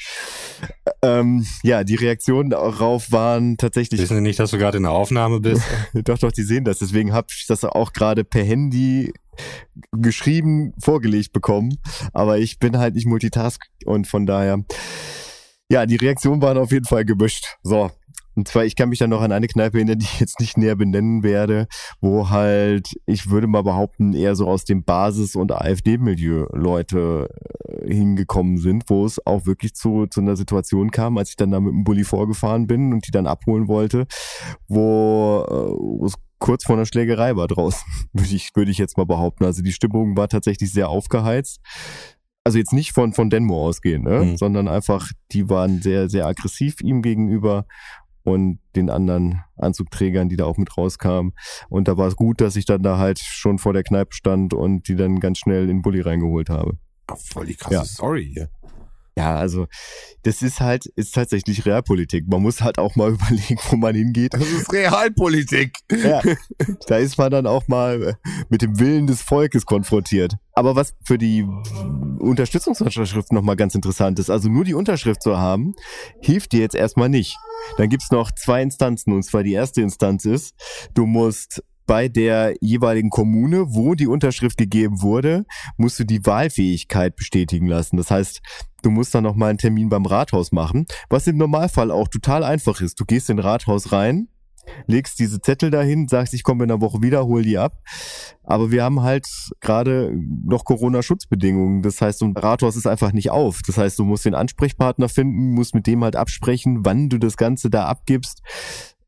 Ähm, 1.03 1.45
ja, 1.63 1.83
die 1.83 1.97
Reaktionen 1.97 2.51
darauf 2.51 3.11
waren 3.11 3.57
tatsächlich. 3.57 4.01
Wissen 4.01 4.17
Sie 4.17 4.23
nicht, 4.23 4.39
dass 4.39 4.53
du 4.53 4.59
gerade 4.59 4.77
in 4.77 4.85
der 4.85 4.93
Aufnahme 4.93 5.41
bist? 5.41 5.63
doch, 5.93 6.19
doch, 6.19 6.31
die 6.31 6.43
sehen 6.43 6.65
das. 6.65 6.79
Deswegen 6.79 7.13
habe 7.13 7.27
ich 7.31 7.47
das 7.47 7.65
auch 7.65 7.93
gerade 7.93 8.25
per 8.25 8.45
Handy 8.45 9.13
geschrieben 9.91 10.73
vorgelegt 10.79 11.33
bekommen. 11.33 11.79
Aber 12.13 12.39
ich 12.39 12.59
bin 12.59 12.79
halt 12.79 12.95
nicht 12.95 13.07
Multitask 13.07 13.61
und 13.85 14.07
von 14.07 14.25
daher. 14.25 14.65
Ja, 15.69 15.87
die 15.87 15.97
Reaktionen 15.97 16.43
waren 16.43 16.59
auf 16.59 16.71
jeden 16.71 16.85
Fall 16.85 17.05
gemischt. 17.05 17.57
So, 17.63 17.91
und 18.35 18.49
zwar, 18.49 18.65
ich 18.65 18.77
kann 18.77 18.89
mich 18.89 18.99
dann 18.99 19.11
noch 19.11 19.21
an 19.21 19.33
eine 19.33 19.47
Kneipe 19.47 19.79
erinnern, 19.79 19.99
die 19.99 20.07
ich 20.07 20.21
jetzt 20.21 20.41
nicht 20.41 20.57
näher 20.57 20.77
benennen 20.77 21.23
werde, 21.23 21.67
wo 22.01 22.31
halt, 22.31 22.89
ich 23.07 23.31
würde 23.31 23.47
mal 23.47 23.63
behaupten, 23.63 24.15
eher 24.15 24.35
so 24.35 24.49
aus 24.49 24.65
dem 24.65 24.85
Basis- 24.85 25.37
und 25.37 25.53
AfD-Milieu 25.53 26.47
Leute 26.53 27.29
äh, 27.69 27.93
hingekommen 27.93 28.57
sind, 28.57 28.85
wo 28.89 29.05
es 29.05 29.25
auch 29.27 29.47
wirklich 29.47 29.75
zu, 29.75 30.07
zu 30.07 30.21
einer 30.21 30.37
Situation 30.37 30.91
kam, 30.91 31.19
als 31.19 31.31
ich 31.31 31.37
dann 31.37 31.51
da 31.51 31.61
mit 31.61 31.73
dem 31.73 31.85
Bulli 31.85 32.05
vorgefahren 32.05 32.67
bin 32.67 32.93
und 32.93 33.07
die 33.07 33.11
dann 33.13 33.27
abholen 33.27 33.69
wollte, 33.69 34.07
wo 34.69 36.01
äh, 36.03 36.07
es 36.07 36.15
kurz 36.39 36.65
vor 36.65 36.77
einer 36.77 36.87
Schlägerei 36.87 37.37
war 37.37 37.49
draußen, 37.49 37.87
würde 38.13 38.35
ich, 38.35 38.51
würde 38.55 38.71
ich 38.71 38.79
jetzt 38.79 38.97
mal 38.97 39.07
behaupten. 39.07 39.45
Also 39.45 39.63
die 39.63 39.73
Stimmung 39.73 40.17
war 40.17 40.29
tatsächlich 40.29 40.73
sehr 40.73 40.89
aufgeheizt 40.89 41.61
also 42.45 42.59
jetzt 42.59 42.73
nicht 42.73 42.93
von, 42.93 43.13
von 43.13 43.31
Denmo 43.31 43.67
ausgehen, 43.67 44.03
ne? 44.03 44.25
Mhm. 44.25 44.37
sondern 44.37 44.69
einfach, 44.69 45.11
die 45.31 45.49
waren 45.49 45.81
sehr, 45.81 46.09
sehr 46.09 46.27
aggressiv 46.27 46.81
ihm 46.81 47.03
gegenüber 47.03 47.67
und 48.25 48.59
den 48.77 48.91
anderen 48.91 49.43
Anzugträgern, 49.57 50.29
die 50.29 50.37
da 50.37 50.45
auch 50.45 50.57
mit 50.57 50.77
rauskamen. 50.77 51.33
Und 51.69 51.89
da 51.89 51.97
war 51.97 52.09
es 52.09 52.17
gut, 52.17 52.41
dass 52.41 52.57
ich 52.57 52.65
dann 52.65 52.83
da 52.83 52.99
halt 52.99 53.19
schon 53.19 53.59
vor 53.59 53.73
der 53.73 53.83
Kneipe 53.83 54.15
stand 54.15 54.55
und 54.55 54.89
die 54.89 54.97
dann 54.97 55.21
ganz 55.21 55.39
schnell 55.39 55.63
in 55.63 55.69
den 55.69 55.83
Bulli 55.83 56.01
reingeholt 56.01 56.49
habe. 56.49 56.79
Ach, 57.07 57.19
voll 57.19 57.47
die 57.47 57.55
krasse 57.55 57.75
ja. 57.75 57.85
Story 57.85 58.31
hier. 58.33 58.49
Ja, 59.17 59.37
also 59.37 59.67
das 60.23 60.41
ist 60.41 60.61
halt, 60.61 60.87
ist 60.97 61.15
tatsächlich 61.15 61.67
Realpolitik. 61.67 62.27
Man 62.29 62.43
muss 62.43 62.63
halt 62.63 62.79
auch 62.79 62.97
mal 62.97 63.11
überlegen, 63.13 63.59
wo 63.69 63.77
man 63.77 63.95
hingeht. 63.95 64.35
Das 64.35 64.49
ist 64.49 64.73
Realpolitik. 64.73 65.77
Ja, 65.91 66.23
da 66.87 66.97
ist 66.97 67.19
man 67.19 67.31
dann 67.31 67.47
auch 67.47 67.69
mal 67.69 68.17
mit 68.49 68.63
dem 68.63 68.79
Willen 68.79 69.07
des 69.07 69.23
Volkes 69.23 69.67
konfrontiert. 69.67 70.35
Aber 70.55 70.77
was 70.77 70.95
für 71.05 71.19
die 71.19 71.47
Unterstützungsunterschrift 72.19 73.33
nochmal 73.33 73.57
ganz 73.57 73.75
interessant 73.75 74.19
ist, 74.19 74.31
also 74.31 74.49
nur 74.49 74.65
die 74.65 74.75
Unterschrift 74.75 75.23
zu 75.23 75.39
haben, 75.39 75.75
hilft 76.23 76.53
dir 76.53 76.61
jetzt 76.61 76.75
erstmal 76.75 77.09
nicht. 77.09 77.37
Dann 77.77 77.89
gibt's 77.89 78.11
noch 78.11 78.33
zwei 78.33 78.63
Instanzen, 78.63 79.13
und 79.13 79.23
zwar 79.23 79.43
die 79.43 79.53
erste 79.53 79.83
Instanz 79.83 80.25
ist, 80.25 80.55
du 80.95 81.07
musst 81.07 81.63
bei 81.93 82.09
der 82.09 82.55
jeweiligen 82.63 83.11
Kommune, 83.11 83.75
wo 83.75 83.95
die 83.95 84.07
Unterschrift 84.07 84.57
gegeben 84.57 85.03
wurde, 85.03 85.45
musst 85.77 86.01
du 86.01 86.05
die 86.05 86.25
Wahlfähigkeit 86.25 87.17
bestätigen 87.17 87.67
lassen. 87.67 87.99
Das 87.99 88.11
heißt, 88.11 88.41
du 88.81 88.91
musst 88.91 89.15
dann 89.15 89.25
nochmal 89.25 89.51
einen 89.51 89.59
Termin 89.59 89.91
beim 89.91 90.07
Rathaus 90.07 90.53
machen, 90.53 90.87
was 91.11 91.27
im 91.27 91.37
Normalfall 91.37 91.91
auch 91.91 92.09
total 92.09 92.45
einfach 92.45 92.81
ist. 92.81 92.99
Du 92.99 93.05
gehst 93.05 93.29
in 93.29 93.39
Rathaus 93.39 93.93
rein, 93.93 94.29
legst 94.87 95.19
diese 95.19 95.43
Zettel 95.43 95.71
dahin, 95.71 96.09
sagst, 96.09 96.33
ich 96.33 96.45
komme 96.45 96.65
in 96.65 96.71
einer 96.71 96.81
Woche 96.81 97.03
wieder, 97.03 97.27
hol 97.27 97.43
die 97.43 97.59
ab. 97.59 97.77
Aber 98.43 98.71
wir 98.71 98.85
haben 98.85 99.03
halt 99.03 99.27
gerade 99.61 100.17
noch 100.47 100.65
Corona-Schutzbedingungen. 100.65 101.83
Das 101.83 102.01
heißt, 102.01 102.23
ein 102.23 102.35
Rathaus 102.35 102.75
ist 102.75 102.87
einfach 102.87 103.13
nicht 103.13 103.31
auf. 103.31 103.61
Das 103.67 103.77
heißt, 103.77 103.99
du 103.99 104.05
musst 104.05 104.25
den 104.25 104.35
Ansprechpartner 104.35 105.11
finden, 105.11 105.53
musst 105.53 105.75
mit 105.75 105.87
dem 105.87 106.03
halt 106.03 106.17
absprechen, 106.17 106.87
wann 106.87 107.11
du 107.11 107.19
das 107.19 107.37
Ganze 107.37 107.69
da 107.69 107.85
abgibst 107.85 108.41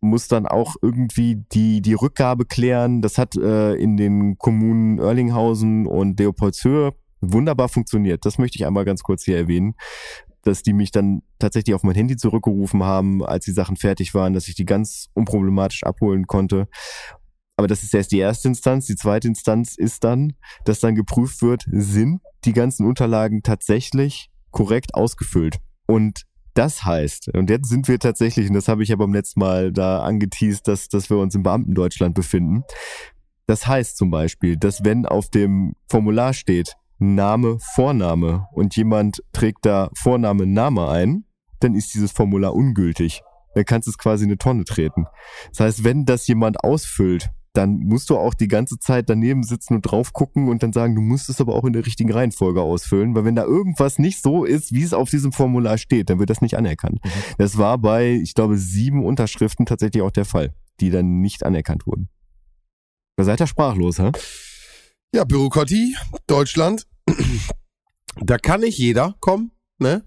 muss 0.05 0.29
dann 0.29 0.47
auch 0.47 0.77
irgendwie 0.81 1.43
die, 1.53 1.83
die 1.83 1.95
Rückgabe 1.95 2.45
klären. 2.45 3.03
Das 3.03 3.19
hat 3.19 3.37
äh, 3.37 3.75
in 3.75 3.97
den 3.97 4.39
Kommunen 4.39 4.99
Erlinghausen 4.99 5.87
und 5.87 6.19
Leopoldshöhe 6.19 6.93
wunderbar 7.21 7.69
funktioniert. 7.69 8.25
Das 8.25 8.39
möchte 8.39 8.57
ich 8.59 8.67
einmal 8.67 8.85
ganz 8.85 9.03
kurz 9.03 9.25
hier 9.25 9.37
erwähnen, 9.37 9.75
dass 10.43 10.63
die 10.63 10.73
mich 10.73 10.91
dann 10.91 11.23
tatsächlich 11.39 11.75
auf 11.75 11.83
mein 11.83 11.95
Handy 11.95 12.17
zurückgerufen 12.17 12.83
haben, 12.83 13.25
als 13.25 13.47
die 13.47 13.53
Sachen 13.53 13.77
fertig 13.77 14.15
waren, 14.15 14.35
dass 14.35 14.49
ich 14.49 14.55
die 14.55 14.67
ganz 14.67 15.09
unproblematisch 15.15 15.85
abholen 15.85 16.27
konnte. 16.27 16.69
Aber 17.57 17.69
das 17.69 17.83
ist 17.83 17.95
erst 17.95 18.13
die 18.13 18.19
erste 18.19 18.49
Instanz. 18.49 18.87
Die 18.87 18.97
zweite 18.97 19.29
Instanz 19.29 19.77
ist 19.77 20.05
dann, 20.05 20.35
dass 20.65 20.81
dann 20.81 20.95
geprüft 20.95 21.41
wird, 21.41 21.65
sind 21.71 22.21
die 22.45 22.53
ganzen 22.53 22.87
Unterlagen 22.87 23.43
tatsächlich 23.43 24.31
korrekt 24.51 24.95
ausgefüllt. 24.95 25.59
Und 25.87 26.25
das 26.55 26.85
heißt, 26.85 27.29
und 27.35 27.51
jetzt 27.51 27.69
sind 27.69 27.89
wir 27.89 27.99
tatsächlich, 27.99 28.49
und 28.49 28.55
das 28.55 28.69
habe 28.69 28.83
ich 28.83 28.89
ja 28.89 28.97
beim 28.97 29.13
letzten 29.13 29.41
Mal 29.41 29.73
da 29.73 30.03
angeteased, 30.03 30.67
dass, 30.67 30.89
dass 30.89 31.11
wir 31.11 31.19
uns 31.19 31.35
im 31.35 31.43
Beamtendeutschland 31.43 32.15
befinden. 32.15 32.63
Das 33.47 33.67
heißt 33.67 33.97
zum 33.97 34.11
Beispiel, 34.11 34.57
dass 34.57 34.85
wenn 34.85 35.05
auf 35.05 35.29
dem 35.29 35.75
Formular 35.89 36.33
steht 36.33 36.77
Name, 36.99 37.59
Vorname 37.75 38.47
und 38.53 38.77
jemand 38.77 39.23
trägt 39.33 39.67
da 39.67 39.91
Vorname, 39.95 40.47
Name 40.47 40.89
ein, 40.89 41.25
dann 41.61 41.75
ist 41.75 41.93
dieses 41.95 42.13
Formular 42.13 42.55
ungültig. 42.55 43.23
Dann 43.55 43.65
kannst 43.65 43.87
du 43.87 43.91
es 43.91 43.99
quasi 43.99 44.25
in 44.25 44.31
eine 44.31 44.39
Tonne 44.39 44.65
treten. 44.65 45.07
Das 45.51 45.61
heißt, 45.61 45.85
wenn 45.85 46.05
das 46.05 46.27
jemand 46.27 46.63
ausfüllt 46.65 47.31
dann 47.55 47.79
musst 47.79 48.11
du 48.11 48.19
auch 48.19 48.35
die 48.35 48.49
ganze 48.49 48.79
Zeit 48.79 49.09
daneben 49.09 49.45
sitzen 49.45 49.75
und 49.75 49.83
drauf 49.83 50.13
gucken 50.13 50.49
und 50.49 50.63
dann 50.63 50.73
sagen, 50.73 50.97
du 50.97 51.01
musst 51.01 51.29
es 51.29 51.41
aber 51.41 51.55
auch 51.55 51.65
in 51.65 51.73
der 51.73 51.87
richtigen 51.87 52.13
Reihenfolge 52.13 52.61
ausfüllen, 52.61 53.15
weil 53.15 53.25
wenn 53.25 53.37
da 53.37 53.45
irgendwas 53.45 53.99
nicht 53.99 54.21
so 54.21 54.45
ist, 54.45 54.73
wie 54.73 54.83
es 54.83 54.93
auf 54.93 55.09
diesem 55.09 55.33
Formular 55.33 55.79
steht, 55.79 56.11
dann 56.11 56.19
wird 56.19 56.31
das 56.31 56.41
nicht 56.41 56.57
anerkannt. 56.57 56.99
Mhm. 57.05 57.11
Das 57.39 57.57
war 57.57 57.79
bei, 57.79 58.11
ich 58.11 58.35
glaube, 58.35 58.59
sieben 58.59 59.05
Unterschriften 59.05 59.67
tatsächlich 59.67 60.03
auch 60.03 60.11
der 60.11 60.25
Fall, 60.25 60.53
die 60.81 60.91
dann 60.91 61.21
nicht 61.21 61.47
anerkannt 61.47 61.87
wurden. 61.87 62.09
Da 63.17 63.23
seid 63.23 63.41
ihr 63.41 63.47
sprachlos, 63.47 64.01
hä? 64.01 64.11
Ja, 65.15 65.23
Bürokratie, 65.23 65.97
Deutschland. 66.27 66.89
Da 68.17 68.37
kann 68.39 68.61
nicht 68.61 68.79
jeder 68.79 69.15
kommen, 69.21 69.53
ne? 69.79 70.05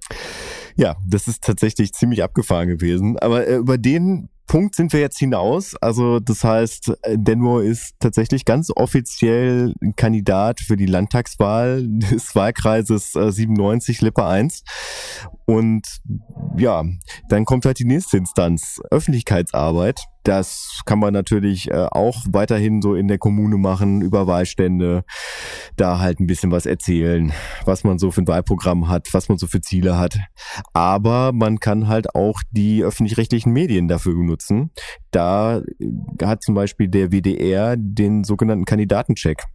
Ja, 0.75 0.97
das 1.07 1.27
ist 1.27 1.43
tatsächlich 1.43 1.93
ziemlich 1.93 2.23
abgefahren 2.23 2.67
gewesen. 2.67 3.17
Aber 3.19 3.47
äh, 3.47 3.55
über 3.55 3.77
den 3.77 4.29
Punkt 4.47 4.75
sind 4.75 4.93
wir 4.93 4.99
jetzt 4.99 5.19
hinaus. 5.19 5.75
Also 5.75 6.19
das 6.19 6.43
heißt, 6.43 6.93
Denver 7.15 7.61
ist 7.61 7.95
tatsächlich 7.99 8.45
ganz 8.45 8.71
offiziell 8.75 9.73
Kandidat 9.95 10.61
für 10.61 10.77
die 10.77 10.85
Landtagswahl 10.85 11.83
des 11.87 12.35
Wahlkreises 12.35 13.11
97 13.11 14.01
Lippe 14.01 14.25
1. 14.25 14.63
Und 15.45 15.99
ja, 16.57 16.83
dann 17.29 17.45
kommt 17.45 17.65
halt 17.65 17.79
die 17.79 17.85
nächste 17.85 18.17
Instanz, 18.17 18.81
Öffentlichkeitsarbeit. 18.89 20.01
Das 20.27 20.81
kann 20.85 20.99
man 20.99 21.13
natürlich 21.13 21.71
äh, 21.71 21.87
auch 21.89 22.25
weiterhin 22.29 22.81
so 22.81 22.95
in 22.95 23.07
der 23.07 23.17
Kommune 23.17 23.55
machen, 23.55 24.01
über 24.01 24.27
Wahlstände, 24.27 25.05
da 25.77 25.99
halt 25.99 26.19
ein 26.19 26.27
bisschen 26.27 26.51
was 26.51 26.65
erzählen, 26.65 27.31
was 27.63 27.85
man 27.85 27.97
so 27.97 28.11
für 28.11 28.23
ein 28.23 28.27
Wahlprogramm 28.27 28.89
hat, 28.89 29.07
was 29.13 29.29
man 29.29 29.37
so 29.37 29.47
für 29.47 29.61
Ziele 29.61 29.97
hat. 29.97 30.19
Aber 30.73 31.31
man 31.31 31.61
kann 31.61 31.87
halt 31.87 32.13
auch 32.13 32.41
die 32.51 32.83
öffentlich-rechtlichen 32.83 33.53
Medien 33.53 33.87
dafür 33.87 34.15
benutzen. 34.15 34.71
Da 35.11 35.61
hat 36.21 36.43
zum 36.43 36.55
Beispiel 36.55 36.89
der 36.89 37.13
WDR 37.13 37.77
den 37.77 38.25
sogenannten 38.25 38.65
Kandidatencheck. 38.65 39.45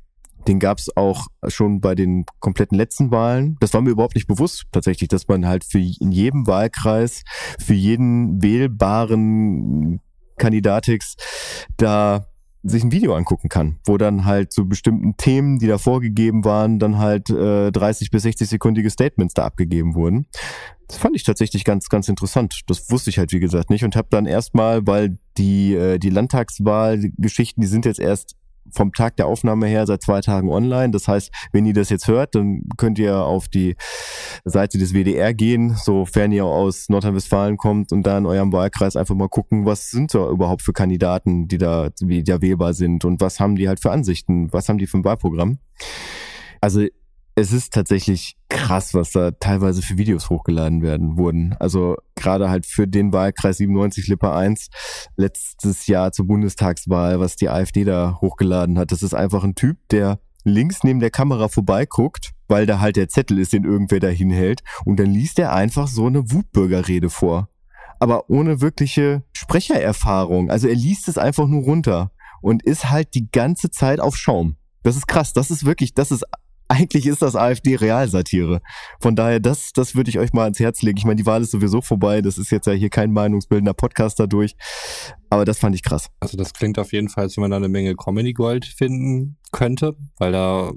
Den 0.49 0.59
gab 0.59 0.79
es 0.79 0.97
auch 0.97 1.27
schon 1.49 1.83
bei 1.83 1.95
den 1.95 2.25
kompletten 2.41 2.79
letzten 2.79 3.11
Wahlen. 3.11 3.59
Das 3.61 3.75
war 3.75 3.83
mir 3.83 3.91
überhaupt 3.91 4.15
nicht 4.15 4.27
bewusst 4.27 4.65
tatsächlich, 4.73 5.11
dass 5.11 5.29
man 5.29 5.47
halt 5.47 5.65
für 5.65 5.79
in 5.79 6.13
jedem 6.13 6.47
Wahlkreis, 6.47 7.25
für 7.59 7.75
jeden 7.75 8.43
wählbaren 8.43 10.01
Kandidatix 10.43 11.15
da 11.77 12.27
sich 12.65 12.85
ein 12.85 12.93
Video 12.93 13.15
angucken 13.15 13.49
kann, 13.49 13.79
wo 13.85 13.97
dann 13.97 14.25
halt 14.25 14.53
zu 14.53 14.63
so 14.63 14.67
bestimmten 14.67 15.17
Themen, 15.17 15.59
die 15.59 15.67
da 15.67 15.79
vorgegeben 15.79 16.45
waren, 16.45 16.79
dann 16.79 16.99
halt 16.99 17.31
äh, 17.31 17.73
30 17.73 18.11
bis 18.11 18.23
60 18.23 18.49
sekundige 18.49 18.91
Statements 18.91 19.35
da 19.35 19.45
abgegeben 19.45 19.95
wurden. 19.95 20.27
Das 20.87 20.99
fand 20.99 21.17
ich 21.17 21.25
tatsächlich 21.25 21.65
ganz, 21.65 21.89
ganz 21.89 22.09
interessant. 22.09 22.61
Das 22.67 22.91
wusste 22.91 23.11
ich 23.11 23.19
halt 23.19 23.33
wie 23.33 23.41
gesagt 23.41 23.71
nicht 23.71 23.85
und 23.85 23.97
habe 23.97 24.09
dann 24.11 24.27
erstmal, 24.27 24.87
weil 24.87 25.19
die 25.39 25.75
äh, 25.75 25.99
die 25.99 26.11
Landtagswahlgeschichten, 26.11 27.61
die 27.61 27.67
sind 27.67 27.85
jetzt 27.85 27.99
erst 27.99 28.37
vom 28.71 28.93
Tag 28.93 29.17
der 29.17 29.27
Aufnahme 29.27 29.67
her 29.67 29.87
seit 29.87 30.03
zwei 30.03 30.21
Tagen 30.21 30.51
online. 30.51 30.91
Das 30.91 31.09
heißt, 31.09 31.31
wenn 31.53 31.67
ihr 31.67 31.75
das 31.75 31.91
jetzt 31.91 32.09
hört, 32.09 32.35
dann 32.35 32.63
könnt 32.77 32.99
ihr 32.99 33.17
auf 33.17 33.49
die 33.49 33.77
Seite 34.45 34.79
des 34.79 34.93
WDR 34.93 35.35
gehen, 35.35 35.77
sofern 35.77 36.33
ihr 36.33 36.45
aus 36.45 36.89
Nordrhein-Westfalen 36.89 37.57
kommt 37.57 37.93
und 37.93 38.05
da 38.05 38.19
in 38.19 38.27
eurem 38.27 38.53
Wahlkreis 38.53 38.97
einfach 38.97 39.15
mal 39.15 39.29
gucken, 39.29 39.67
was 39.67 39.91
sind 39.91 40.15
da 40.15 40.29
überhaupt 40.29 40.63
für 40.63 40.73
Kandidaten, 40.73 41.49
die 41.49 41.59
da, 41.59 41.91
da 41.91 42.43
wählbar 42.43 42.75
sind 42.75 43.05
und 43.05 43.21
was 43.21 43.41
haben 43.41 43.57
die 43.57 43.69
halt 43.69 43.81
für 43.81 43.91
Ansichten, 43.91 44.53
was 44.53 44.69
haben 44.69 44.79
die 44.79 44.87
für 44.87 44.99
ein 44.99 45.05
Wahlprogramm. 45.05 45.59
Also 46.61 46.87
es 47.35 47.53
ist 47.53 47.73
tatsächlich 47.73 48.37
krass, 48.49 48.93
was 48.95 49.13
da 49.13 49.31
teilweise 49.31 49.81
für 49.81 49.97
Videos 49.97 50.29
hochgeladen 50.29 50.83
werden 50.83 51.17
wurden. 51.17 51.55
Also 51.59 51.97
gerade 52.15 52.51
halt 52.51 52.67
für 52.67 52.87
den 52.87 53.13
Wahlkreis 53.13 53.57
97 53.59 54.09
Lippe 54.09 54.33
1 54.33 54.69
letztes 55.17 55.87
Jahr 55.87 56.13
zur 56.13 56.27
Bundestagswahl, 56.27 57.21
was 57.21 57.37
die 57.37 57.49
AfD 57.49 57.85
da 57.85 58.19
hochgeladen 58.21 58.79
hat. 58.79 58.93
Das 58.93 59.03
ist 59.03 59.15
einfach 59.15 59.45
ein 59.45 59.55
Typ, 59.55 59.79
der 59.91 60.19
links 60.45 60.85
neben 60.85 61.01
der 61.01 61.11
Kamera 61.11 61.49
vorbeiguckt, 61.49 62.33
weil 62.49 62.67
da 62.67 62.81
halt 62.81 62.97
der 62.97 63.09
Zettel 63.09 63.39
ist, 63.39 63.53
den 63.53 63.65
irgendwer 63.65 64.01
da 64.01 64.09
hinhält. 64.09 64.63
Und 64.85 64.99
dann 64.99 65.11
liest 65.11 65.39
er 65.39 65.55
einfach 65.55 65.89
so 65.89 66.07
eine 66.07 66.31
Wutbürgerrede 66.31 67.09
vor. 67.09 67.49
Aber 67.99 68.29
ohne 68.29 68.61
wirkliche 68.61 69.23
Sprechererfahrung. 69.33 70.51
Also 70.51 70.69
er 70.69 70.75
liest 70.75 71.09
es 71.09 71.19
einfach 71.19 71.47
nur 71.47 71.63
runter 71.63 72.11
und 72.43 72.63
ist 72.63 72.91
halt 72.91 73.15
die 73.15 73.31
ganze 73.31 73.71
Zeit 73.71 74.01
auf 74.01 74.17
Schaum. 74.17 74.57
Das 74.83 74.97
ist 74.97 75.07
krass. 75.07 75.33
Das 75.33 75.51
ist 75.51 75.65
wirklich, 75.65 75.95
das 75.95 76.11
ist 76.11 76.25
eigentlich 76.73 77.07
ist 77.07 77.21
das 77.21 77.37
AfD 77.37 77.77
Realsatire. 77.77 78.63
Von 78.99 79.15
daher, 79.15 79.41
das, 79.41 79.73
das 79.75 79.95
würde 79.95 80.09
ich 80.09 80.19
euch 80.19 80.33
mal 80.33 80.45
ans 80.45 80.59
Herz 80.59 80.81
legen. 80.81 80.97
Ich 80.97 81.05
meine, 81.05 81.17
die 81.17 81.27
Wahl 81.27 81.43
ist 81.43 81.51
sowieso 81.51 81.83
vorbei. 81.83 82.23
Das 82.23 82.39
ist 82.39 82.51
jetzt 82.51 82.67
ja 82.67 82.73
hier 82.73 82.89
kein 82.89 83.13
meinungsbildender 83.13 83.75
Podcast 83.75 84.19
dadurch. 84.19 84.57
Aber 85.29 85.45
das 85.45 85.59
fand 85.59 85.75
ich 85.75 85.83
krass. 85.83 86.09
Also 86.21 86.39
das 86.39 86.55
klingt 86.55 86.79
auf 86.79 86.93
jeden 86.93 87.11
Fall, 87.11 87.25
als 87.25 87.37
wenn 87.37 87.43
man 87.43 87.51
da 87.51 87.59
eine 87.59 87.69
Menge 87.69 87.95
Comedy 87.95 88.33
Gold 88.33 88.65
finden 88.65 89.37
könnte, 89.53 89.97
weil 90.17 90.33
da 90.33 90.73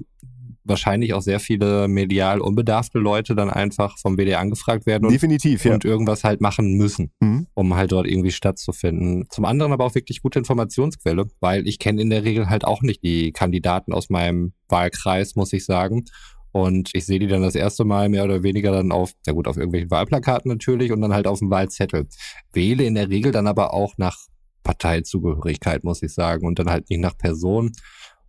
wahrscheinlich 0.68 1.14
auch 1.14 1.22
sehr 1.22 1.40
viele 1.40 1.88
medial 1.88 2.40
unbedarfte 2.40 2.98
Leute 2.98 3.34
dann 3.34 3.50
einfach 3.50 3.98
vom 3.98 4.16
WDR 4.16 4.40
angefragt 4.40 4.86
werden 4.86 5.06
und, 5.06 5.12
Definitiv, 5.12 5.64
ja. 5.64 5.74
und 5.74 5.84
irgendwas 5.84 6.24
halt 6.24 6.40
machen 6.40 6.74
müssen, 6.74 7.12
mhm. 7.20 7.46
um 7.54 7.74
halt 7.74 7.92
dort 7.92 8.06
irgendwie 8.06 8.32
stattzufinden. 8.32 9.26
Zum 9.30 9.44
anderen 9.44 9.72
aber 9.72 9.84
auch 9.84 9.94
wirklich 9.94 10.22
gute 10.22 10.38
Informationsquelle, 10.38 11.26
weil 11.40 11.66
ich 11.66 11.78
kenne 11.78 12.02
in 12.02 12.10
der 12.10 12.24
Regel 12.24 12.50
halt 12.50 12.64
auch 12.64 12.82
nicht 12.82 13.02
die 13.02 13.32
Kandidaten 13.32 13.92
aus 13.92 14.10
meinem 14.10 14.52
Wahlkreis, 14.68 15.36
muss 15.36 15.52
ich 15.52 15.64
sagen. 15.64 16.04
Und 16.52 16.90
ich 16.94 17.04
sehe 17.04 17.18
die 17.18 17.26
dann 17.26 17.42
das 17.42 17.54
erste 17.54 17.84
Mal 17.84 18.08
mehr 18.08 18.24
oder 18.24 18.42
weniger 18.42 18.72
dann 18.72 18.90
auf, 18.90 19.12
ja 19.26 19.34
gut, 19.34 19.46
auf 19.46 19.56
irgendwelchen 19.56 19.90
Wahlplakaten 19.90 20.50
natürlich 20.50 20.90
und 20.90 21.02
dann 21.02 21.12
halt 21.12 21.26
auf 21.26 21.40
dem 21.40 21.50
Wahlzettel. 21.50 22.08
Wähle 22.52 22.84
in 22.84 22.94
der 22.94 23.10
Regel 23.10 23.30
dann 23.30 23.46
aber 23.46 23.74
auch 23.74 23.92
nach 23.98 24.16
Parteizugehörigkeit, 24.62 25.84
muss 25.84 26.02
ich 26.02 26.12
sagen, 26.12 26.46
und 26.46 26.58
dann 26.58 26.70
halt 26.70 26.90
nicht 26.90 27.00
nach 27.00 27.16
Person, 27.16 27.72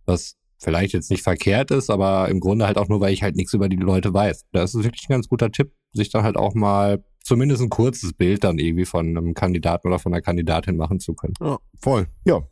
was 0.04 0.37
vielleicht 0.58 0.92
jetzt 0.92 1.10
nicht 1.10 1.22
verkehrt 1.22 1.70
ist, 1.70 1.90
aber 1.90 2.28
im 2.28 2.40
Grunde 2.40 2.66
halt 2.66 2.78
auch 2.78 2.88
nur, 2.88 3.00
weil 3.00 3.12
ich 3.12 3.22
halt 3.22 3.36
nichts 3.36 3.54
über 3.54 3.68
die 3.68 3.76
Leute 3.76 4.12
weiß. 4.12 4.46
Das 4.52 4.74
ist 4.74 4.84
wirklich 4.84 5.08
ein 5.08 5.12
ganz 5.12 5.28
guter 5.28 5.50
Tipp, 5.50 5.72
sich 5.92 6.10
dann 6.10 6.24
halt 6.24 6.36
auch 6.36 6.54
mal 6.54 7.02
zumindest 7.22 7.62
ein 7.62 7.68
kurzes 7.68 8.12
Bild 8.12 8.44
dann 8.44 8.58
irgendwie 8.58 8.84
von 8.84 9.06
einem 9.08 9.34
Kandidaten 9.34 9.86
oder 9.88 9.98
von 9.98 10.12
einer 10.12 10.22
Kandidatin 10.22 10.76
machen 10.76 10.98
zu 10.98 11.14
können. 11.14 11.34
Ja, 11.40 11.58
voll. 11.80 12.06
Ja, 12.24 12.42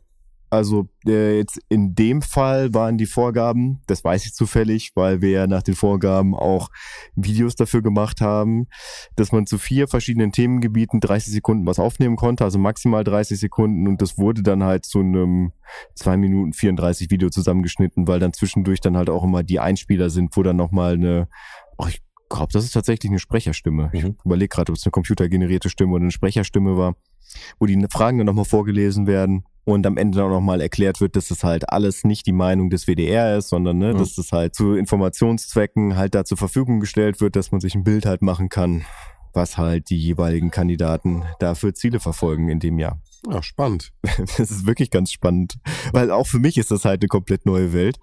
also 0.49 0.87
äh, 1.05 1.37
jetzt 1.37 1.59
in 1.67 1.93
dem 1.93 2.21
Fall 2.21 2.73
waren 2.73 2.97
die 2.97 3.05
Vorgaben, 3.05 3.81
das 3.87 4.03
weiß 4.03 4.25
ich 4.25 4.33
zufällig, 4.33 4.91
weil 4.95 5.21
wir 5.21 5.31
ja 5.31 5.47
nach 5.47 5.63
den 5.63 5.75
Vorgaben 5.75 6.35
auch 6.35 6.69
Videos 7.15 7.55
dafür 7.55 7.81
gemacht 7.81 8.21
haben, 8.21 8.67
dass 9.15 9.31
man 9.31 9.45
zu 9.45 9.57
vier 9.57 9.87
verschiedenen 9.87 10.31
Themengebieten 10.31 11.01
30 11.01 11.33
Sekunden 11.33 11.65
was 11.65 11.79
aufnehmen 11.79 12.15
konnte, 12.15 12.45
also 12.45 12.59
maximal 12.59 13.03
30 13.03 13.39
Sekunden 13.39 13.87
und 13.87 14.01
das 14.01 14.17
wurde 14.17 14.41
dann 14.41 14.63
halt 14.63 14.85
zu 14.85 14.99
einem 14.99 15.51
2 15.95 16.15
Minuten 16.17 16.53
34 16.53 17.11
Video 17.11 17.29
zusammengeschnitten, 17.29 18.07
weil 18.07 18.19
dann 18.19 18.31
zwischendurch 18.31 18.79
dann 18.79 18.95
halt 18.95 19.09
auch 19.09 19.23
immer 19.23 19.43
die 19.43 19.59
Einspieler 19.59 20.09
sind, 20.09 20.35
wo 20.37 20.43
dann 20.43 20.55
nochmal 20.55 20.93
eine, 20.93 21.27
oh, 21.77 21.87
ich 21.89 22.01
glaube, 22.29 22.53
das 22.53 22.63
ist 22.63 22.71
tatsächlich 22.71 23.09
eine 23.09 23.19
Sprecherstimme. 23.19 23.89
Ich 23.93 24.03
mhm. 24.03 24.15
überlege 24.23 24.49
gerade, 24.49 24.71
ob 24.71 24.77
es 24.77 24.85
eine 24.85 24.91
computergenerierte 24.91 25.69
Stimme 25.69 25.93
oder 25.93 26.03
eine 26.03 26.11
Sprecherstimme 26.11 26.77
war, 26.77 26.95
wo 27.59 27.65
die 27.65 27.85
Fragen 27.91 28.17
dann 28.17 28.27
nochmal 28.27 28.45
vorgelesen 28.45 29.07
werden 29.07 29.43
und 29.67 29.85
am 29.85 29.97
Ende 29.97 30.19
dann 30.19 30.29
nochmal 30.29 30.61
erklärt 30.61 31.01
wird, 31.01 31.17
dass 31.17 31.29
es 31.29 31.43
halt 31.43 31.69
alles 31.69 32.05
nicht 32.05 32.25
die 32.25 32.31
Meinung 32.31 32.69
des 32.69 32.87
WDR 32.87 33.37
ist, 33.37 33.49
sondern 33.49 33.77
ne, 33.77 33.93
mhm. 33.93 33.97
dass 33.97 34.17
es 34.17 34.31
halt 34.31 34.55
zu 34.55 34.75
Informationszwecken 34.75 35.97
halt 35.97 36.15
da 36.15 36.23
zur 36.23 36.37
Verfügung 36.37 36.79
gestellt 36.79 37.19
wird, 37.19 37.35
dass 37.35 37.51
man 37.51 37.59
sich 37.59 37.75
ein 37.75 37.83
Bild 37.83 38.05
halt 38.05 38.21
machen 38.21 38.47
kann, 38.47 38.85
was 39.33 39.57
halt 39.57 39.89
die 39.89 39.97
jeweiligen 39.97 40.51
Kandidaten 40.51 41.23
dafür 41.39 41.73
Ziele 41.73 41.99
verfolgen 41.99 42.47
in 42.47 42.61
dem 42.61 42.79
Jahr. 42.79 43.01
Ja, 43.29 43.43
spannend. 43.43 43.91
Das 44.37 44.51
ist 44.51 44.65
wirklich 44.65 44.89
ganz 44.89 45.11
spannend, 45.11 45.55
weil 45.91 46.11
auch 46.11 46.27
für 46.27 46.39
mich 46.39 46.57
ist 46.57 46.71
das 46.71 46.85
halt 46.85 47.01
eine 47.01 47.09
komplett 47.09 47.45
neue 47.45 47.73
Welt. 47.73 47.97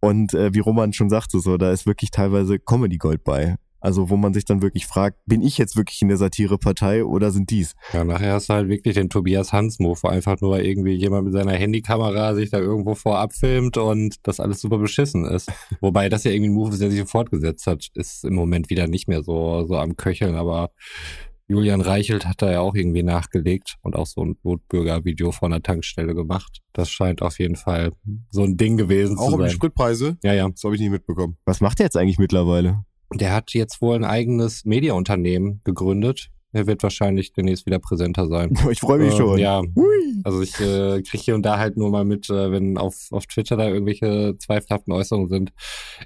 Und 0.00 0.32
äh, 0.32 0.54
wie 0.54 0.60
Roman 0.60 0.94
schon 0.94 1.10
sagte, 1.10 1.38
so, 1.38 1.58
da 1.58 1.70
ist 1.70 1.84
wirklich 1.84 2.12
teilweise 2.12 2.58
Comedy 2.58 2.96
Gold 2.96 3.24
bei. 3.24 3.56
Also 3.84 4.08
wo 4.08 4.16
man 4.16 4.32
sich 4.32 4.46
dann 4.46 4.62
wirklich 4.62 4.86
fragt, 4.86 5.18
bin 5.26 5.42
ich 5.42 5.58
jetzt 5.58 5.76
wirklich 5.76 6.00
in 6.00 6.08
der 6.08 6.16
Satirepartei 6.16 7.04
oder 7.04 7.30
sind 7.30 7.50
dies? 7.50 7.74
Ja, 7.92 8.02
nachher 8.02 8.32
hast 8.32 8.48
du 8.48 8.54
halt 8.54 8.70
wirklich 8.70 8.94
den 8.94 9.10
Tobias 9.10 9.52
Hans-Move, 9.52 9.98
wo 10.02 10.08
einfach 10.08 10.40
nur 10.40 10.58
irgendwie 10.58 10.94
jemand 10.94 11.26
mit 11.26 11.34
seiner 11.34 11.52
Handykamera 11.52 12.34
sich 12.34 12.48
da 12.48 12.58
irgendwo 12.60 12.94
vorab 12.94 13.34
filmt 13.34 13.76
und 13.76 14.26
das 14.26 14.40
alles 14.40 14.62
super 14.62 14.78
beschissen 14.78 15.26
ist. 15.26 15.52
Wobei 15.82 16.08
das 16.08 16.24
ja 16.24 16.30
irgendwie 16.30 16.48
ein 16.48 16.54
Move 16.54 16.70
ist, 16.70 16.80
der 16.80 16.90
sich 16.90 17.04
fortgesetzt 17.04 17.66
hat, 17.66 17.90
ist 17.92 18.24
im 18.24 18.34
Moment 18.34 18.70
wieder 18.70 18.86
nicht 18.86 19.06
mehr 19.06 19.22
so, 19.22 19.66
so 19.66 19.76
am 19.76 19.98
Köcheln, 19.98 20.34
aber 20.34 20.70
Julian 21.46 21.82
Reichelt 21.82 22.24
hat 22.24 22.40
da 22.40 22.50
ja 22.50 22.60
auch 22.60 22.74
irgendwie 22.74 23.02
nachgelegt 23.02 23.76
und 23.82 23.96
auch 23.96 24.06
so 24.06 24.24
ein 24.24 24.38
Notbürger-Video 24.44 25.30
von 25.30 25.50
der 25.50 25.62
Tankstelle 25.62 26.14
gemacht. 26.14 26.62
Das 26.72 26.88
scheint 26.88 27.20
auf 27.20 27.38
jeden 27.38 27.56
Fall 27.56 27.92
so 28.30 28.44
ein 28.44 28.56
Ding 28.56 28.78
gewesen 28.78 29.18
Auch 29.18 29.28
zu 29.28 29.34
um 29.34 29.40
die 29.40 29.48
sein. 29.48 29.56
Spritpreise? 29.56 30.16
Ja, 30.22 30.32
ja. 30.32 30.48
Das 30.48 30.64
habe 30.64 30.74
ich 30.74 30.80
nicht 30.80 30.90
mitbekommen. 30.90 31.36
Was 31.44 31.60
macht 31.60 31.80
er 31.80 31.84
jetzt 31.84 31.98
eigentlich 31.98 32.18
mittlerweile? 32.18 32.86
Der 33.14 33.32
hat 33.32 33.52
jetzt 33.54 33.80
wohl 33.80 33.94
ein 33.96 34.04
eigenes 34.04 34.64
Mediaunternehmen 34.64 35.60
gegründet. 35.64 36.30
Er 36.52 36.66
wird 36.66 36.82
wahrscheinlich 36.84 37.32
demnächst 37.32 37.66
wieder 37.66 37.78
präsenter 37.80 38.28
sein. 38.28 38.56
Ich 38.70 38.80
freue 38.80 38.98
mich 39.00 39.14
Äh, 39.14 39.16
schon. 39.16 39.38
Ja, 39.38 39.60
Hui. 39.74 40.20
also 40.24 40.40
ich 40.42 40.54
äh, 40.60 41.02
kriege 41.02 41.22
hier 41.22 41.34
und 41.34 41.42
da 41.42 41.58
halt 41.58 41.76
nur 41.76 41.90
mal 41.90 42.04
mit, 42.04 42.30
äh, 42.30 42.50
wenn 42.52 42.78
auf, 42.78 43.08
auf 43.10 43.26
Twitter 43.26 43.56
da 43.56 43.68
irgendwelche 43.68 44.36
zweifelhaften 44.38 44.92
Äußerungen 44.92 45.28
sind. 45.28 45.52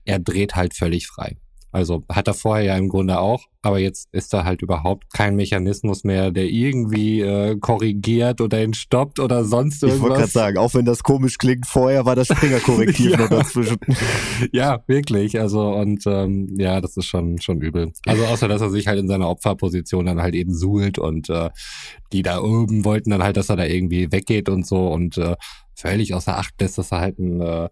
Er 0.05 0.19
dreht 0.19 0.57
halt 0.57 0.75
völlig 0.75 1.07
frei. 1.07 1.37
Also 1.71 2.03
hat 2.09 2.27
er 2.29 2.35
vorher 2.35 2.65
ja 2.65 2.77
im 2.79 2.89
Grunde 2.89 3.19
auch, 3.21 3.45
aber 3.61 3.79
jetzt 3.79 4.09
ist 4.13 4.33
da 4.33 4.45
halt 4.45 4.63
überhaupt 4.63 5.13
kein 5.13 5.37
Mechanismus 5.37 6.03
mehr, 6.03 6.31
der 6.31 6.47
irgendwie 6.47 7.21
äh, 7.21 7.57
korrigiert 7.59 8.41
oder 8.41 8.63
ihn 8.63 8.73
stoppt 8.73 9.21
oder 9.21 9.45
sonst 9.45 9.83
Ich 9.83 9.91
wollte 9.91 9.99
gerade 9.99 10.11
irgendwas. 10.13 10.33
sagen, 10.33 10.59
auch 10.59 10.73
wenn 10.75 10.87
das 10.87 11.03
komisch 11.03 11.37
klingt, 11.37 11.67
vorher 11.67 12.07
war 12.07 12.17
das 12.17 12.29
Springer-Korrektiv 12.29 13.11
Ja. 13.13 13.19
noch 13.19 13.29
dazwischen. 13.29 13.77
ja, 14.53 14.83
wirklich. 14.87 15.39
Also 15.39 15.69
und 15.75 16.05
ähm, 16.07 16.55
ja, 16.59 16.81
das 16.81 16.97
ist 16.97 17.07
schon 17.07 17.39
schon 17.41 17.61
übel. 17.61 17.93
Also 18.07 18.25
außer 18.25 18.49
dass 18.49 18.63
er 18.63 18.71
sich 18.71 18.87
halt 18.87 18.99
in 18.99 19.09
seiner 19.09 19.29
Opferposition 19.29 20.07
dann 20.07 20.23
halt 20.23 20.35
eben 20.35 20.55
suhlt 20.55 20.99
und 20.99 21.29
äh, 21.29 21.51
die 22.13 22.23
da 22.23 22.41
oben 22.41 22.85
wollten 22.87 23.11
dann 23.11 23.23
halt, 23.23 23.37
dass 23.37 23.51
er 23.51 23.57
da 23.57 23.65
irgendwie 23.67 24.11
weggeht 24.11 24.49
und 24.49 24.67
so 24.67 24.89
und 24.89 25.19
äh, 25.19 25.37
völlig 25.75 26.15
außer 26.15 26.39
Acht 26.39 26.55
lässt, 26.61 26.79
dass 26.79 26.93
er 26.93 27.01
halt 27.01 27.19
ein 27.19 27.41
äh, 27.41 27.69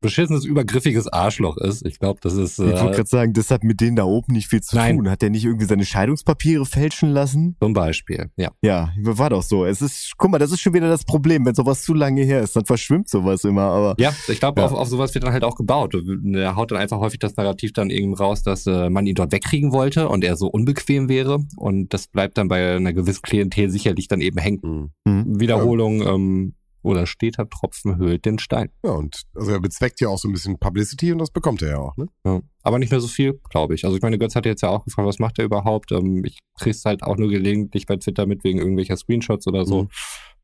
beschissenes, 0.00 0.44
übergriffiges 0.44 1.08
Arschloch 1.08 1.56
ist. 1.56 1.84
Ich 1.86 1.98
glaube, 1.98 2.20
das 2.22 2.34
ist 2.34 2.58
Ich 2.58 2.64
wollte 2.66 2.88
äh, 2.88 2.90
gerade 2.96 3.08
sagen, 3.08 3.32
das 3.32 3.50
hat 3.50 3.64
mit 3.64 3.80
denen 3.80 3.96
da 3.96 4.04
oben 4.04 4.32
nicht 4.32 4.48
viel 4.48 4.60
zu 4.62 4.76
Nein. 4.76 4.96
tun. 4.96 5.10
Hat 5.10 5.22
der 5.22 5.30
nicht 5.30 5.44
irgendwie 5.44 5.66
seine 5.66 5.84
Scheidungspapiere 5.84 6.64
fälschen 6.66 7.10
lassen? 7.10 7.56
zum 7.60 7.72
Beispiel. 7.72 8.30
Ja. 8.36 8.50
Ja, 8.62 8.90
war 8.98 9.30
doch 9.30 9.42
so. 9.42 9.64
Es 9.64 9.82
ist, 9.82 10.12
guck 10.16 10.30
mal, 10.30 10.38
das 10.38 10.52
ist 10.52 10.60
schon 10.60 10.74
wieder 10.74 10.88
das 10.88 11.04
Problem. 11.04 11.44
Wenn 11.46 11.54
sowas 11.54 11.82
zu 11.82 11.94
lange 11.94 12.22
her 12.22 12.40
ist, 12.42 12.54
dann 12.56 12.64
verschwimmt 12.66 13.08
sowas 13.08 13.44
immer. 13.44 13.62
Aber 13.62 13.94
Ja, 13.98 14.12
ich 14.28 14.38
glaube, 14.38 14.60
Ja. 14.60 14.66
auf, 14.66 14.72
auf 14.72 14.88
sowas 14.88 15.14
wird 15.14 15.24
dann 15.24 15.32
halt 15.32 15.44
auch 15.44 15.56
gebaut. 15.56 15.94
Er 16.34 16.56
haut 16.56 16.70
dann 16.70 16.78
einfach 16.78 17.00
häufig 17.00 17.18
das 17.18 17.36
Narrativ 17.36 17.72
dann 17.72 17.90
irgendwie 17.90 18.18
raus, 18.22 18.42
dass 18.42 18.66
äh, 18.66 18.90
man 18.90 19.06
ihn 19.06 19.14
dort 19.14 19.32
wegkriegen 19.32 19.72
wollte 19.72 20.08
und 20.08 20.24
er 20.24 20.36
so 20.36 20.46
unbequem 20.48 21.08
wäre. 21.08 21.38
Und 21.56 21.92
das 21.94 22.06
bleibt 22.08 22.38
dann 22.38 22.48
bei 22.48 22.76
einer 22.76 22.92
gewissen 22.92 23.22
Klientel 23.22 23.70
sicherlich 23.70 24.08
dann 24.08 24.20
eben 24.20 24.38
hängen. 24.38 24.92
hm, 25.06 25.40
Wiederholung 25.40 26.02
ähm, 26.06 26.54
oder 26.86 27.06
steter 27.06 27.48
Tropfen 27.48 27.96
höhlt 27.96 28.24
den 28.24 28.38
Stein. 28.38 28.70
Ja, 28.84 28.92
und 28.92 29.22
also 29.34 29.50
er 29.50 29.60
bezweckt 29.60 30.00
ja 30.00 30.08
auch 30.08 30.18
so 30.18 30.28
ein 30.28 30.32
bisschen 30.32 30.58
Publicity 30.58 31.12
und 31.12 31.18
das 31.18 31.30
bekommt 31.30 31.60
er 31.62 31.70
ja 31.70 31.78
auch, 31.78 31.96
ne? 31.96 32.06
Ja. 32.24 32.40
Aber 32.62 32.78
nicht 32.78 32.90
mehr 32.90 33.00
so 33.00 33.08
viel, 33.08 33.40
glaube 33.50 33.74
ich. 33.74 33.84
Also 33.84 33.96
ich 33.96 34.02
meine, 34.02 34.18
Götz 34.18 34.36
hat 34.36 34.46
jetzt 34.46 34.62
ja 34.62 34.68
auch 34.68 34.84
gefragt, 34.84 35.08
was 35.08 35.18
macht 35.18 35.38
er 35.38 35.44
überhaupt? 35.44 35.90
Ähm, 35.92 36.24
ich 36.24 36.38
krieg's 36.58 36.84
halt 36.84 37.02
auch 37.02 37.16
nur 37.16 37.28
gelegentlich 37.28 37.86
bei 37.86 37.96
Twitter 37.96 38.26
mit 38.26 38.44
wegen 38.44 38.58
irgendwelcher 38.58 38.96
Screenshots 38.96 39.46
oder 39.48 39.66
so. 39.66 39.82
Mhm. 39.82 39.88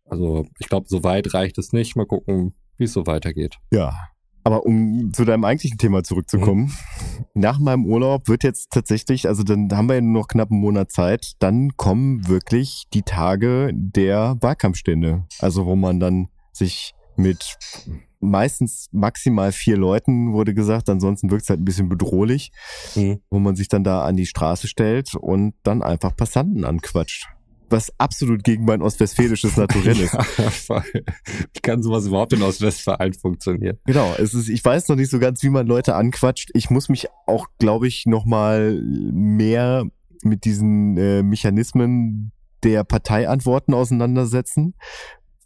Also 0.05 0.47
ich 0.59 0.69
glaube, 0.69 0.87
so 0.89 1.05
weit 1.05 1.33
reicht 1.33 1.59
es 1.59 1.73
nicht. 1.73 1.97
Mal 1.97 2.07
gucken, 2.07 2.55
wie 2.77 2.85
es 2.85 2.93
so 2.93 3.07
weitergeht. 3.07 3.59
ja. 3.71 3.95
Aber 4.45 4.67
um 4.67 5.13
zu 5.13 5.25
deinem 5.25 5.45
eigentlichen 5.45 5.79
Thema 5.79 6.03
zurückzukommen, 6.03 6.73
nach 7.35 7.61
meinem 7.61 7.87
Urlaub 7.87 8.27
wird 8.27 8.43
jetzt 8.43 8.71
tatsächlich, 8.73 9.29
also 9.29 9.45
dann 9.45 9.69
haben 9.71 9.87
wir 9.89 9.95
ja 9.95 10.01
nur 10.01 10.23
noch 10.23 10.29
knapp 10.29 10.51
einen 10.51 10.61
Monat 10.61 10.91
Zeit, 10.91 11.35
dann 11.39 11.77
kommen 11.77 12.27
wirklich 12.27 12.87
die 12.93 13.03
Tage 13.03 13.71
der 13.73 14.37
Wahlkampfstände. 14.41 15.25
Also 15.39 15.67
wo 15.67 15.77
man 15.77 16.01
dann 16.01 16.29
sich 16.53 16.95
mit 17.17 17.57
meistens 18.21 18.87
maximal 18.93 19.53
vier 19.53 19.77
Leuten, 19.77 20.33
wurde 20.33 20.55
gesagt, 20.55 20.89
ansonsten 20.89 21.31
wirkt 21.31 21.43
es 21.45 21.51
halt 21.51 21.61
ein 21.61 21.65
bisschen 21.65 21.89
bedrohlich, 21.89 22.53
Mhm. 22.95 23.21
wo 23.31 23.39
man 23.39 23.57
sich 23.57 23.69
dann 23.69 23.85
da 23.85 24.05
an 24.05 24.17
die 24.17 24.27
Straße 24.27 24.69
stellt 24.69 25.15
und 25.15 25.55
dann 25.65 25.83
einfach 25.83 26.17
Passanten 26.17 26.65
anquatscht. 26.65 27.27
Was 27.69 27.91
absolut 27.99 28.45
gegen 28.45 28.65
mein 28.67 28.83
ostwestfälisches 28.83 29.57
Naturell 29.57 29.99
ist. 30.01 30.13
Ja, 30.13 30.23
voll. 30.51 30.85
Wie 31.55 31.61
kann 31.63 31.83
sowas 31.83 32.07
überhaupt 32.07 32.33
in 32.35 32.43
Ostwestfalen 32.43 33.15
funktionieren? 33.15 33.79
Genau, 33.87 34.15
es 34.19 34.35
ist, 34.35 34.49
ich 34.51 34.63
weiß 34.65 34.89
noch 34.89 34.97
nicht 34.97 35.11
so 35.11 35.19
ganz, 35.19 35.43
wie 35.43 35.49
man 35.49 35.67
Leute 35.67 35.95
anquatscht. 35.97 36.51
Ich 36.55 36.71
muss 36.71 36.89
mich 36.91 37.09
auch, 37.27 37.47
glaube 37.59 37.89
ich, 37.89 38.05
noch 38.07 38.25
mal 38.27 38.81
mehr 38.83 39.85
mit 40.23 40.45
diesen 40.45 40.97
äh, 40.99 41.23
Mechanismen 41.23 42.33
der 42.63 42.85
Parteiantworten 42.85 43.75
auseinandersetzen, 43.75 44.75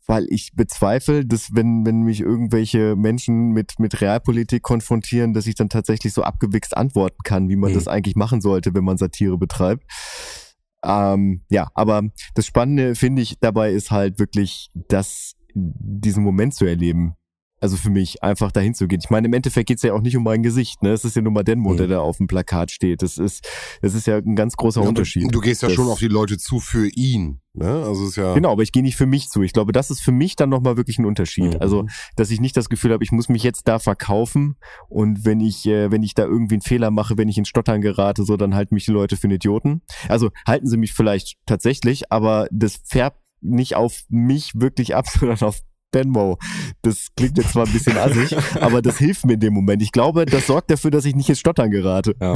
weil 0.07 0.27
ich 0.31 0.53
bezweifle, 0.55 1.25
dass 1.25 1.55
wenn 1.55 1.85
wenn 1.85 2.03
mich 2.03 2.21
irgendwelche 2.21 2.95
Menschen 2.97 3.51
mit 3.51 3.79
mit 3.79 4.01
Realpolitik 4.01 4.63
konfrontieren, 4.63 5.33
dass 5.35 5.47
ich 5.47 5.55
dann 5.55 5.69
tatsächlich 5.69 6.13
so 6.13 6.23
abgewichst 6.23 6.77
antworten 6.77 7.23
kann, 7.25 7.49
wie 7.49 7.57
man 7.57 7.71
Mhm. 7.71 7.75
das 7.75 7.89
eigentlich 7.89 8.17
machen 8.17 8.41
sollte, 8.41 8.75
wenn 8.75 8.85
man 8.85 8.99
Satire 8.99 9.37
betreibt. 9.39 9.85
Ähm, 10.85 11.43
ja, 11.49 11.69
aber 11.75 12.03
das 12.35 12.47
Spannende 12.47 12.95
finde 12.95 13.23
ich 13.23 13.39
dabei 13.41 13.73
ist 13.73 13.91
halt 13.91 14.19
wirklich, 14.19 14.71
dass 14.75 15.35
diesen 15.55 16.23
Moment 16.23 16.55
zu 16.55 16.67
erleben. 16.67 17.15
Also 17.59 17.77
für 17.79 17.89
mich 17.89 18.23
einfach 18.23 18.53
dahin 18.53 18.75
zu 18.75 18.87
gehen. 18.87 19.01
Ich 19.03 19.09
meine, 19.09 19.29
im 19.29 19.33
Endeffekt 19.33 19.69
geht's 19.69 19.83
ja 19.83 19.95
auch 19.95 20.03
nicht 20.03 20.15
um 20.17 20.23
mein 20.25 20.43
Gesicht. 20.43 20.83
Ne? 20.83 20.91
Es 20.91 21.07
ist 21.07 21.17
ja 21.17 21.23
nur 21.23 21.33
mal 21.33 21.43
Denmo, 21.43 21.71
Mhm. 21.73 21.77
der 21.79 21.87
da 21.87 22.01
auf 22.01 22.19
dem 22.19 22.27
Plakat 22.27 22.71
steht. 22.71 23.01
Das 23.01 23.17
ist, 23.17 23.49
das 23.81 23.95
ist 23.95 24.07
ja 24.07 24.19
ein 24.19 24.37
ganz 24.37 24.57
großer 24.57 24.83
Ja, 24.83 24.89
Unterschied. 24.89 25.25
Du, 25.25 25.29
du 25.29 25.41
gehst 25.41 25.63
ja 25.63 25.69
Das- 25.69 25.75
schon 25.75 25.89
auf 25.89 25.99
die 25.99 26.09
Leute 26.09 26.37
zu 26.37 26.61
für 26.61 26.87
ihn, 26.89 27.41
ne? 27.55 27.67
Also 27.87 28.07
ist 28.09 28.17
ja. 28.17 28.35
Genau, 28.35 28.53
aber 28.53 28.63
ich 28.63 28.73
gehe 28.73 28.83
nicht 28.83 28.97
für 28.97 29.07
mich 29.07 29.31
zu. 29.31 29.43
Ich 29.43 29.55
glaube, 29.55 29.73
das 29.73 29.91
ist 29.91 30.03
für 30.03 30.13
mich 30.13 30.37
dann 30.37 30.51
nochmal 30.51 30.77
wirklich 30.77 30.99
ein 30.99 31.07
Unterschied. 31.07 31.55
Mhm. 31.55 31.61
Also, 31.61 31.87
dass 32.17 32.31
ich 32.31 32.41
nicht 32.43 32.57
das 32.59 32.69
Gefühl 32.69 32.93
habe, 32.93 33.03
ich 33.03 33.11
muss 33.13 33.31
mich 33.31 33.43
jetzt 33.43 33.67
da 33.69 33.79
verkaufen 33.79 34.57
und 34.91 35.25
wenn 35.25 35.41
ich, 35.41 35.65
äh, 35.67 35.91
wenn 35.91 36.03
ich 36.03 36.13
da 36.15 36.25
irgendwie 36.25 36.57
einen 36.57 36.63
Fehler 36.63 36.91
mache, 36.91 37.17
wenn 37.17 37.29
ich 37.29 37.39
in 37.39 37.47
Stottern 37.47 37.81
gerate, 37.81 38.25
so, 38.25 38.37
dann 38.37 38.55
halten 38.55 38.75
mich 38.75 38.85
die 38.85 38.93
Leute 38.93 39.17
für 39.17 39.25
einen 39.25 39.37
Idioten. 39.37 39.81
Also 40.09 40.29
halten 40.47 40.67
sie 40.67 40.77
mich 40.77 40.93
vielleicht 40.93 41.37
tatsächlich, 41.47 42.13
aber 42.13 42.49
das 42.53 42.81
färbt 42.85 43.19
nicht 43.41 43.77
auf 43.77 44.03
mich 44.11 44.53
wirklich 44.55 44.95
ab, 44.95 45.07
sondern 45.09 45.41
auf 45.41 45.61
Benmo. 45.97 46.39
Das 46.83 47.09
klingt 47.17 47.39
jetzt 47.39 47.53
zwar 47.53 47.67
ein 47.67 47.73
bisschen 47.73 47.97
assig, 47.97 48.37
aber 48.61 48.83
das 48.83 48.99
hilft 48.99 49.25
mir 49.25 49.35
in 49.35 49.41
dem 49.41 49.55
Moment. 49.55 49.83
Ich 49.83 49.93
glaube, 49.93 50.27
das 50.27 50.47
sorgt 50.47 50.71
dafür, 50.71 50.91
dass 50.91 51.05
ich 51.07 51.15
nicht 51.17 51.29
ins 51.29 51.41
Stottern 51.41 51.71
gerate. 51.71 52.15
Ja. 52.21 52.35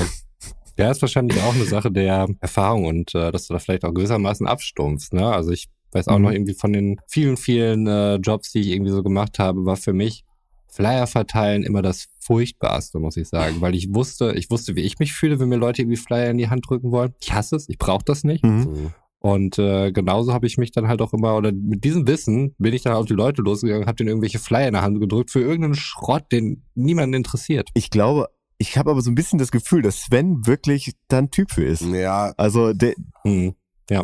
Ja, 0.79 0.91
ist 0.91 1.03
wahrscheinlich 1.03 1.39
auch 1.43 1.55
eine 1.55 1.65
Sache 1.65 1.91
der 1.93 2.27
Erfahrung 2.41 2.87
und 2.87 3.15
äh, 3.15 3.31
dass 3.33 3.47
du 3.47 3.53
da 3.53 3.59
vielleicht 3.59 3.85
auch 3.85 3.93
gewissermaßen 3.93 4.47
abstumpfst. 4.47 5.13
Ne? 5.13 5.27
Also 5.27 5.51
ich 5.51 5.69
weiß 5.93 6.09
auch 6.09 6.17
Mhm. 6.17 6.23
noch 6.25 6.31
irgendwie 6.31 6.55
von 6.55 6.73
den 6.73 6.99
vielen, 7.07 7.37
vielen 7.37 7.87
äh, 7.87 8.15
Jobs, 8.17 8.53
die 8.53 8.61
ich 8.61 8.69
irgendwie 8.69 8.93
so 8.93 9.03
gemacht 9.03 9.39
habe, 9.39 9.67
war 9.67 9.77
für 9.77 9.93
mich 9.93 10.25
Flyer 10.73 11.07
verteilen 11.09 11.65
immer 11.65 11.83
das 11.83 12.07
Furchtbarste, 12.21 12.99
muss 13.01 13.17
ich 13.19 13.29
sagen. 13.29 13.57
Weil 13.61 13.75
ich 13.75 13.93
wusste, 13.93 14.33
ich 14.37 14.51
wusste, 14.51 14.75
wie 14.77 14.83
ich 14.83 14.99
mich 15.01 15.13
fühle, 15.13 15.39
wenn 15.41 15.49
mir 15.51 15.57
Leute 15.57 15.83
irgendwie 15.83 15.97
Flyer 15.99 16.31
in 16.31 16.39
die 16.39 16.49
Hand 16.49 16.65
drücken 16.71 16.93
wollen. 16.93 17.13
Ich 17.21 17.33
hasse 17.35 17.57
es, 17.57 17.69
ich 17.69 17.77
brauche 17.77 18.05
das 18.05 18.23
nicht. 18.25 18.45
Mhm. 18.45 18.93
Mhm. 19.23 19.31
Und 19.31 19.59
äh, 19.59 19.93
genauso 19.93 20.33
habe 20.33 20.47
ich 20.47 20.57
mich 20.59 20.73
dann 20.73 20.89
halt 20.89 21.03
auch 21.03 21.13
immer, 21.13 21.37
oder 21.37 21.53
mit 21.53 21.85
diesem 21.85 22.07
Wissen 22.07 22.55
bin 22.59 22.73
ich 22.75 22.83
dann 22.83 22.95
auf 22.95 23.07
die 23.07 23.15
Leute 23.15 23.43
losgegangen, 23.43 23.87
habe 23.87 23.97
denen 23.97 24.09
irgendwelche 24.09 24.39
Flyer 24.39 24.69
in 24.69 24.75
der 24.75 24.83
Hand 24.83 25.01
gedrückt 25.01 25.31
für 25.31 25.41
irgendeinen 25.41 25.75
Schrott, 25.75 26.25
den 26.33 26.65
niemanden 26.75 27.15
interessiert. 27.15 27.69
Ich 27.75 27.91
glaube, 27.91 28.29
ich 28.59 28.77
habe 28.77 28.91
aber 28.91 29.01
so 29.01 29.11
ein 29.11 29.15
bisschen 29.15 29.39
das 29.39 29.51
Gefühl, 29.51 29.83
dass 29.83 30.03
Sven 30.03 30.47
wirklich 30.47 30.93
da 31.09 31.19
ein 31.19 31.31
Typ 31.31 31.51
für 31.51 31.65
ist. 31.65 31.83
Ja, 31.83 32.33
Also 32.37 32.73
der, 32.75 32.95
Hm. 33.25 33.55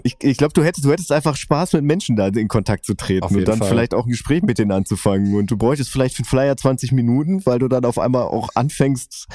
ich, 0.02 0.16
ich 0.20 0.36
glaube, 0.36 0.52
du 0.54 0.64
hättest, 0.64 0.84
du 0.84 0.90
hättest 0.90 1.12
einfach 1.12 1.36
Spaß 1.36 1.74
mit 1.74 1.84
Menschen 1.84 2.16
da 2.16 2.26
in 2.28 2.48
Kontakt 2.48 2.84
zu 2.86 2.94
treten 2.94 3.34
und 3.34 3.46
dann 3.46 3.58
Fall. 3.58 3.68
vielleicht 3.68 3.94
auch 3.94 4.04
ein 4.06 4.10
Gespräch 4.10 4.42
mit 4.42 4.58
denen 4.58 4.72
anzufangen. 4.72 5.34
Und 5.34 5.50
du 5.50 5.56
bräuchtest 5.56 5.90
vielleicht 5.90 6.16
für 6.16 6.22
den 6.22 6.28
Flyer 6.28 6.56
20 6.56 6.92
Minuten, 6.92 7.44
weil 7.44 7.58
du 7.58 7.68
dann 7.68 7.84
auf 7.84 7.98
einmal 7.98 8.22
auch 8.22 8.48
anfängst, 8.54 9.26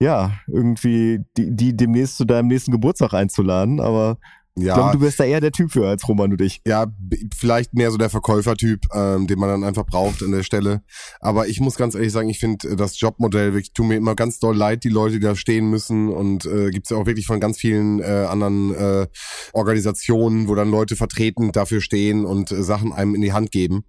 ja, 0.00 0.32
irgendwie 0.48 1.20
die, 1.36 1.54
die 1.54 1.76
demnächst 1.76 2.16
zu 2.16 2.24
deinem 2.24 2.48
nächsten 2.48 2.72
Geburtstag 2.72 3.14
einzuladen. 3.14 3.80
Aber 3.80 4.18
ich 4.54 4.64
ja. 4.64 4.74
glaube, 4.74 4.98
du 4.98 5.00
wärst 5.02 5.18
da 5.18 5.24
eher 5.24 5.40
der 5.40 5.50
Typ 5.50 5.72
für 5.72 5.88
als 5.88 6.06
Roman 6.06 6.30
und 6.32 6.40
ich. 6.42 6.60
Ja, 6.66 6.86
vielleicht 7.34 7.72
mehr 7.72 7.90
so 7.90 7.96
der 7.96 8.10
Verkäufertyp, 8.10 8.86
ähm, 8.92 9.26
den 9.26 9.38
man 9.38 9.48
dann 9.48 9.64
einfach 9.64 9.86
braucht 9.86 10.22
an 10.22 10.32
der 10.32 10.42
Stelle. 10.42 10.82
Aber 11.20 11.48
ich 11.48 11.60
muss 11.60 11.76
ganz 11.76 11.94
ehrlich 11.94 12.12
sagen, 12.12 12.28
ich 12.28 12.38
finde 12.38 12.68
äh, 12.68 12.76
das 12.76 13.00
Jobmodell 13.00 13.54
wirklich 13.54 13.72
tut 13.72 13.86
mir 13.86 13.96
immer 13.96 14.14
ganz 14.14 14.38
doll 14.40 14.54
leid, 14.54 14.84
die 14.84 14.90
Leute, 14.90 15.14
die 15.14 15.20
da 15.20 15.36
stehen 15.36 15.70
müssen. 15.70 16.10
Und 16.10 16.44
äh, 16.44 16.70
gibt's 16.70 16.90
ja 16.90 16.98
auch 16.98 17.06
wirklich 17.06 17.26
von 17.26 17.40
ganz 17.40 17.58
vielen 17.58 18.00
äh, 18.00 18.26
anderen 18.28 18.74
äh, 18.74 19.06
Organisationen, 19.54 20.48
wo 20.48 20.54
dann 20.54 20.70
Leute 20.70 20.96
vertreten 20.96 21.52
dafür 21.52 21.80
stehen 21.80 22.26
und 22.26 22.52
äh, 22.52 22.62
Sachen 22.62 22.92
einem 22.92 23.14
in 23.14 23.22
die 23.22 23.32
Hand 23.32 23.52
geben. 23.52 23.84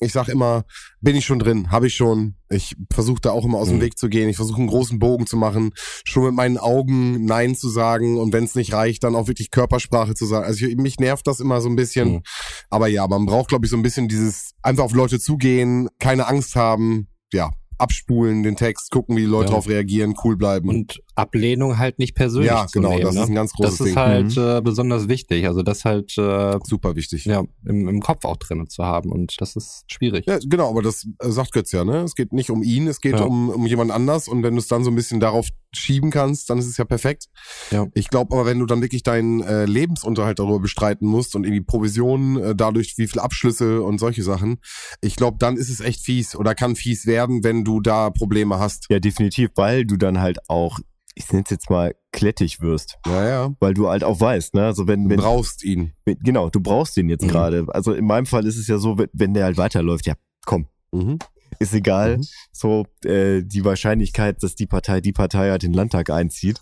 Ich 0.00 0.12
sag 0.12 0.28
immer, 0.28 0.64
bin 1.00 1.16
ich 1.16 1.24
schon 1.24 1.38
drin, 1.38 1.70
habe 1.70 1.86
ich 1.86 1.94
schon. 1.94 2.36
Ich 2.54 2.74
versuche 2.92 3.20
da 3.20 3.30
auch 3.32 3.44
immer 3.44 3.58
aus 3.58 3.68
dem 3.68 3.76
Mhm. 3.78 3.82
Weg 3.82 3.98
zu 3.98 4.08
gehen. 4.08 4.28
Ich 4.28 4.36
versuche 4.36 4.58
einen 4.58 4.68
großen 4.68 4.98
Bogen 4.98 5.26
zu 5.26 5.36
machen, 5.36 5.72
schon 6.04 6.24
mit 6.24 6.34
meinen 6.34 6.58
Augen 6.58 7.24
Nein 7.24 7.54
zu 7.54 7.68
sagen 7.68 8.18
und 8.18 8.32
wenn 8.32 8.44
es 8.44 8.54
nicht 8.54 8.72
reicht, 8.72 9.04
dann 9.04 9.14
auch 9.16 9.28
wirklich 9.28 9.50
Körpersprache 9.50 10.14
zu 10.14 10.26
sagen. 10.26 10.46
Also 10.46 10.66
ich, 10.66 10.76
mich 10.76 10.98
nervt 10.98 11.26
das 11.26 11.40
immer 11.40 11.60
so 11.60 11.68
ein 11.68 11.76
bisschen. 11.76 12.12
Mhm. 12.12 12.22
Aber 12.70 12.88
ja, 12.88 13.06
man 13.06 13.26
braucht, 13.26 13.48
glaube 13.48 13.66
ich, 13.66 13.70
so 13.70 13.76
ein 13.76 13.82
bisschen 13.82 14.08
dieses 14.08 14.52
einfach 14.62 14.84
auf 14.84 14.94
Leute 14.94 15.20
zugehen, 15.20 15.88
keine 15.98 16.26
Angst 16.26 16.56
haben, 16.56 17.08
ja, 17.32 17.50
abspulen 17.78 18.42
den 18.44 18.56
Text, 18.56 18.90
gucken, 18.90 19.16
wie 19.16 19.22
die 19.22 19.26
Leute 19.26 19.46
Ja. 19.46 19.50
darauf 19.50 19.68
reagieren, 19.68 20.14
cool 20.24 20.36
bleiben. 20.36 20.68
Und 20.68 21.00
Ablehnung 21.16 21.78
halt 21.78 21.98
nicht 21.98 22.14
persönlich 22.14 22.50
ja, 22.50 22.66
zu 22.66 22.78
genau, 22.80 22.90
nehmen. 22.90 23.02
das 23.02 23.14
ne? 23.14 23.22
ist 23.22 23.28
ein 23.28 23.34
ganz 23.34 23.52
großes 23.52 23.78
Das 23.78 23.86
ist 23.86 23.94
Ding. 23.94 24.02
halt 24.02 24.36
Mhm. 24.36 24.42
äh, 24.42 24.60
besonders 24.62 25.08
wichtig. 25.08 25.46
Also 25.46 25.62
das 25.62 25.84
halt 25.84 26.16
äh, 26.18 26.58
Super 26.64 26.96
wichtig. 26.96 27.24
ja, 27.24 27.42
im, 27.64 27.88
im 27.88 28.00
Kopf 28.00 28.24
auch 28.24 28.36
drin 28.36 28.66
zu 28.68 28.84
haben 28.84 29.12
und 29.12 29.34
das 29.40 29.56
ist 29.56 29.84
schwierig. 29.86 30.26
Ja, 30.26 30.38
genau, 30.44 30.70
aber 30.70 30.82
das 30.82 31.06
äh, 31.20 31.30
sagt 31.30 31.52
Götz 31.52 31.72
ja, 31.72 31.84
ne? 31.84 31.98
Es 32.02 32.14
geht 32.14 32.32
nicht 32.32 32.50
um 32.50 32.62
ihn, 32.62 32.86
es 32.88 33.00
geht 33.00 33.14
Ja. 33.18 33.24
um, 33.24 33.48
um 33.50 33.66
jemand 33.66 33.90
anders 33.90 34.28
und 34.28 34.42
wenn 34.42 34.54
du 34.54 34.60
es 34.60 34.68
dann 34.68 34.82
so 34.84 34.90
ein 34.90 34.96
bisschen 34.96 35.20
darauf 35.20 35.48
schieben 35.74 36.10
kannst, 36.10 36.50
dann 36.50 36.58
ist 36.58 36.66
es 36.66 36.76
ja 36.76 36.84
perfekt. 36.84 37.26
Ja. 37.70 37.86
Ich 37.94 38.08
glaube 38.08 38.34
aber, 38.34 38.46
wenn 38.46 38.58
du 38.58 38.66
dann 38.66 38.80
wirklich 38.82 39.02
deinen 39.02 39.42
äh, 39.42 39.64
Lebensunterhalt 39.66 40.38
darüber 40.38 40.60
bestreiten 40.60 41.06
musst 41.08 41.34
und 41.36 41.44
irgendwie 41.44 41.62
Provisionen, 41.62 42.36
äh, 42.42 42.54
dadurch 42.56 42.94
wie 42.96 43.06
viele 43.08 43.22
Abschlüsse 43.22 43.82
und 43.82 43.98
solche 43.98 44.22
Sachen, 44.22 44.58
ich 45.00 45.16
glaube, 45.16 45.36
dann 45.38 45.56
ist 45.56 45.70
es 45.70 45.80
echt 45.80 46.00
fies 46.04 46.36
oder 46.36 46.54
kann 46.54 46.76
fies 46.76 47.06
werden, 47.06 47.42
wenn 47.44 47.64
du 47.64 47.80
da 47.80 48.10
Probleme 48.10 48.58
hast. 48.58 48.86
Ja, 48.88 49.00
definitiv, 49.00 49.50
weil 49.56 49.84
du 49.84 49.96
dann 49.96 50.20
halt 50.20 50.38
auch, 50.48 50.78
ich 51.14 51.30
nenne 51.32 51.44
es 51.44 51.50
jetzt 51.50 51.70
mal, 51.70 51.94
klettig 52.12 52.60
wirst. 52.60 52.98
Ja, 53.06 53.28
ja. 53.28 53.54
Weil 53.60 53.74
du 53.74 53.88
halt 53.88 54.02
auch 54.04 54.20
weißt, 54.20 54.54
ne? 54.54 54.64
Also 54.66 54.86
wenn, 54.88 55.04
Du 55.04 55.10
wenn 55.10 55.18
brauchst 55.20 55.62
ihn. 55.64 55.92
wenn- 56.04 56.18
genau, 56.18 56.50
du 56.50 56.60
brauchst 56.60 56.96
den 56.96 57.08
jetzt 57.08 57.22
Mhm. 57.24 57.28
gerade. 57.28 57.66
Also 57.68 57.92
in 57.92 58.04
meinem 58.06 58.26
Fall 58.26 58.46
ist 58.46 58.56
es 58.58 58.66
ja 58.66 58.78
so, 58.78 58.98
wenn, 58.98 59.08
wenn 59.12 59.34
der 59.34 59.44
halt 59.44 59.56
weiterläuft, 59.56 60.06
ja, 60.06 60.14
komm, 60.44 60.66
Mhm. 60.92 61.18
ist 61.60 61.72
egal. 61.74 62.18
Mhm. 62.18 62.22
So, 62.52 62.86
äh, 63.04 63.42
die 63.42 63.64
Wahrscheinlichkeit, 63.64 64.42
dass 64.42 64.54
die 64.56 64.66
Partei, 64.66 65.00
die 65.00 65.12
Partei 65.12 65.50
halt 65.50 65.62
den 65.62 65.72
Landtag 65.72 66.10
einzieht, 66.10 66.60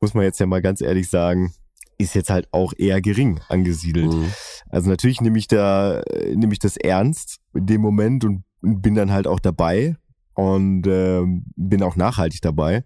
muss 0.00 0.14
man 0.14 0.24
jetzt 0.24 0.40
ja 0.40 0.46
mal 0.46 0.62
ganz 0.62 0.80
ehrlich 0.80 1.08
sagen, 1.10 1.52
ist 1.98 2.14
jetzt 2.14 2.30
halt 2.30 2.48
auch 2.52 2.72
eher 2.76 3.00
gering 3.00 3.40
angesiedelt. 3.48 4.12
Mhm. 4.12 4.32
Also 4.70 4.90
natürlich 4.90 5.20
nehme 5.20 5.38
ich 5.38 5.46
da, 5.46 6.00
äh, 6.00 6.34
nehme 6.34 6.52
ich 6.52 6.58
das 6.58 6.76
ernst 6.76 7.38
in 7.54 7.66
dem 7.66 7.80
Moment 7.82 8.24
und 8.24 8.44
bin 8.62 8.94
dann 8.94 9.12
halt 9.12 9.26
auch 9.26 9.40
dabei 9.40 9.96
und 10.34 10.86
ähm, 10.88 11.44
bin 11.54 11.82
auch 11.82 11.96
nachhaltig 11.96 12.40
dabei. 12.40 12.84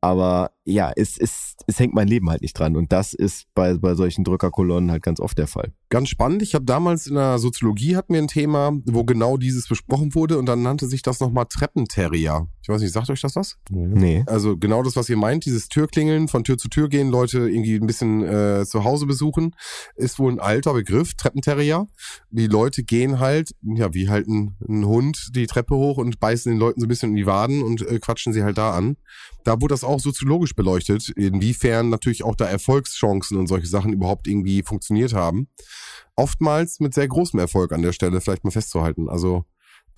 Aber 0.00 0.50
ja, 0.68 0.92
es, 0.94 1.18
es, 1.18 1.56
es 1.66 1.78
hängt 1.78 1.94
mein 1.94 2.08
Leben 2.08 2.28
halt 2.30 2.42
nicht 2.42 2.58
dran. 2.58 2.76
Und 2.76 2.92
das 2.92 3.14
ist 3.14 3.46
bei, 3.54 3.74
bei 3.74 3.94
solchen 3.94 4.24
Drückerkolonnen 4.24 4.90
halt 4.90 5.02
ganz 5.02 5.18
oft 5.20 5.38
der 5.38 5.46
Fall. 5.46 5.72
Ganz 5.88 6.10
spannend. 6.10 6.42
Ich 6.42 6.54
habe 6.54 6.66
damals 6.66 7.06
in 7.06 7.14
der 7.14 7.38
Soziologie 7.38 7.96
hatten 7.96 8.12
wir 8.12 8.20
ein 8.20 8.28
Thema, 8.28 8.72
wo 8.84 9.04
genau 9.04 9.38
dieses 9.38 9.66
besprochen 9.66 10.14
wurde 10.14 10.38
und 10.38 10.46
dann 10.46 10.62
nannte 10.62 10.86
sich 10.86 11.02
das 11.02 11.20
nochmal 11.20 11.46
Treppenterrier. 11.46 12.46
Ich 12.62 12.68
weiß 12.68 12.82
nicht, 12.82 12.92
sagt 12.92 13.08
euch 13.08 13.22
das 13.22 13.34
was? 13.34 13.56
Nee. 13.70 14.24
Also 14.26 14.58
genau 14.58 14.82
das, 14.82 14.94
was 14.96 15.08
ihr 15.08 15.16
meint, 15.16 15.46
dieses 15.46 15.68
Türklingeln, 15.68 16.28
von 16.28 16.44
Tür 16.44 16.58
zu 16.58 16.68
Tür 16.68 16.90
gehen, 16.90 17.08
Leute 17.08 17.48
irgendwie 17.48 17.76
ein 17.76 17.86
bisschen 17.86 18.22
äh, 18.22 18.66
zu 18.66 18.84
Hause 18.84 19.06
besuchen, 19.06 19.56
ist 19.96 20.18
wohl 20.18 20.32
ein 20.32 20.40
alter 20.40 20.74
Begriff, 20.74 21.14
Treppenterrier. 21.14 21.86
Die 22.30 22.46
Leute 22.46 22.84
gehen 22.84 23.18
halt, 23.18 23.54
ja, 23.62 23.94
wie 23.94 24.10
halt 24.10 24.28
ein, 24.28 24.56
ein 24.68 24.84
Hund 24.84 25.30
die 25.34 25.46
Treppe 25.46 25.74
hoch 25.74 25.96
und 25.96 26.20
beißen 26.20 26.52
den 26.52 26.58
Leuten 26.58 26.80
so 26.80 26.86
ein 26.86 26.90
bisschen 26.90 27.10
in 27.10 27.16
die 27.16 27.26
Waden 27.26 27.62
und 27.62 27.80
äh, 27.80 27.98
quatschen 27.98 28.34
sie 28.34 28.42
halt 28.42 28.58
da 28.58 28.72
an. 28.72 28.98
Da 29.44 29.62
wurde 29.62 29.72
das 29.72 29.84
auch 29.84 30.00
soziologisch 30.00 30.54
beleuchtet, 30.58 31.08
inwiefern 31.10 31.88
natürlich 31.88 32.22
auch 32.22 32.36
da 32.36 32.44
Erfolgschancen 32.44 33.38
und 33.38 33.46
solche 33.46 33.66
Sachen 33.66 33.94
überhaupt 33.94 34.28
irgendwie 34.28 34.62
funktioniert 34.62 35.14
haben. 35.14 35.48
Oftmals 36.16 36.80
mit 36.80 36.92
sehr 36.92 37.08
großem 37.08 37.40
Erfolg 37.40 37.72
an 37.72 37.80
der 37.80 37.92
Stelle, 37.92 38.20
vielleicht 38.20 38.44
mal 38.44 38.50
festzuhalten. 38.50 39.08
Also 39.08 39.44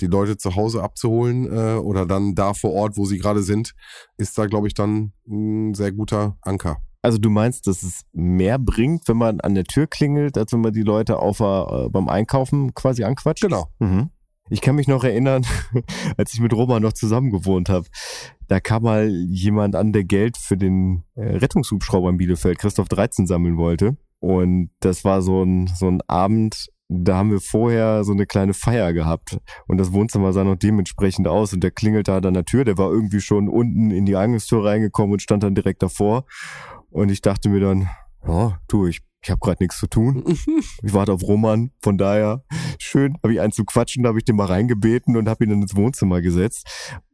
die 0.01 0.07
Leute 0.07 0.37
zu 0.37 0.55
Hause 0.55 0.83
abzuholen 0.83 1.47
äh, 1.47 1.77
oder 1.77 2.07
dann 2.07 2.35
da 2.35 2.55
vor 2.55 2.73
Ort, 2.73 2.97
wo 2.97 3.05
sie 3.05 3.19
gerade 3.19 3.43
sind, 3.43 3.75
ist 4.17 4.39
da, 4.39 4.47
glaube 4.47 4.69
ich, 4.69 4.75
dann 4.75 5.13
ein 5.29 5.75
sehr 5.75 5.93
guter 5.93 6.37
Anker. 6.43 6.79
Also 7.03 7.19
du 7.19 7.31
meinst, 7.31 7.67
dass 7.67 7.83
es 7.83 8.03
mehr 8.13 8.59
bringt, 8.59 9.09
wenn 9.09 9.17
man 9.17 9.41
an 9.41 9.55
der 9.55 9.65
Tür 9.65 9.87
klingelt, 9.87 10.37
als 10.37 10.53
wenn 10.53 10.61
man 10.61 10.73
die 10.73 10.83
Leute 10.83 11.19
auf, 11.19 11.41
äh, 11.41 11.89
beim 11.89 12.09
Einkaufen 12.09 12.75
quasi 12.75 13.05
anquatscht? 13.05 13.43
Genau. 13.43 13.69
Mhm. 13.79 14.11
Ich 14.51 14.61
kann 14.61 14.75
mich 14.75 14.89
noch 14.89 15.05
erinnern, 15.05 15.47
als 16.17 16.35
ich 16.35 16.41
mit 16.41 16.53
Roman 16.53 16.83
noch 16.83 16.93
zusammen 16.93 17.31
gewohnt 17.31 17.69
habe, 17.69 17.87
da 18.49 18.59
kam 18.59 18.83
mal 18.83 19.09
jemand 19.09 19.77
an, 19.77 19.93
der 19.93 20.05
Geld 20.05 20.37
für 20.37 20.57
den 20.57 21.05
äh, 21.15 21.37
Rettungshubschrauber 21.37 22.11
in 22.11 22.17
Bielefeld, 22.17 22.59
Christoph 22.59 22.89
13, 22.89 23.27
sammeln 23.27 23.57
wollte. 23.57 23.97
Und 24.19 24.71
das 24.81 25.05
war 25.05 25.23
so 25.23 25.45
ein, 25.45 25.69
so 25.69 25.87
ein 25.87 26.01
Abend, 26.09 26.67
da 26.89 27.19
haben 27.19 27.31
wir 27.31 27.41
vorher 27.41 28.03
so 28.03 28.13
eine 28.13 28.27
kleine 28.27 28.53
Feier 28.53 28.93
gehabt. 28.93 29.39
Und 29.69 29.79
das 29.79 29.93
Wohnzimmer 29.93 30.33
sah 30.33 30.43
noch 30.43 30.57
dementsprechend 30.57 31.29
aus. 31.29 31.53
Und 31.53 31.63
der 31.63 31.71
klingelte 31.71 32.13
halt 32.13 32.27
an 32.27 32.35
der 32.35 32.45
Tür, 32.45 32.65
der 32.65 32.77
war 32.77 32.91
irgendwie 32.91 33.21
schon 33.21 33.49
unten 33.49 33.93
in 33.93 34.05
die 34.05 34.17
Eingangstür 34.17 34.65
reingekommen 34.65 35.13
und 35.13 35.23
stand 35.23 35.45
dann 35.45 35.55
direkt 35.55 35.83
davor. 35.83 36.25
Und 36.91 37.11
ich 37.11 37.23
dachte 37.23 37.49
mir 37.49 37.61
dann, 37.61 37.89
ja, 38.27 38.59
du, 38.67 38.87
ich, 38.87 39.01
ich 39.23 39.31
habe 39.31 39.41
gerade 39.41 39.63
nichts 39.63 39.79
zu 39.79 39.87
tun. 39.87 40.25
Ich 40.83 40.95
warte 40.95 41.13
auf 41.13 41.23
Roman, 41.23 41.73
von 41.81 41.99
daher 41.99 42.43
schön, 42.79 43.17
habe 43.23 43.35
ich 43.35 43.41
einen 43.41 43.53
zu 43.53 43.65
quatschen, 43.65 44.03
da 44.03 44.09
habe 44.09 44.19
ich 44.19 44.25
den 44.25 44.37
mal 44.37 44.47
reingebeten 44.47 45.17
und 45.17 45.29
habe 45.29 45.45
ihn 45.45 45.51
dann 45.51 45.63
ins 45.63 45.77
Wohnzimmer 45.77 46.21
gesetzt. 46.21 46.67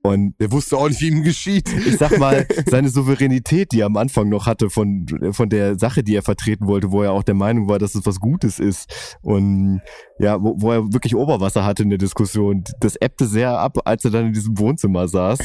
Und 0.06 0.34
Der 0.40 0.52
wusste 0.52 0.76
auch 0.76 0.88
nicht, 0.88 1.00
wie 1.00 1.08
ihm 1.08 1.22
geschieht. 1.22 1.68
ich 1.86 1.96
sag 1.96 2.18
mal, 2.18 2.46
seine 2.66 2.88
Souveränität, 2.88 3.72
die 3.72 3.80
er 3.80 3.86
am 3.86 3.96
Anfang 3.96 4.28
noch 4.28 4.46
hatte 4.46 4.70
von, 4.70 5.06
von 5.32 5.48
der 5.48 5.78
Sache, 5.78 6.02
die 6.02 6.14
er 6.14 6.22
vertreten 6.22 6.66
wollte, 6.66 6.92
wo 6.92 7.02
er 7.02 7.12
auch 7.12 7.22
der 7.22 7.34
Meinung 7.34 7.68
war, 7.68 7.78
dass 7.78 7.94
es 7.94 8.06
was 8.06 8.20
Gutes 8.20 8.58
ist 8.58 9.16
und 9.22 9.80
ja, 10.18 10.42
wo, 10.42 10.54
wo 10.58 10.72
er 10.72 10.92
wirklich 10.92 11.14
Oberwasser 11.14 11.64
hatte 11.64 11.82
in 11.82 11.90
der 11.90 11.98
Diskussion, 11.98 12.64
das 12.80 12.96
ebbte 12.96 13.26
sehr 13.26 13.58
ab, 13.58 13.78
als 13.84 14.04
er 14.04 14.10
dann 14.10 14.26
in 14.26 14.32
diesem 14.32 14.58
Wohnzimmer 14.58 15.08
saß 15.08 15.38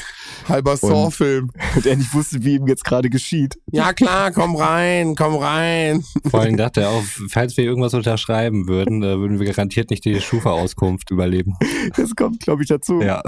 Halber 0.48 0.78
Saw-Film. 0.78 1.50
und 1.76 1.86
er 1.86 1.96
nicht 1.98 2.14
wusste, 2.14 2.44
wie 2.44 2.56
ihm 2.56 2.68
jetzt 2.68 2.86
gerade 2.86 3.10
geschieht. 3.10 3.56
Ja 3.72 3.94
klar, 3.94 4.32
komm 4.32 4.56
rein, 4.56 5.16
komm 5.16 5.36
rein. 5.36 6.04
Vor 6.30 6.42
allem 6.42 6.58
dachte 6.58 6.82
er 6.82 6.90
auch, 6.90 7.04
falls 7.30 7.58
wir 7.58 7.66
irgendwas 7.66 7.94
unterschreiben 7.94 8.68
würden, 8.68 9.04
äh, 9.04 9.18
würden 9.18 9.40
wir 9.40 9.48
garantiert 9.48 9.90
nicht 9.90 10.06
die 10.06 10.20
Schufa-Auskunft 10.22 11.12
überleben. 11.12 11.56
Das 11.96 12.16
kommt, 12.16 12.42
glaube 12.42 12.64
ich, 12.64 12.70
dazu. 12.70 13.02
Ja. 13.02 13.22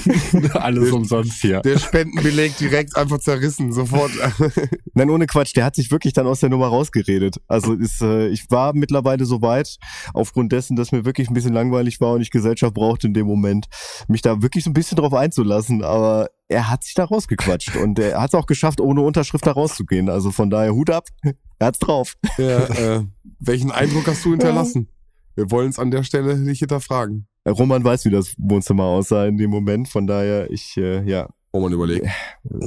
Alles 0.52 0.77
umsonst 0.92 1.40
hier. 1.40 1.60
Der 1.60 1.78
Spendenbeleg 1.78 2.56
direkt 2.56 2.96
einfach 2.96 3.18
zerrissen, 3.18 3.72
sofort. 3.72 4.10
Nein, 4.94 5.10
ohne 5.10 5.26
Quatsch, 5.26 5.54
der 5.54 5.64
hat 5.64 5.76
sich 5.76 5.90
wirklich 5.90 6.12
dann 6.12 6.26
aus 6.26 6.40
der 6.40 6.48
Nummer 6.48 6.68
rausgeredet. 6.68 7.36
Also 7.46 7.74
ist, 7.74 8.02
äh, 8.02 8.28
ich 8.28 8.50
war 8.50 8.72
mittlerweile 8.74 9.24
so 9.24 9.42
weit, 9.42 9.76
aufgrund 10.14 10.52
dessen, 10.52 10.76
dass 10.76 10.92
mir 10.92 11.04
wirklich 11.04 11.28
ein 11.28 11.34
bisschen 11.34 11.52
langweilig 11.52 12.00
war 12.00 12.12
und 12.12 12.20
ich 12.20 12.30
Gesellschaft 12.30 12.74
brauchte 12.74 13.06
in 13.06 13.14
dem 13.14 13.26
Moment, 13.26 13.66
mich 14.08 14.22
da 14.22 14.42
wirklich 14.42 14.64
so 14.64 14.70
ein 14.70 14.74
bisschen 14.74 14.96
drauf 14.96 15.14
einzulassen. 15.14 15.82
Aber 15.84 16.30
er 16.48 16.70
hat 16.70 16.84
sich 16.84 16.94
da 16.94 17.04
rausgequatscht 17.04 17.76
und 17.76 17.98
er 17.98 18.20
hat 18.20 18.30
es 18.30 18.34
auch 18.34 18.46
geschafft, 18.46 18.80
ohne 18.80 19.02
Unterschrift 19.02 19.46
da 19.46 19.52
rauszugehen. 19.52 20.08
Also 20.08 20.30
von 20.30 20.50
daher 20.50 20.74
Hut 20.74 20.90
ab, 20.90 21.06
er 21.58 21.66
hat's 21.66 21.78
drauf. 21.78 22.16
ja, 22.38 22.64
äh, 22.64 23.04
welchen 23.38 23.70
Eindruck 23.70 24.06
hast 24.06 24.24
du 24.24 24.30
hinterlassen? 24.32 24.88
Wir 25.34 25.50
wollen 25.52 25.70
es 25.70 25.78
an 25.78 25.92
der 25.92 26.02
Stelle 26.02 26.36
nicht 26.36 26.58
hinterfragen. 26.58 27.27
Roman 27.50 27.84
weiß, 27.84 28.04
wie 28.04 28.10
das 28.10 28.34
Wohnzimmer 28.38 28.84
aussah 28.84 29.26
in 29.26 29.36
dem 29.36 29.50
Moment. 29.50 29.88
Von 29.88 30.06
daher, 30.06 30.50
ich, 30.50 30.76
äh, 30.76 31.02
ja, 31.08 31.28
Wo 31.52 31.60
man 31.60 31.72
überlegt. 31.72 32.06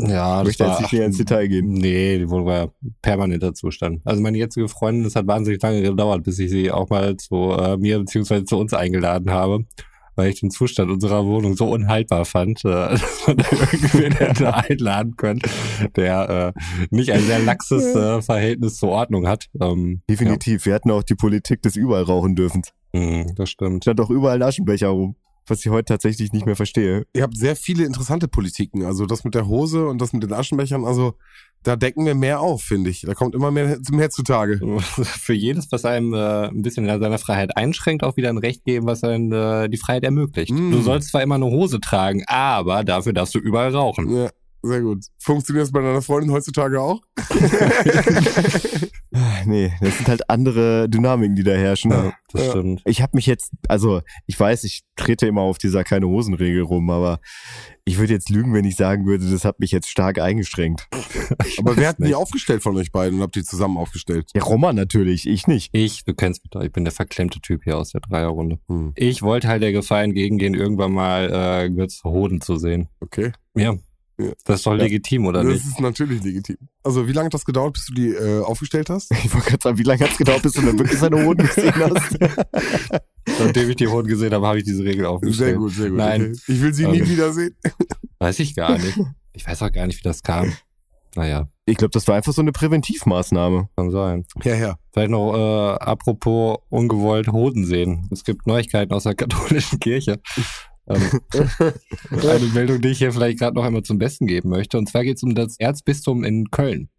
Ja, 0.07 0.39
das 0.39 0.47
möchte 0.47 0.63
jetzt 0.65 0.81
nicht 0.81 0.93
näher 0.93 1.05
ins 1.05 1.17
Detail 1.17 1.47
gehen. 1.47 1.67
Nee, 1.67 2.17
die 2.17 2.29
Wohnung 2.29 2.47
war 2.47 2.73
permanenter 3.01 3.53
Zustand. 3.53 4.01
Also 4.05 4.21
meine 4.21 4.37
jetzige 4.37 4.67
Freundin, 4.67 5.05
es 5.05 5.15
hat 5.15 5.27
wahnsinnig 5.27 5.61
lange 5.61 5.81
gedauert, 5.81 6.23
bis 6.23 6.39
ich 6.39 6.49
sie 6.49 6.71
auch 6.71 6.89
mal 6.89 7.15
zu 7.17 7.51
äh, 7.51 7.77
mir 7.77 7.99
beziehungsweise 7.99 8.45
zu 8.45 8.57
uns 8.57 8.73
eingeladen 8.73 9.29
habe, 9.29 9.65
weil 10.15 10.29
ich 10.31 10.39
den 10.39 10.49
Zustand 10.49 10.89
unserer 10.89 11.25
Wohnung 11.25 11.55
so 11.55 11.69
unhaltbar 11.69 12.25
fand, 12.25 12.65
äh, 12.65 12.69
dass 12.89 13.27
man 13.27 13.37
da 13.37 13.45
irgendwen 13.51 14.13
hätte 14.17 14.53
einladen 14.55 15.15
können, 15.15 15.41
der 15.95 16.53
äh, 16.55 16.85
nicht 16.89 17.11
ein 17.11 17.21
sehr 17.21 17.39
laxes 17.39 17.95
äh, 17.95 18.21
Verhältnis 18.21 18.77
zur 18.77 18.89
Ordnung 18.89 19.27
hat. 19.27 19.47
Ähm, 19.61 20.01
Definitiv. 20.09 20.65
Wir 20.65 20.73
hatten 20.73 20.91
auch 20.91 21.03
die 21.03 21.15
Politik 21.15 21.61
des 21.61 21.75
überall 21.75 22.03
rauchen 22.03 22.35
dürfen. 22.35 22.63
Mhm, 22.93 23.33
das 23.35 23.49
stimmt. 23.49 23.83
Stand 23.83 24.01
auch 24.01 24.09
überall 24.09 24.35
ein 24.35 24.47
Aschenbecher 24.47 24.89
rum. 24.89 25.15
Was 25.47 25.65
ich 25.65 25.71
heute 25.71 25.85
tatsächlich 25.85 26.31
nicht 26.33 26.45
mehr 26.45 26.55
verstehe. 26.55 27.07
Ihr 27.13 27.23
habt 27.23 27.35
sehr 27.35 27.55
viele 27.55 27.83
interessante 27.83 28.27
Politiken. 28.27 28.85
Also 28.85 29.07
das 29.07 29.23
mit 29.23 29.33
der 29.33 29.47
Hose 29.47 29.87
und 29.87 29.99
das 29.99 30.13
mit 30.13 30.21
den 30.21 30.31
Aschenbechern. 30.31 30.85
Also 30.85 31.15
da 31.63 31.75
decken 31.75 32.05
wir 32.05 32.13
mehr 32.15 32.39
auf, 32.39 32.61
finde 32.61 32.91
ich. 32.91 33.01
Da 33.01 33.15
kommt 33.15 33.33
immer 33.33 33.49
mehr, 33.49 33.79
mehr 33.91 34.11
zutage. 34.11 34.59
Für 34.79 35.33
jedes, 35.33 35.71
was 35.71 35.83
einem 35.83 36.13
äh, 36.13 36.47
ein 36.47 36.61
bisschen 36.61 36.87
in 36.87 37.01
seiner 37.01 37.17
Freiheit 37.17 37.57
einschränkt, 37.57 38.03
auch 38.03 38.17
wieder 38.17 38.29
ein 38.29 38.37
Recht 38.37 38.63
geben, 38.65 38.85
was 38.85 39.03
einem 39.03 39.33
äh, 39.33 39.67
die 39.67 39.77
Freiheit 39.77 40.03
ermöglicht. 40.03 40.51
Mm. 40.51 40.71
Du 40.71 40.81
sollst 40.81 41.09
zwar 41.09 41.23
immer 41.23 41.35
eine 41.35 41.45
Hose 41.45 41.79
tragen, 41.79 42.23
aber 42.27 42.83
dafür 42.83 43.13
darfst 43.13 43.33
du 43.33 43.39
überall 43.39 43.75
rauchen. 43.75 44.15
Ja, 44.15 44.29
sehr 44.63 44.81
gut. 44.81 45.05
Funktioniert 45.17 45.63
das 45.63 45.71
bei 45.71 45.81
deiner 45.81 46.01
Freundin 46.01 46.31
heutzutage 46.31 46.79
auch? 46.81 47.01
Nee, 49.45 49.73
das 49.81 49.97
sind 49.97 50.07
halt 50.07 50.29
andere 50.29 50.87
Dynamiken, 50.87 51.35
die 51.35 51.43
da 51.43 51.51
herrschen. 51.51 51.91
Ja, 51.91 52.13
das 52.31 52.45
Ja. 52.45 52.49
stimmt. 52.51 52.81
Ich 52.85 53.01
habe 53.01 53.11
mich 53.15 53.25
jetzt, 53.25 53.51
also 53.67 54.01
ich 54.25 54.39
weiß, 54.39 54.63
ich 54.63 54.83
trete 54.95 55.27
immer 55.27 55.41
auf 55.41 55.57
dieser 55.57 55.83
keine 55.83 56.07
Hosenregel 56.07 56.61
rum, 56.61 56.89
aber 56.89 57.19
ich 57.83 57.97
würde 57.97 58.13
jetzt 58.13 58.29
lügen, 58.29 58.53
wenn 58.53 58.63
ich 58.63 58.75
sagen 58.77 59.05
würde, 59.05 59.29
das 59.29 59.43
hat 59.43 59.59
mich 59.59 59.71
jetzt 59.71 59.89
stark 59.89 60.19
eingeschränkt. 60.19 60.87
Aber 61.57 61.75
wer 61.75 61.89
hat 61.89 61.97
die 61.99 62.13
aufgestellt 62.15 62.61
von 62.63 62.77
euch 62.77 62.91
beiden 62.91 63.17
und 63.17 63.23
habt 63.23 63.35
die 63.35 63.43
zusammen 63.43 63.77
aufgestellt? 63.77 64.29
Ja, 64.35 64.43
Roman 64.43 64.75
natürlich, 64.75 65.27
ich 65.27 65.47
nicht. 65.47 65.69
Ich, 65.73 66.03
du 66.05 66.13
kennst 66.13 66.43
mich 66.43 66.51
doch, 66.51 66.61
ich 66.61 66.71
bin 66.71 66.85
der 66.85 66.93
verklemmte 66.93 67.41
Typ 67.41 67.63
hier 67.63 67.77
aus 67.77 67.91
der 67.91 68.01
Dreierrunde. 68.01 68.59
Hm. 68.67 68.93
Ich 68.95 69.23
wollte 69.23 69.47
halt 69.47 69.63
der 69.63 69.71
Gefahr 69.71 70.03
entgegengehen, 70.03 70.53
irgendwann 70.53 70.93
mal 70.93 71.63
äh, 71.65 71.69
Götz 71.71 72.03
Hoden 72.03 72.39
zu 72.39 72.57
sehen. 72.57 72.87
Okay. 73.01 73.31
Ja. 73.55 73.75
Ja. 74.27 74.31
Das 74.45 74.59
ist 74.59 74.65
doch 74.65 74.71
Ja. 74.73 74.77
legitim, 74.83 75.25
oder 75.25 75.43
das 75.43 75.53
nicht? 75.53 75.65
ist 75.65 75.79
natürlich 75.79 76.23
legitim. 76.23 76.57
Also 76.83 77.07
wie 77.07 77.11
lange 77.13 77.25
hat 77.27 77.33
das 77.33 77.45
gedauert, 77.45 77.73
bis 77.73 77.85
du 77.87 77.93
die 77.93 78.09
äh, 78.09 78.41
aufgestellt 78.41 78.89
hast? 78.89 79.11
Ich 79.23 79.33
wollte 79.33 79.49
gerade 79.49 79.63
sagen, 79.63 79.77
wie 79.77 79.83
lange 79.83 80.01
hat's 80.01 80.17
gedauert, 80.17 80.41
bis 80.43 80.53
du 80.53 80.61
dann 80.61 80.77
wirklich 80.79 80.99
seine 80.99 81.23
Hoden 81.25 81.45
gesehen 81.45 81.73
hast? 81.75 82.17
Nachdem 83.39 83.69
ich 83.69 83.75
die 83.75 83.87
Hoden 83.87 84.07
gesehen 84.07 84.33
habe, 84.33 84.45
habe 84.47 84.57
ich 84.59 84.63
diese 84.63 84.83
Regel 84.83 85.05
aufgestellt. 85.05 85.49
Sehr 85.49 85.57
gut, 85.57 85.71
sehr 85.73 85.89
gut. 85.89 85.97
Nein. 85.97 86.21
Okay. 86.21 86.41
Ich 86.47 86.61
will 86.61 86.73
sie 86.73 86.87
nie 86.87 87.01
Also- 87.01 87.11
wiedersehen. 87.11 87.55
Weiß 88.19 88.39
ich 88.39 88.55
gar 88.55 88.77
nicht. 88.77 88.99
Ich 89.33 89.47
weiß 89.47 89.61
auch 89.63 89.71
gar 89.71 89.87
nicht, 89.87 89.97
wie 89.99 90.03
das 90.03 90.21
kam. 90.23 90.51
Naja, 91.15 91.47
Ich 91.65 91.75
glaube, 91.77 91.91
das 91.91 92.07
war 92.07 92.15
einfach 92.15 92.31
so 92.33 92.41
eine 92.41 92.51
Präventivmaßnahme. 92.51 93.67
kann 93.75 93.91
sein. 93.91 94.25
Ja, 94.43 94.55
ja. 94.55 94.75
Vielleicht 94.93 95.09
noch 95.11 95.33
äh, 95.33 95.77
apropos 95.83 96.59
ungewollt 96.69 97.27
Hoden 97.29 97.65
sehen. 97.65 98.07
Es 98.11 98.23
gibt 98.23 98.47
Neuigkeiten 98.47 98.93
aus 98.93 99.03
der 99.03 99.15
katholischen 99.15 99.79
Kirche. 99.79 100.19
Ähm, 100.95 101.21
eine 102.11 102.45
Meldung, 102.53 102.81
die 102.81 102.89
ich 102.89 102.97
hier 102.99 103.11
vielleicht 103.11 103.39
gerade 103.39 103.55
noch 103.55 103.63
einmal 103.63 103.83
zum 103.83 103.97
Besten 103.97 104.27
geben 104.27 104.49
möchte. 104.49 104.77
Und 104.77 104.89
zwar 104.89 105.03
geht 105.03 105.17
es 105.17 105.23
um 105.23 105.35
das 105.35 105.59
Erzbistum 105.59 106.23
in 106.23 106.51
Köln. 106.51 106.89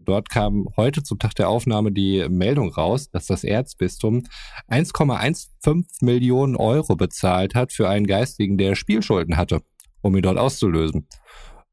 Dort 0.00 0.30
kam 0.30 0.68
heute 0.76 1.02
zum 1.02 1.18
Tag 1.18 1.34
der 1.34 1.50
Aufnahme 1.50 1.92
die 1.92 2.26
Meldung 2.30 2.72
raus, 2.72 3.10
dass 3.10 3.26
das 3.26 3.44
Erzbistum 3.44 4.22
1,15 4.70 5.84
Millionen 6.00 6.56
Euro 6.56 6.96
bezahlt 6.96 7.54
hat 7.54 7.72
für 7.72 7.88
einen 7.88 8.06
Geistigen, 8.06 8.56
der 8.56 8.74
Spielschulden 8.74 9.36
hatte, 9.36 9.60
um 10.00 10.16
ihn 10.16 10.22
dort 10.22 10.38
auszulösen. 10.38 11.06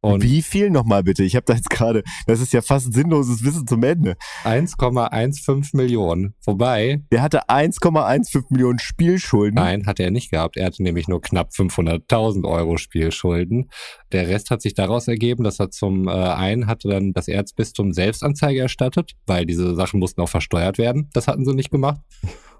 Und 0.05 0.23
Wie 0.23 0.41
viel 0.41 0.69
nochmal 0.69 1.03
bitte? 1.03 1.23
Ich 1.23 1.35
habe 1.35 1.45
da 1.45 1.53
jetzt 1.53 1.69
gerade, 1.69 2.03
das 2.27 2.39
ist 2.39 2.53
ja 2.53 2.61
fast 2.61 2.93
sinnloses 2.93 3.43
Wissen 3.43 3.65
zum 3.65 3.83
Ende. 3.83 4.15
1,15 4.43 5.75
Millionen. 5.75 6.35
Wobei, 6.45 7.01
Der 7.11 7.21
hatte 7.21 7.49
1,15 7.49 8.45
Millionen 8.49 8.79
Spielschulden. 8.79 9.55
Nein, 9.55 9.85
hat 9.87 9.99
er 9.99 10.11
nicht 10.11 10.31
gehabt. 10.31 10.57
Er 10.57 10.67
hatte 10.67 10.83
nämlich 10.83 11.07
nur 11.07 11.21
knapp 11.21 11.49
500.000 11.49 12.47
Euro 12.47 12.77
Spielschulden. 12.77 13.69
Der 14.11 14.27
Rest 14.27 14.51
hat 14.51 14.61
sich 14.61 14.75
daraus 14.75 15.07
ergeben, 15.07 15.43
dass 15.43 15.59
er 15.59 15.71
zum 15.71 16.07
äh, 16.07 16.11
einen 16.11 16.67
hatte 16.67 16.87
dann 16.87 17.13
das 17.13 17.27
Erzbistum 17.27 17.91
Selbstanzeige 17.91 18.61
erstattet, 18.61 19.13
weil 19.25 19.45
diese 19.45 19.75
Sachen 19.75 19.99
mussten 19.99 20.21
auch 20.21 20.29
versteuert 20.29 20.77
werden. 20.77 21.09
Das 21.13 21.27
hatten 21.27 21.45
sie 21.45 21.53
nicht 21.55 21.71
gemacht. 21.71 22.01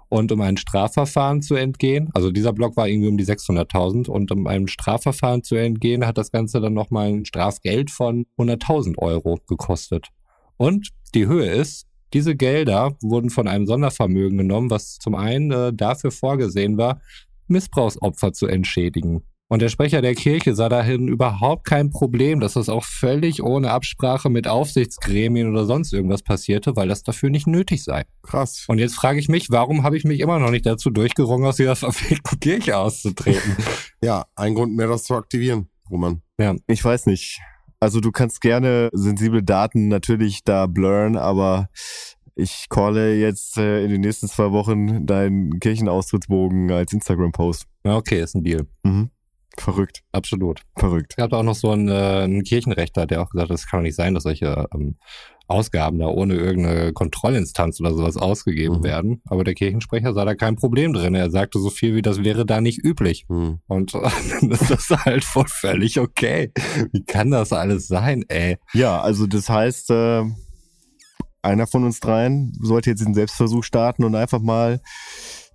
Und 0.08 0.30
um 0.30 0.40
ein 0.40 0.56
Strafverfahren 0.56 1.42
zu 1.42 1.56
entgehen, 1.56 2.10
also 2.14 2.30
dieser 2.30 2.52
Block 2.52 2.76
war 2.76 2.88
irgendwie 2.88 3.08
um 3.08 3.16
die 3.16 3.24
600.000 3.24 4.08
und 4.08 4.30
um 4.30 4.46
einem 4.46 4.68
Strafverfahren 4.68 5.42
zu 5.42 5.56
entgehen, 5.56 6.06
hat 6.06 6.16
das 6.16 6.30
Ganze 6.30 6.60
dann 6.60 6.74
nochmal 6.74 7.08
ein 7.08 7.24
Strafgeld 7.24 7.90
von 7.90 8.26
100.000 8.38 8.98
Euro 8.98 9.38
gekostet. 9.48 10.08
Und 10.56 10.90
die 11.14 11.26
Höhe 11.26 11.50
ist, 11.50 11.86
diese 12.12 12.36
Gelder 12.36 12.96
wurden 13.02 13.30
von 13.30 13.48
einem 13.48 13.66
Sondervermögen 13.66 14.38
genommen, 14.38 14.70
was 14.70 14.98
zum 14.98 15.14
einen 15.16 15.50
äh, 15.50 15.72
dafür 15.72 16.12
vorgesehen 16.12 16.78
war, 16.78 17.00
Missbrauchsopfer 17.48 18.32
zu 18.32 18.46
entschädigen. 18.46 19.22
Und 19.48 19.62
der 19.62 19.68
Sprecher 19.68 20.02
der 20.02 20.16
Kirche 20.16 20.56
sah 20.56 20.68
dahin 20.68 21.06
überhaupt 21.06 21.64
kein 21.64 21.90
Problem, 21.90 22.40
dass 22.40 22.54
das 22.54 22.68
auch 22.68 22.82
völlig 22.82 23.42
ohne 23.44 23.70
Absprache 23.70 24.28
mit 24.28 24.48
Aufsichtsgremien 24.48 25.48
oder 25.48 25.66
sonst 25.66 25.92
irgendwas 25.92 26.22
passierte, 26.22 26.74
weil 26.74 26.88
das 26.88 27.04
dafür 27.04 27.30
nicht 27.30 27.46
nötig 27.46 27.84
sei. 27.84 28.06
Krass. 28.22 28.64
Und 28.66 28.78
jetzt 28.78 28.96
frage 28.96 29.20
ich 29.20 29.28
mich, 29.28 29.50
warum 29.50 29.84
habe 29.84 29.96
ich 29.96 30.02
mich 30.02 30.18
immer 30.18 30.40
noch 30.40 30.50
nicht 30.50 30.66
dazu 30.66 30.90
durchgerungen, 30.90 31.46
aus 31.46 31.56
dieser 31.56 31.76
verfickten 31.76 32.40
Kirche 32.40 32.76
auszutreten? 32.76 33.56
Ja, 34.02 34.26
ein 34.36 34.54
Grund 34.54 34.76
mehr, 34.76 34.88
das 34.88 35.04
zu 35.04 35.14
aktivieren, 35.14 35.70
Roman. 35.90 36.20
Ich 36.66 36.84
weiß 36.84 37.06
nicht. 37.06 37.40
Also 37.80 38.00
du 38.00 38.12
kannst 38.12 38.40
gerne 38.40 38.90
sensible 38.92 39.42
Daten 39.42 39.88
natürlich 39.88 40.44
da 40.44 40.66
blurren, 40.66 41.16
aber 41.16 41.68
ich 42.34 42.66
calle 42.68 43.16
jetzt 43.16 43.56
äh, 43.56 43.82
in 43.82 43.90
den 43.90 44.02
nächsten 44.02 44.28
zwei 44.28 44.52
Wochen 44.52 45.06
deinen 45.06 45.58
Kirchenaustrittsbogen 45.60 46.70
als 46.70 46.92
Instagram-Post. 46.92 47.64
Ja, 47.84 47.96
okay, 47.96 48.20
ist 48.20 48.34
ein 48.34 48.44
Deal. 48.44 48.66
Mhm. 48.82 49.10
Verrückt, 49.58 50.02
Absolut. 50.12 50.62
verrückt. 50.76 51.06
Es 51.10 51.16
gab 51.16 51.32
auch 51.32 51.42
noch 51.42 51.54
so 51.54 51.70
einen, 51.70 51.88
äh, 51.88 51.92
einen 52.24 52.42
Kirchenrechter, 52.44 53.06
der 53.06 53.22
auch 53.22 53.30
gesagt 53.30 53.50
hat, 53.50 53.54
es 53.58 53.66
kann 53.66 53.80
doch 53.80 53.84
nicht 53.84 53.96
sein, 53.96 54.14
dass 54.14 54.24
solche 54.24 54.66
ähm, 54.74 54.96
Ausgaben 55.48 55.98
da 56.00 56.06
ohne 56.06 56.34
irgendeine 56.34 56.92
Kontrollinstanz 56.92 57.80
oder 57.80 57.94
sowas 57.94 58.16
ausgegeben 58.16 58.78
Mhm. 58.78 58.84
werden. 58.84 59.22
Aber 59.26 59.44
der 59.44 59.54
Kirchensprecher 59.54 60.12
sah 60.12 60.24
da 60.24 60.34
kein 60.34 60.56
Problem 60.56 60.92
drin. 60.92 61.14
Er 61.14 61.30
sagte 61.30 61.60
so 61.60 61.70
viel 61.70 61.94
wie, 61.94 62.02
das 62.02 62.24
wäre 62.24 62.44
da 62.44 62.60
nicht 62.60 62.84
üblich. 62.84 63.24
Hm. 63.28 63.60
Und 63.68 63.94
dann 63.94 64.50
ist 64.50 64.70
das 64.70 64.90
halt 64.90 65.22
voll 65.24 65.46
völlig 65.48 66.00
okay. 66.00 66.52
Wie 66.92 67.04
kann 67.04 67.30
das 67.30 67.52
alles 67.52 67.86
sein, 67.86 68.24
ey? 68.28 68.56
Ja, 68.74 69.00
also 69.00 69.26
das 69.28 69.48
heißt, 69.48 69.90
äh, 69.90 70.24
einer 71.42 71.68
von 71.68 71.84
uns 71.84 72.00
dreien 72.00 72.52
sollte 72.60 72.90
jetzt 72.90 73.04
den 73.06 73.14
Selbstversuch 73.14 73.62
starten 73.62 74.02
und 74.02 74.16
einfach 74.16 74.40
mal 74.40 74.80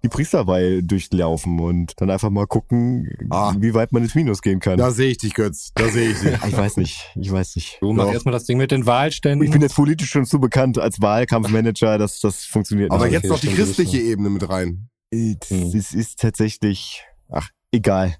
die 0.04 0.10
Priesterweihe 0.10 0.82
durchlaufen 0.84 1.60
und 1.60 1.94
dann 2.02 2.10
einfach 2.10 2.30
mal 2.30 2.48
gucken, 2.48 3.08
Ah. 3.30 3.54
wie 3.60 3.74
weit 3.74 3.92
man 3.92 4.02
ins 4.04 4.16
Minus 4.16 4.42
gehen 4.42 4.60
kann. 4.60 4.78
Da 4.78 4.92
sehe 4.92 5.12
ich 5.12 5.18
dich, 5.18 5.34
Götz. 5.34 5.72
Da 5.76 5.88
sehe 5.90 6.10
ich 6.12 6.20
dich. 6.20 6.34
ich 6.48 6.58
weiß 6.58 6.78
nicht, 6.78 7.12
ich 7.16 7.32
weiß 7.32 7.56
nicht. 7.56 7.78
Du 7.82 7.94
mach 7.94 8.06
Doch. 8.06 8.14
erstmal 8.14 8.34
das 8.34 8.46
Ding 8.46 8.58
mit 8.58 8.72
den 8.72 8.86
Wahlständen. 8.86 9.46
Ich 9.46 9.52
bin 9.52 9.62
jetzt 9.62 9.76
politisch 9.76 10.10
schon 10.10 10.26
zu 10.26 10.40
bekannt 10.40 10.80
als 10.80 11.02
Wahlkampfmanager, 11.02 11.98
dass 11.98 12.20
das 12.20 12.46
funktioniert 12.46 12.92
Aber 12.92 13.04
okay, 13.06 13.14
jetzt 13.14 13.26
noch 13.30 13.40
die 13.40 13.48
christliche 13.50 13.98
ist 13.98 14.04
Ebene 14.08 14.30
mit 14.30 14.50
rein. 14.50 14.90
nicht. 15.12 15.46
Hm. 15.50 15.72
Es 15.78 15.94
ist 15.94 16.20
tatsächlich, 16.20 17.04
ach, 17.30 17.50
egal. 17.72 18.16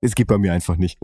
Es 0.00 0.14
geht 0.14 0.28
bei 0.28 0.38
mir 0.38 0.52
einfach 0.52 0.76
nicht. 0.76 0.98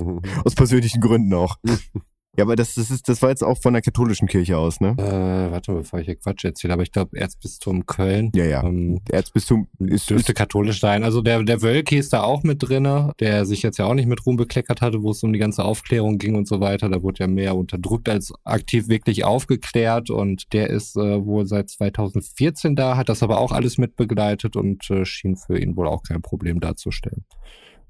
Aus 0.44 0.54
persönlichen 0.54 1.00
Gründen 1.00 1.34
auch. 1.34 1.56
Ja, 2.36 2.44
aber 2.44 2.56
das, 2.56 2.74
das 2.74 2.90
ist, 2.90 3.08
das 3.08 3.22
war 3.22 3.30
jetzt 3.30 3.42
auch 3.42 3.58
von 3.60 3.72
der 3.72 3.82
katholischen 3.82 4.28
Kirche 4.28 4.58
aus, 4.58 4.80
ne? 4.80 4.94
äh, 4.98 5.50
warte, 5.50 5.72
bevor 5.72 6.00
ich 6.00 6.06
hier 6.06 6.16
Quatsch 6.16 6.44
erzähle, 6.44 6.74
aber 6.74 6.82
ich 6.82 6.92
glaube 6.92 7.16
Erzbistum 7.18 7.86
Köln. 7.86 8.30
Ja, 8.34 8.44
ja. 8.44 8.62
Ähm, 8.62 9.00
Erzbistum 9.10 9.68
ist, 9.78 10.10
dürfte 10.10 10.32
ist 10.32 10.38
katholisch 10.38 10.80
sein. 10.80 11.02
Also 11.02 11.22
der, 11.22 11.42
der 11.42 11.62
Wölki 11.62 11.96
ist 11.96 12.12
da 12.12 12.22
auch 12.22 12.42
mit 12.42 12.62
drinne, 12.62 13.12
der 13.20 13.46
sich 13.46 13.62
jetzt 13.62 13.78
ja 13.78 13.86
auch 13.86 13.94
nicht 13.94 14.06
mit 14.06 14.26
Ruhm 14.26 14.36
bekleckert 14.36 14.82
hatte, 14.82 15.02
wo 15.02 15.12
es 15.12 15.22
um 15.22 15.32
die 15.32 15.38
ganze 15.38 15.64
Aufklärung 15.64 16.18
ging 16.18 16.34
und 16.34 16.46
so 16.46 16.60
weiter. 16.60 16.90
Da 16.90 17.02
wurde 17.02 17.20
ja 17.20 17.26
mehr 17.26 17.56
unterdrückt 17.56 18.08
als 18.08 18.32
aktiv 18.44 18.88
wirklich 18.88 19.24
aufgeklärt 19.24 20.10
und 20.10 20.52
der 20.52 20.68
ist 20.68 20.96
äh, 20.96 21.24
wohl 21.24 21.46
seit 21.46 21.70
2014 21.70 22.76
da, 22.76 22.96
hat 22.96 23.08
das 23.08 23.22
aber 23.22 23.38
auch 23.38 23.52
alles 23.52 23.78
mit 23.78 23.96
begleitet 23.96 24.56
und 24.56 24.90
äh, 24.90 25.06
schien 25.06 25.36
für 25.36 25.58
ihn 25.58 25.76
wohl 25.76 25.88
auch 25.88 26.02
kein 26.02 26.20
Problem 26.20 26.60
darzustellen. 26.60 27.24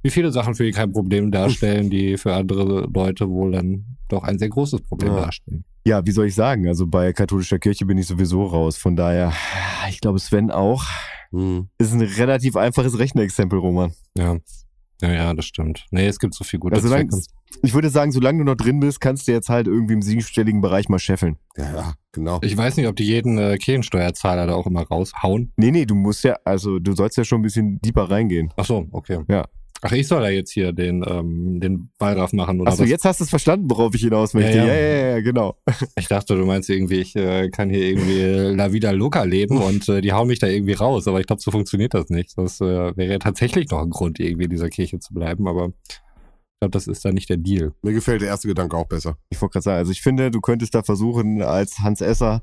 Wie 0.06 0.10
viele 0.10 0.30
Sachen 0.30 0.54
für 0.54 0.64
ihn 0.66 0.72
kein 0.72 0.92
Problem 0.92 1.32
darstellen, 1.32 1.90
die 1.90 2.16
für 2.16 2.32
andere 2.32 2.86
Leute 2.94 3.28
wohl 3.28 3.50
dann 3.52 3.84
doch 4.08 4.22
ein 4.22 4.38
sehr 4.38 4.48
großes 4.48 4.82
Problem 4.82 5.14
Ja. 5.14 5.20
darstellen. 5.22 5.64
Ja, 5.84 6.06
wie 6.06 6.12
soll 6.12 6.26
ich 6.26 6.34
sagen? 6.36 6.66
Also 6.68 6.86
bei 6.86 7.12
katholischer 7.12 7.58
Kirche 7.58 7.86
bin 7.86 7.98
ich 7.98 8.06
sowieso 8.06 8.44
raus. 8.44 8.76
Von 8.76 8.94
daher, 8.96 9.32
ich 9.88 10.00
glaube, 10.00 10.18
Sven 10.20 10.50
auch. 10.52 10.84
Hm. 11.32 11.68
Ist 11.78 11.92
ein 11.92 12.00
relativ 12.02 12.54
einfaches 12.56 12.98
Rechenexempel, 12.98 13.58
Roman. 13.58 13.92
Ja. 14.16 14.36
Ja, 15.02 15.12
ja, 15.12 15.34
das 15.34 15.44
stimmt. 15.44 15.84
Nee, 15.90 16.06
es 16.06 16.18
gibt 16.18 16.34
so 16.34 16.42
viel 16.44 16.58
gute 16.58 16.76
Also 16.76 16.88
Zwecke. 16.88 17.20
ich 17.62 17.74
würde 17.74 17.90
sagen, 17.90 18.12
solange 18.12 18.38
du 18.38 18.44
noch 18.44 18.56
drin 18.56 18.80
bist, 18.80 19.00
kannst 19.00 19.28
du 19.28 19.32
jetzt 19.32 19.48
halt 19.50 19.66
irgendwie 19.66 19.92
im 19.94 20.02
siebenstelligen 20.02 20.60
Bereich 20.62 20.88
mal 20.88 20.98
scheffeln. 20.98 21.36
Ja, 21.56 21.74
ja, 21.74 21.94
genau. 22.12 22.38
Ich 22.42 22.56
weiß 22.56 22.76
nicht, 22.78 22.86
ob 22.86 22.96
die 22.96 23.04
jeden 23.04 23.36
äh, 23.38 23.58
Kirchensteuerzahler 23.58 24.46
da 24.46 24.54
auch 24.54 24.66
immer 24.66 24.82
raushauen. 24.84 25.52
Nee, 25.56 25.70
nee, 25.70 25.84
du 25.84 25.94
musst 25.96 26.24
ja, 26.24 26.36
also 26.44 26.78
du 26.78 26.94
sollst 26.94 27.18
ja 27.18 27.24
schon 27.24 27.40
ein 27.40 27.42
bisschen 27.42 27.78
deeper 27.82 28.10
reingehen. 28.10 28.52
Ach 28.56 28.64
so, 28.64 28.86
okay. 28.92 29.18
Ja. 29.28 29.44
Ach, 29.82 29.92
ich 29.92 30.08
soll 30.08 30.22
da 30.22 30.28
jetzt 30.28 30.50
hier 30.52 30.72
den, 30.72 31.04
ähm, 31.06 31.60
den 31.60 31.90
Wallraff 31.98 32.32
machen, 32.32 32.60
oder 32.60 32.70
Achso, 32.70 32.82
was? 32.82 32.90
jetzt 32.90 33.04
hast 33.04 33.20
du 33.20 33.24
es 33.24 33.30
verstanden, 33.30 33.70
worauf 33.70 33.94
ich 33.94 34.02
hinaus 34.02 34.34
möchte. 34.34 34.56
Ja, 34.56 34.66
Ja, 34.66 34.74
ja. 34.74 34.80
ja, 34.80 34.96
ja, 34.96 35.08
ja, 35.08 35.20
genau. 35.20 35.56
Ich 35.98 36.08
dachte, 36.08 36.36
du 36.36 36.44
meinst 36.44 36.68
irgendwie, 36.70 37.00
ich 37.00 37.16
äh, 37.16 37.48
kann 37.50 37.70
hier 37.70 37.86
irgendwie 37.86 38.54
La 38.54 38.72
Vida 38.72 38.90
Loca 38.90 39.22
leben 39.24 39.60
und 39.60 39.88
äh, 39.88 40.00
die 40.00 40.12
hauen 40.12 40.28
mich 40.28 40.38
da 40.38 40.46
irgendwie 40.46 40.74
raus. 40.74 41.08
Aber 41.08 41.20
ich 41.20 41.26
glaube, 41.26 41.42
so 41.42 41.50
funktioniert 41.50 41.94
das 41.94 42.08
nicht. 42.10 42.36
Das 42.36 42.60
äh, 42.60 42.96
wäre 42.96 43.12
ja 43.12 43.18
tatsächlich 43.18 43.70
noch 43.70 43.82
ein 43.82 43.90
Grund, 43.90 44.20
irgendwie 44.20 44.44
in 44.44 44.50
dieser 44.50 44.68
Kirche 44.68 44.98
zu 44.98 45.14
bleiben. 45.14 45.48
Aber 45.48 45.72
ich 46.56 46.60
glaube, 46.60 46.70
das 46.72 46.86
ist 46.86 47.04
da 47.04 47.12
nicht 47.12 47.28
der 47.28 47.36
Deal. 47.36 47.74
Mir 47.82 47.92
gefällt 47.92 48.22
der 48.22 48.28
erste 48.28 48.48
Gedanke 48.48 48.78
auch 48.78 48.86
besser. 48.86 49.18
Ich 49.28 49.38
wollte 49.42 49.52
gerade 49.52 49.62
sagen, 49.64 49.76
also 49.76 49.92
ich 49.92 50.00
finde, 50.00 50.30
du 50.30 50.40
könntest 50.40 50.74
da 50.74 50.82
versuchen, 50.82 51.42
als 51.42 51.80
Hans 51.80 52.00
Esser 52.00 52.42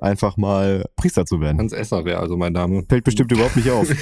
einfach 0.00 0.36
mal 0.36 0.84
Priester 0.96 1.24
zu 1.24 1.40
werden. 1.40 1.58
Hans 1.58 1.72
Esser 1.72 2.04
wäre 2.04 2.18
also 2.18 2.36
mein 2.36 2.52
Name. 2.54 2.82
Fällt 2.88 3.04
bestimmt 3.04 3.30
überhaupt 3.32 3.54
nicht 3.56 3.70
auf. 3.70 3.88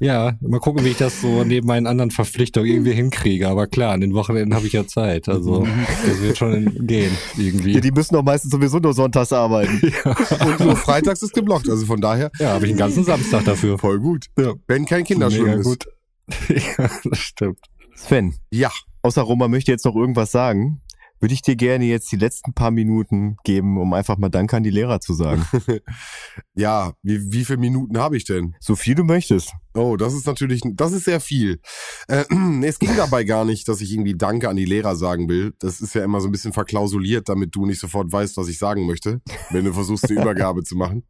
Ja, 0.00 0.36
mal 0.40 0.58
gucken, 0.58 0.84
wie 0.84 0.88
ich 0.88 0.96
das 0.96 1.20
so 1.20 1.44
neben 1.44 1.68
meinen 1.68 1.86
anderen 1.86 2.10
Verpflichtungen 2.10 2.68
irgendwie 2.68 2.92
hinkriege. 2.92 3.48
Aber 3.48 3.68
klar, 3.68 3.92
an 3.92 4.00
den 4.00 4.14
Wochenenden 4.14 4.52
habe 4.52 4.66
ich 4.66 4.72
ja 4.72 4.84
Zeit. 4.84 5.28
Also 5.28 5.64
das 6.06 6.20
wird 6.20 6.38
schon 6.38 6.86
gehen 6.88 7.12
irgendwie. 7.36 7.74
Ja, 7.74 7.80
die 7.80 7.92
müssen 7.92 8.14
doch 8.14 8.24
meistens 8.24 8.50
sowieso 8.50 8.78
nur 8.78 8.94
sonntags 8.94 9.32
arbeiten. 9.32 9.80
Und 10.44 10.58
nur 10.60 10.74
freitags 10.74 11.22
ist 11.22 11.34
geblockt, 11.34 11.68
also 11.68 11.86
von 11.86 12.00
daher 12.00 12.32
Ja, 12.40 12.48
habe 12.54 12.64
ich 12.64 12.70
einen 12.72 12.78
ganzen 12.78 13.04
Samstag 13.04 13.44
dafür. 13.44 13.78
voll 13.78 14.00
gut. 14.00 14.26
Ja. 14.36 14.54
Wenn 14.66 14.86
kein 14.86 15.04
Kinderschwimmen 15.04 15.58
Mega 15.58 15.60
ist. 15.60 15.66
gut. 15.66 15.84
ja, 16.48 16.90
das 17.04 17.18
stimmt. 17.18 17.58
Sven, 18.02 18.34
Ja, 18.50 18.72
außer 19.02 19.22
Roma 19.22 19.46
möchte 19.46 19.70
jetzt 19.70 19.84
noch 19.84 19.94
irgendwas 19.94 20.32
sagen. 20.32 20.82
Würde 21.20 21.34
ich 21.34 21.42
dir 21.42 21.54
gerne 21.54 21.84
jetzt 21.84 22.10
die 22.10 22.16
letzten 22.16 22.52
paar 22.52 22.72
Minuten 22.72 23.36
geben, 23.44 23.78
um 23.78 23.92
einfach 23.92 24.18
mal 24.18 24.28
Danke 24.28 24.56
an 24.56 24.64
die 24.64 24.70
Lehrer 24.70 24.98
zu 25.00 25.14
sagen. 25.14 25.46
ja. 26.56 26.94
Wie, 27.04 27.32
wie 27.32 27.44
viele 27.44 27.58
Minuten 27.58 27.96
habe 27.98 28.16
ich 28.16 28.24
denn? 28.24 28.56
so 28.58 28.74
viel 28.74 28.96
du 28.96 29.04
möchtest. 29.04 29.52
Oh, 29.74 29.96
das 29.96 30.14
ist 30.14 30.26
natürlich, 30.26 30.62
das 30.74 30.90
ist 30.90 31.04
sehr 31.04 31.20
viel. 31.20 31.60
Äh, 32.08 32.24
es 32.64 32.80
ging 32.80 32.96
dabei 32.96 33.22
gar 33.22 33.44
nicht, 33.44 33.68
dass 33.68 33.80
ich 33.80 33.92
irgendwie 33.92 34.16
Danke 34.16 34.48
an 34.48 34.56
die 34.56 34.64
Lehrer 34.64 34.96
sagen 34.96 35.28
will. 35.28 35.54
Das 35.60 35.80
ist 35.80 35.94
ja 35.94 36.02
immer 36.02 36.20
so 36.20 36.26
ein 36.26 36.32
bisschen 36.32 36.52
verklausuliert, 36.52 37.28
damit 37.28 37.54
du 37.54 37.66
nicht 37.66 37.78
sofort 37.78 38.10
weißt, 38.10 38.36
was 38.36 38.48
ich 38.48 38.58
sagen 38.58 38.84
möchte, 38.86 39.20
wenn 39.50 39.64
du 39.64 39.72
versuchst, 39.72 40.10
die 40.10 40.14
Übergabe 40.20 40.64
zu 40.64 40.74
machen. 40.74 41.06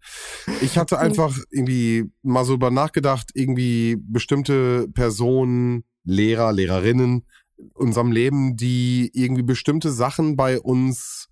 Ich 0.61 0.77
hatte 0.77 0.99
einfach 0.99 1.35
irgendwie 1.51 2.05
mal 2.23 2.45
so 2.45 2.53
über 2.53 2.71
nachgedacht, 2.71 3.31
irgendwie 3.33 3.97
bestimmte 3.99 4.89
Personen, 4.93 5.85
Lehrer, 6.05 6.53
Lehrerinnen 6.53 7.25
in 7.57 7.71
unserem 7.75 8.13
Leben, 8.13 8.57
die 8.57 9.11
irgendwie 9.15 9.43
bestimmte 9.43 9.91
Sachen 9.93 10.37
bei 10.37 10.61
uns 10.61 11.29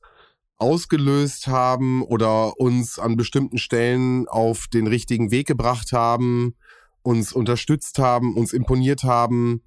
ausgelöst 0.58 1.46
haben 1.46 2.02
oder 2.02 2.60
uns 2.60 2.98
an 2.98 3.16
bestimmten 3.16 3.58
Stellen 3.58 4.28
auf 4.28 4.66
den 4.68 4.86
richtigen 4.86 5.30
Weg 5.30 5.46
gebracht 5.46 5.92
haben, 5.92 6.54
uns 7.02 7.32
unterstützt 7.32 7.98
haben, 7.98 8.36
uns 8.36 8.52
imponiert 8.52 9.04
haben 9.04 9.62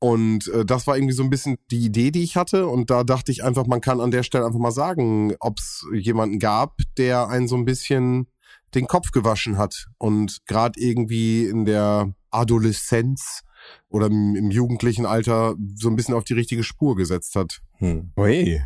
Und 0.00 0.46
äh, 0.48 0.64
das 0.64 0.86
war 0.86 0.96
irgendwie 0.96 1.14
so 1.14 1.22
ein 1.24 1.30
bisschen 1.30 1.56
die 1.70 1.84
Idee, 1.84 2.10
die 2.10 2.22
ich 2.22 2.36
hatte. 2.36 2.66
Und 2.68 2.90
da 2.90 3.02
dachte 3.04 3.32
ich 3.32 3.42
einfach, 3.42 3.66
man 3.66 3.80
kann 3.80 4.00
an 4.00 4.10
der 4.10 4.22
Stelle 4.22 4.46
einfach 4.46 4.58
mal 4.58 4.70
sagen, 4.70 5.34
ob 5.40 5.58
es 5.58 5.84
jemanden 5.92 6.38
gab, 6.38 6.76
der 6.96 7.28
einen 7.28 7.48
so 7.48 7.56
ein 7.56 7.64
bisschen 7.64 8.28
den 8.74 8.86
Kopf 8.86 9.10
gewaschen 9.10 9.58
hat 9.58 9.86
und 9.96 10.38
gerade 10.46 10.78
irgendwie 10.78 11.46
in 11.46 11.64
der 11.64 12.12
Adoleszenz 12.30 13.40
oder 13.88 14.06
im, 14.06 14.36
im, 14.36 14.50
jugendlichen 14.50 15.06
Alter 15.06 15.54
so 15.74 15.88
ein 15.88 15.96
bisschen 15.96 16.14
auf 16.14 16.24
die 16.24 16.34
richtige 16.34 16.64
Spur 16.64 16.96
gesetzt 16.96 17.34
hat. 17.34 17.60
Hm. 17.78 18.12
Ui. 18.16 18.62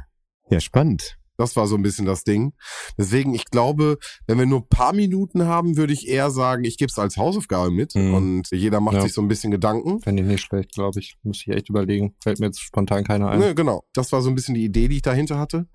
Ja, 0.51 0.61
spannend. 0.61 1.19
Das 1.39 1.57
war 1.57 1.67
so 1.67 1.77
ein 1.77 1.83
bisschen 1.83 2.07
das 2.07 2.25
Ding. 2.25 2.53
Deswegen, 2.99 3.35
ich 3.35 3.47
glaube, 3.47 3.99
wenn 4.27 4.39
wir 4.39 4.47
nur 4.47 4.61
ein 4.61 4.69
paar 4.69 4.93
Minuten 4.93 5.47
haben, 5.47 5.77
würde 5.77 5.93
ich 5.93 6.07
eher 6.07 6.31
sagen, 6.31 6.65
ich 6.65 6.77
gebe 6.77 6.91
es 6.91 6.99
als 6.99 7.17
Hausaufgabe 7.17 7.71
mit 7.71 7.95
mhm. 7.95 8.15
und 8.15 8.51
jeder 8.51 8.81
macht 8.81 8.97
ja. 8.97 9.01
sich 9.03 9.13
so 9.13 9.23
ein 9.23 9.29
bisschen 9.29 9.51
Gedanken. 9.51 10.01
Fände 10.01 10.23
ich 10.23 10.29
nicht 10.29 10.43
schlecht, 10.43 10.73
glaube 10.73 11.01
ich. 11.01 11.17
Muss 11.23 11.39
ich 11.39 11.49
echt 11.49 11.69
überlegen. 11.69 12.15
Fällt 12.23 12.39
mir 12.39 12.47
jetzt 12.47 12.61
spontan 12.61 13.05
keiner 13.05 13.31
ein. 13.31 13.41
Nee, 13.41 13.55
genau. 13.55 13.85
Das 13.95 14.13
war 14.13 14.23
so 14.23 14.29
ein 14.29 14.35
bisschen 14.35 14.55
die 14.55 14.65
Idee, 14.65 14.89
die 14.89 14.97
ich 14.97 15.03
dahinter 15.03 15.39
hatte. 15.39 15.67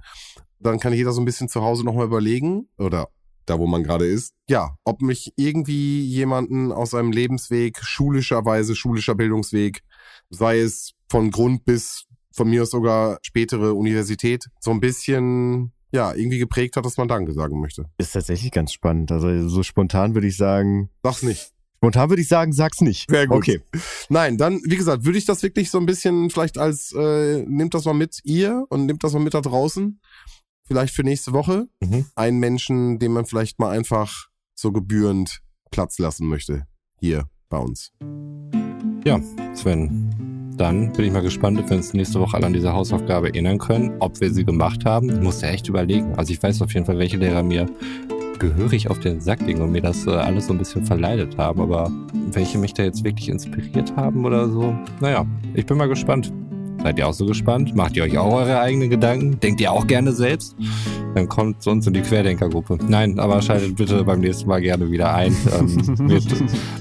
Dann 0.60 0.80
kann 0.80 0.94
jeder 0.94 1.12
so 1.12 1.22
ein 1.22 1.26
bisschen 1.26 1.50
zu 1.50 1.62
Hause 1.62 1.84
nochmal 1.84 2.06
überlegen 2.06 2.70
oder 2.78 3.10
da, 3.50 3.60
wo 3.60 3.68
man 3.68 3.84
gerade 3.84 4.06
ist. 4.06 4.34
Ja, 4.50 4.78
ob 4.84 5.02
mich 5.02 5.34
irgendwie 5.36 6.04
jemanden 6.06 6.72
aus 6.72 6.92
seinem 6.92 7.12
Lebensweg, 7.12 7.80
schulischerweise, 7.84 8.76
schulischer 8.76 9.16
Bildungsweg, 9.16 9.82
sei 10.30 10.60
es 10.60 10.94
von 11.10 11.32
Grund 11.32 11.66
bis 11.66 12.06
von 12.32 12.50
mir 12.50 12.64
aus 12.64 12.72
sogar 12.72 13.18
spätere 13.24 13.74
Universität, 13.74 14.46
so 14.60 14.72
ein 14.72 14.80
bisschen 14.80 15.72
ja, 15.92 16.14
irgendwie 16.14 16.38
geprägt 16.38 16.76
hat, 16.76 16.86
dass 16.86 16.98
man 16.98 17.08
Danke 17.08 17.34
sagen 17.34 17.60
möchte. 17.60 17.86
Ist 17.98 18.12
tatsächlich 18.12 18.52
ganz 18.52 18.72
spannend. 18.74 19.12
Also 19.12 19.48
so 19.48 19.64
spontan 19.64 20.14
würde 20.14 20.28
ich 20.28 20.38
sagen. 20.38 20.90
Sag's 21.04 21.24
nicht. 21.24 21.54
Spontan 21.78 22.10
würde 22.10 22.22
ich 22.22 22.28
sagen, 22.28 22.54
sag's 22.54 22.82
nicht. 22.82 23.10
Sehr 23.10 23.28
gut. 23.28 23.38
Okay. 23.38 23.62
Nein, 24.10 24.38
dann, 24.38 24.60
wie 24.66 24.76
gesagt, 24.76 25.06
würde 25.06 25.18
ich 25.18 25.26
das 25.26 25.44
wirklich 25.44 25.70
so 25.70 25.78
ein 25.78 25.86
bisschen 25.86 26.30
vielleicht 26.30 26.58
als, 26.58 26.92
äh, 26.92 27.44
nehmt 27.48 27.74
das 27.74 27.86
mal 27.86 27.94
mit 27.94 28.20
ihr 28.24 28.66
und 28.70 28.88
nehmt 28.88 29.04
das 29.04 29.14
mal 29.14 29.20
mit 29.20 29.34
da 29.34 29.42
draußen. 29.42 30.00
Vielleicht 30.68 30.94
für 30.94 31.04
nächste 31.04 31.32
Woche. 31.32 31.68
Mhm. 31.82 32.06
Einen 32.16 32.40
Menschen, 32.40 33.00
den 33.00 33.14
man 33.14 33.26
vielleicht 33.26 33.58
mal 33.58 33.70
einfach 33.70 34.28
so 34.54 34.72
gebührend 34.72 35.42
Platz 35.72 35.98
lassen 35.98 36.28
möchte. 36.28 36.68
Hier 37.00 37.26
bei 37.50 37.58
uns. 37.58 37.94
Ja, 39.06 39.22
Sven, 39.54 40.54
dann 40.58 40.92
bin 40.92 41.06
ich 41.06 41.12
mal 41.14 41.22
gespannt, 41.22 41.58
ob 41.60 41.70
wir 41.70 41.78
uns 41.78 41.94
nächste 41.94 42.20
Woche 42.20 42.36
alle 42.36 42.48
an 42.48 42.54
diese 42.54 42.74
Hausaufgabe 42.74 43.28
erinnern 43.28 43.60
können, 43.60 43.96
ob 44.00 44.20
wir 44.20 44.34
sie 44.34 44.44
gemacht 44.44 44.84
haben. 44.84 45.10
Ich 45.10 45.22
muss 45.22 45.42
ja 45.42 45.50
echt 45.50 45.70
überlegen. 45.70 46.16
Also 46.16 46.34
ich 46.34 46.44
weiß 46.44 46.62
auf 46.62 46.74
jeden 46.74 46.86
Fall, 46.86 46.98
welche 46.98 47.18
Lehrer 47.18 47.44
mir 47.44 47.68
gehörig 48.40 48.90
auf 48.90 49.00
den 49.00 49.22
Sack 49.22 49.46
gingen 49.46 49.62
und 49.62 49.72
mir 49.72 49.82
das 49.82 50.06
äh, 50.06 50.12
alles 50.12 50.48
so 50.48 50.54
ein 50.54 50.58
bisschen 50.58 50.86
verleidet 50.86 51.38
haben. 51.38 51.62
Aber 51.62 51.90
welche 52.32 52.58
mich 52.58 52.74
da 52.74 52.84
jetzt 52.84 53.04
wirklich 53.06 53.30
inspiriert 53.30 53.96
haben 53.96 54.26
oder 54.26 54.50
so, 54.50 54.76
naja, 55.00 55.26
ich 55.54 55.66
bin 55.66 55.78
mal 55.78 55.88
gespannt. 55.88 56.34
Seid 56.88 57.00
ihr 57.00 57.08
auch 57.10 57.14
so 57.14 57.26
gespannt? 57.26 57.76
Macht 57.76 57.98
ihr 57.98 58.04
euch 58.06 58.18
auch 58.18 58.32
eure 58.32 58.62
eigenen 58.62 58.90
Gedanken? 58.90 59.42
Denkt 59.42 59.60
ihr 59.60 59.74
auch 59.74 59.88
gerne 59.88 60.14
selbst? 60.14 60.56
Dann 61.16 61.28
kommt 61.28 61.62
zu 61.62 61.70
uns 61.70 61.86
in 61.86 61.92
die 61.92 62.00
Querdenkergruppe. 62.00 62.78
Nein, 62.88 63.20
aber 63.20 63.42
schaltet 63.42 63.76
bitte 63.76 64.06
beim 64.06 64.22
nächsten 64.22 64.48
Mal 64.48 64.62
gerne 64.62 64.90
wieder 64.90 65.14
ein. 65.14 65.36
Ähm, 65.52 65.98
wird 66.10 66.24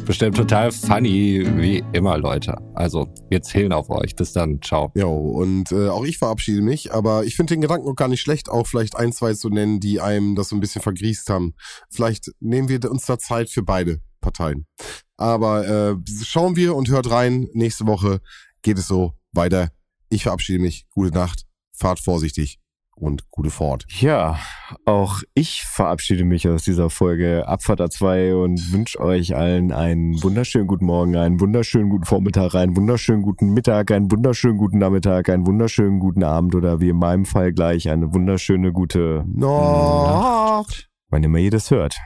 bestimmt 0.07 0.37
total 0.37 0.71
funny, 0.71 1.45
wie 1.57 1.83
immer, 1.93 2.19
Leute. 2.19 2.57
Also, 2.75 3.09
wir 3.31 3.43
zählen 3.43 3.73
auf 3.73 3.91
euch. 3.91 4.15
Bis 4.15 4.33
dann. 4.33 4.63
Ciao. 4.63 4.93
Jo, 4.95 5.13
und 5.13 5.73
äh, 5.73 5.89
auch 5.89 6.05
ich 6.05 6.19
verabschiede 6.19 6.63
mich, 6.63 6.95
aber 6.95 7.25
ich 7.25 7.35
finde 7.35 7.55
den 7.55 7.63
Gedanken 7.63 7.89
auch 7.89 7.97
gar 7.97 8.07
nicht 8.07 8.21
schlecht, 8.21 8.49
auch 8.49 8.69
vielleicht 8.69 8.95
ein, 8.95 9.11
zwei 9.11 9.35
zu 9.35 9.49
nennen, 9.49 9.81
die 9.81 10.01
einem 10.01 10.37
das 10.37 10.51
so 10.51 10.55
ein 10.57 10.61
bisschen 10.61 10.83
vergriest 10.83 11.29
haben. 11.31 11.55
Vielleicht 11.91 12.31
nehmen 12.39 12.69
wir 12.69 12.89
uns 12.89 13.07
da 13.07 13.19
Zeit 13.19 13.51
für 13.51 13.65
beide 13.65 13.99
Parteien. 14.21 14.69
Aber 15.17 15.67
äh, 15.67 15.97
schauen 16.23 16.55
wir 16.55 16.77
und 16.77 16.91
hört 16.91 17.11
rein. 17.11 17.49
Nächste 17.55 17.89
Woche 17.89 18.21
geht 18.63 18.79
es 18.79 18.87
so 18.87 19.15
weiter 19.33 19.71
ich 20.09 20.25
verabschiede 20.25 20.61
mich. 20.61 20.87
Gute 20.91 21.13
Nacht. 21.13 21.45
Fahrt 21.73 22.01
vorsichtig 22.01 22.59
und 22.97 23.31
gute 23.31 23.51
Fahrt. 23.51 23.85
Ja, 24.01 24.39
auch 24.85 25.23
ich 25.35 25.63
verabschiede 25.63 26.25
mich 26.25 26.49
aus 26.49 26.65
dieser 26.65 26.91
Folge 26.91 27.47
Abfahrt 27.47 27.81
A2 27.81 28.35
und 28.35 28.73
wünsche 28.73 28.99
euch 29.01 29.37
allen 29.37 29.71
einen 29.73 30.23
wunderschönen 30.23 30.67
guten 30.67 30.87
Morgen, 30.87 31.17
einen 31.17 31.39
wunderschönen 31.39 31.91
guten 31.91 32.05
Vormittag, 32.05 32.55
einen 32.55 32.77
wunderschönen 32.77 33.23
guten 33.23 33.53
Mittag, 33.53 33.91
einen 33.91 34.11
wunderschönen 34.11 34.57
guten 34.57 34.79
Nachmittag, 34.79 35.29
einen 35.29 35.47
wunderschönen 35.47 36.01
guten 36.01 36.25
Abend 36.25 36.55
oder 36.55 36.81
wie 36.81 36.89
in 36.89 36.97
meinem 36.97 37.27
Fall 37.27 37.53
gleich 37.53 37.89
eine 37.91 38.13
wunderschöne 38.15 38.73
gute 38.73 39.25
Nacht. 39.27 40.89
Wann 41.11 41.23
immer 41.23 41.39
ihr 41.39 41.51
das 41.51 41.71
hört. 41.71 41.97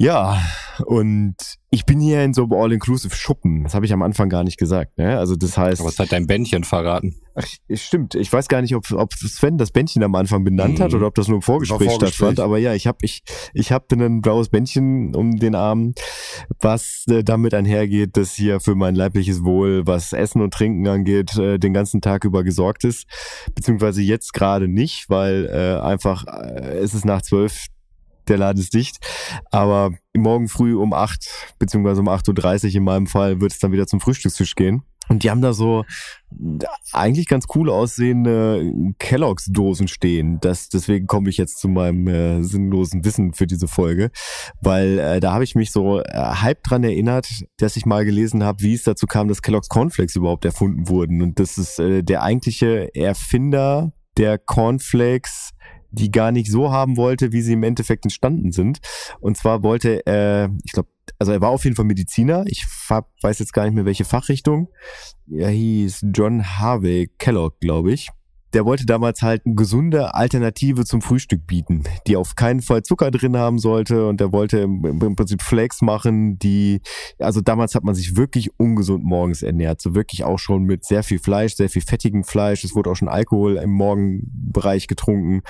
Ja, 0.00 0.40
und 0.86 1.36
ich 1.68 1.84
bin 1.84 2.00
hier 2.00 2.24
in 2.24 2.32
so 2.32 2.44
einem 2.44 2.54
All-Inclusive-Schuppen. 2.54 3.64
Das 3.64 3.74
habe 3.74 3.84
ich 3.84 3.92
am 3.92 4.00
Anfang 4.00 4.30
gar 4.30 4.44
nicht 4.44 4.56
gesagt. 4.56 4.96
Ne? 4.96 5.18
Also 5.18 5.36
das 5.36 5.58
heißt. 5.58 5.82
Aber 5.82 5.90
es 5.90 5.98
hat 5.98 6.10
dein 6.10 6.26
Bändchen 6.26 6.64
verraten. 6.64 7.16
Ach, 7.34 7.46
stimmt. 7.74 8.14
Ich 8.14 8.32
weiß 8.32 8.48
gar 8.48 8.62
nicht, 8.62 8.74
ob, 8.74 8.90
ob 8.92 9.12
Sven 9.12 9.58
das 9.58 9.72
Bändchen 9.72 10.02
am 10.02 10.14
Anfang 10.14 10.42
benannt 10.42 10.78
mhm. 10.78 10.84
hat 10.84 10.94
oder 10.94 11.06
ob 11.06 11.16
das 11.16 11.28
nur 11.28 11.36
im 11.36 11.42
Vorgespräch, 11.42 11.90
Vorgespräch, 11.90 12.14
stattfand. 12.14 12.40
Aber 12.40 12.56
ja, 12.56 12.72
ich 12.72 12.86
habe 12.86 12.96
ich, 13.02 13.22
ich 13.52 13.72
hab 13.72 13.92
ein 13.92 14.22
blaues 14.22 14.48
Bändchen 14.48 15.14
um 15.14 15.36
den 15.36 15.54
Arm, 15.54 15.92
was 16.60 17.04
äh, 17.10 17.22
damit 17.22 17.52
einhergeht, 17.52 18.16
dass 18.16 18.32
hier 18.32 18.60
für 18.60 18.74
mein 18.74 18.94
leibliches 18.94 19.44
Wohl, 19.44 19.86
was 19.86 20.14
Essen 20.14 20.40
und 20.40 20.54
Trinken 20.54 20.88
angeht, 20.88 21.36
äh, 21.36 21.58
den 21.58 21.74
ganzen 21.74 22.00
Tag 22.00 22.24
über 22.24 22.42
gesorgt 22.42 22.84
ist. 22.84 23.04
Beziehungsweise 23.54 24.00
jetzt 24.00 24.32
gerade 24.32 24.66
nicht, 24.66 25.10
weil 25.10 25.44
äh, 25.44 25.78
einfach 25.78 26.24
äh, 26.26 26.78
es 26.78 26.94
ist 26.94 27.04
nach 27.04 27.20
zwölf 27.20 27.66
der 28.30 28.38
Laden 28.38 28.60
ist 28.60 28.74
dicht. 28.74 28.98
Aber 29.50 29.92
morgen 30.16 30.48
früh 30.48 30.74
um 30.76 30.92
acht 30.92 31.28
beziehungsweise 31.58 32.00
um 32.00 32.08
8.30 32.08 32.68
Uhr 32.68 32.74
in 32.76 32.84
meinem 32.84 33.06
Fall 33.06 33.40
wird 33.40 33.52
es 33.52 33.58
dann 33.58 33.72
wieder 33.72 33.86
zum 33.86 34.00
Frühstückstisch 34.00 34.54
gehen. 34.54 34.82
Und 35.10 35.24
die 35.24 35.30
haben 35.30 35.42
da 35.42 35.52
so 35.52 35.84
eigentlich 36.92 37.26
ganz 37.26 37.46
cool 37.56 37.68
aussehende 37.68 38.72
Kelloggs-Dosen 39.00 39.88
stehen. 39.88 40.38
Das, 40.40 40.68
deswegen 40.68 41.08
komme 41.08 41.28
ich 41.30 41.36
jetzt 41.36 41.58
zu 41.58 41.68
meinem 41.68 42.06
äh, 42.06 42.42
sinnlosen 42.44 43.04
Wissen 43.04 43.34
für 43.34 43.48
diese 43.48 43.66
Folge, 43.66 44.12
weil 44.60 45.00
äh, 45.00 45.18
da 45.18 45.32
habe 45.32 45.42
ich 45.42 45.56
mich 45.56 45.72
so 45.72 46.00
äh, 46.00 46.04
halb 46.12 46.62
dran 46.62 46.84
erinnert, 46.84 47.28
dass 47.58 47.76
ich 47.76 47.86
mal 47.86 48.04
gelesen 48.04 48.44
habe, 48.44 48.62
wie 48.62 48.74
es 48.74 48.84
dazu 48.84 49.08
kam, 49.08 49.26
dass 49.26 49.42
Kellogg's 49.42 49.68
Cornflakes 49.68 50.14
überhaupt 50.14 50.44
erfunden 50.44 50.88
wurden. 50.88 51.22
Und 51.22 51.40
das 51.40 51.58
ist 51.58 51.80
äh, 51.80 52.04
der 52.04 52.22
eigentliche 52.22 52.94
Erfinder 52.94 53.92
der 54.16 54.38
Cornflakes 54.38 55.50
die 55.90 56.10
gar 56.10 56.32
nicht 56.32 56.50
so 56.50 56.70
haben 56.70 56.96
wollte, 56.96 57.32
wie 57.32 57.42
sie 57.42 57.54
im 57.54 57.62
Endeffekt 57.62 58.04
entstanden 58.04 58.52
sind. 58.52 58.78
Und 59.20 59.36
zwar 59.36 59.62
wollte, 59.62 60.06
äh, 60.06 60.48
ich 60.64 60.72
glaube, 60.72 60.88
also 61.18 61.32
er 61.32 61.40
war 61.40 61.50
auf 61.50 61.64
jeden 61.64 61.76
Fall 61.76 61.84
Mediziner. 61.84 62.44
Ich 62.46 62.64
weiß 63.22 63.38
jetzt 63.40 63.52
gar 63.52 63.64
nicht 63.64 63.74
mehr 63.74 63.84
welche 63.84 64.04
Fachrichtung. 64.04 64.68
Er 65.30 65.50
hieß 65.50 66.06
John 66.14 66.58
Harvey 66.58 67.10
Kellogg, 67.18 67.58
glaube 67.60 67.92
ich 67.92 68.08
der 68.52 68.64
wollte 68.64 68.86
damals 68.86 69.22
halt 69.22 69.42
eine 69.46 69.54
gesunde 69.54 70.14
Alternative 70.14 70.84
zum 70.84 71.02
Frühstück 71.02 71.46
bieten, 71.46 71.84
die 72.06 72.16
auf 72.16 72.34
keinen 72.34 72.62
Fall 72.62 72.82
Zucker 72.82 73.10
drin 73.10 73.36
haben 73.36 73.58
sollte. 73.58 74.08
Und 74.08 74.20
der 74.20 74.32
wollte 74.32 74.58
im, 74.58 74.84
im, 74.84 75.16
Prinzip 75.16 75.42
Flakes 75.42 75.82
machen, 75.82 76.38
die, 76.38 76.80
also 77.18 77.40
damals 77.40 77.74
hat 77.74 77.84
man 77.84 77.94
sich 77.94 78.16
wirklich 78.16 78.50
ungesund 78.58 79.04
morgens 79.04 79.42
ernährt, 79.42 79.80
so 79.80 79.94
wirklich 79.94 80.24
auch 80.24 80.38
schon 80.38 80.64
mit 80.64 80.84
sehr 80.84 81.02
viel 81.02 81.18
Fleisch, 81.18 81.54
sehr 81.54 81.68
viel 81.68 81.82
fettigem 81.82 82.24
Fleisch, 82.24 82.64
es 82.64 82.74
wurde 82.74 82.90
auch 82.90 82.96
schon 82.96 83.08
Alkohol 83.08 83.56
im 83.56 83.70
Morgenbereich 83.70 84.88
getrunken. 84.88 85.42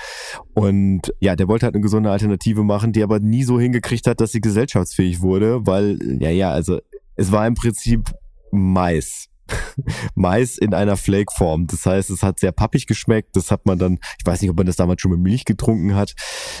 Und 0.53 1.13
ja, 1.19 1.35
der 1.35 1.47
wollte 1.47 1.65
halt 1.65 1.75
eine 1.75 1.81
gesunde 1.81 2.11
Alternative 2.11 2.63
machen, 2.63 2.93
die 2.93 3.03
aber 3.03 3.19
nie 3.19 3.43
so 3.43 3.59
hingekriegt 3.59 4.07
hat, 4.07 4.21
dass 4.21 4.31
sie 4.31 4.41
gesellschaftsfähig 4.41 5.21
wurde, 5.21 5.65
weil, 5.65 5.97
ja, 6.19 6.29
ja, 6.29 6.51
also 6.51 6.79
es 7.15 7.31
war 7.31 7.47
im 7.47 7.55
Prinzip 7.55 8.11
Mais 8.51 9.30
Mais 10.15 10.57
in 10.57 10.73
einer 10.73 10.97
Flake-Form. 10.97 11.67
Das 11.67 11.85
heißt, 11.85 12.09
es 12.09 12.23
hat 12.23 12.39
sehr 12.39 12.51
pappig 12.51 12.87
geschmeckt. 12.87 13.35
Das 13.35 13.51
hat 13.51 13.65
man 13.65 13.77
dann, 13.77 13.99
ich 14.19 14.25
weiß 14.25 14.41
nicht, 14.41 14.51
ob 14.51 14.57
man 14.57 14.65
das 14.65 14.75
damals 14.75 15.01
schon 15.01 15.11
mit 15.11 15.19
Milch 15.19 15.45
getrunken 15.45 15.95
hat. 15.95 16.13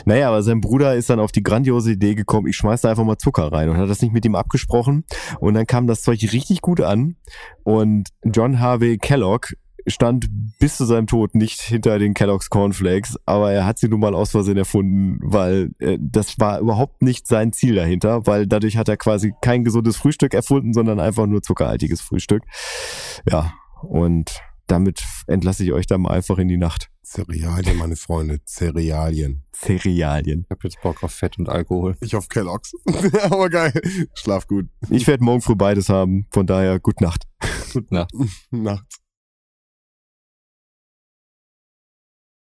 Naja, 0.05 0.29
aber 0.29 0.43
sein 0.43 0.61
Bruder 0.61 0.95
ist 0.95 1.09
dann 1.09 1.19
auf 1.19 1.31
die 1.31 1.43
grandiose 1.43 1.91
Idee 1.91 2.15
gekommen, 2.15 2.47
ich 2.47 2.55
schmeiß 2.55 2.81
da 2.81 2.89
einfach 2.89 3.03
mal 3.03 3.17
Zucker 3.17 3.51
rein 3.51 3.69
und 3.69 3.77
hat 3.77 3.89
das 3.89 4.01
nicht 4.01 4.13
mit 4.13 4.25
ihm 4.25 4.35
abgesprochen. 4.35 5.05
Und 5.39 5.53
dann 5.53 5.67
kam 5.67 5.87
das 5.87 6.01
Zeug 6.01 6.21
richtig 6.31 6.61
gut 6.61 6.81
an. 6.81 7.15
Und 7.63 8.09
John 8.23 8.59
Harvey 8.59 8.97
Kellogg 8.97 9.53
stand 9.87 10.29
bis 10.59 10.77
zu 10.77 10.85
seinem 10.85 11.07
Tod 11.07 11.35
nicht 11.35 11.61
hinter 11.61 11.99
den 11.99 12.13
Kellogg's 12.13 12.49
Cornflakes, 12.49 13.17
aber 13.25 13.51
er 13.51 13.65
hat 13.65 13.79
sie 13.79 13.87
nun 13.87 13.99
mal 13.99 14.13
aus 14.13 14.31
Versehen 14.31 14.57
erfunden, 14.57 15.19
weil 15.21 15.71
äh, 15.79 15.97
das 15.99 16.39
war 16.39 16.59
überhaupt 16.59 17.01
nicht 17.01 17.27
sein 17.27 17.53
Ziel 17.53 17.75
dahinter, 17.75 18.25
weil 18.27 18.47
dadurch 18.47 18.77
hat 18.77 18.89
er 18.89 18.97
quasi 18.97 19.33
kein 19.41 19.63
gesundes 19.63 19.97
Frühstück 19.97 20.33
erfunden, 20.33 20.73
sondern 20.73 20.99
einfach 20.99 21.25
nur 21.25 21.41
zuckerhaltiges 21.41 22.01
Frühstück. 22.01 22.43
Ja, 23.29 23.53
und 23.81 24.41
damit 24.67 25.03
entlasse 25.27 25.63
ich 25.63 25.73
euch 25.73 25.85
dann 25.85 26.01
mal 26.01 26.11
einfach 26.11 26.37
in 26.37 26.47
die 26.47 26.57
Nacht. 26.57 26.89
Cerealien, 27.03 27.77
meine 27.77 27.97
Freunde, 27.97 28.39
Cerealien. 28.45 29.43
Cerealien. 29.53 30.45
Ich 30.45 30.49
hab 30.49 30.63
jetzt 30.63 30.81
Bock 30.81 31.03
auf 31.03 31.11
Fett 31.11 31.37
und 31.37 31.49
Alkohol. 31.49 31.97
Ich 31.99 32.15
auf 32.15 32.29
Kellogg's. 32.29 32.71
Aber 33.23 33.49
geil. 33.49 33.73
Schlaf 34.13 34.47
gut. 34.47 34.69
Ich 34.89 35.07
werde 35.07 35.23
morgen 35.23 35.41
früh 35.41 35.55
beides 35.55 35.89
haben, 35.89 36.25
von 36.31 36.47
daher, 36.47 36.79
gut 36.79 37.01
Nacht. 37.01 37.27
Gut 37.73 37.91
Nacht. 37.91 38.13
Nacht. 38.51 39.00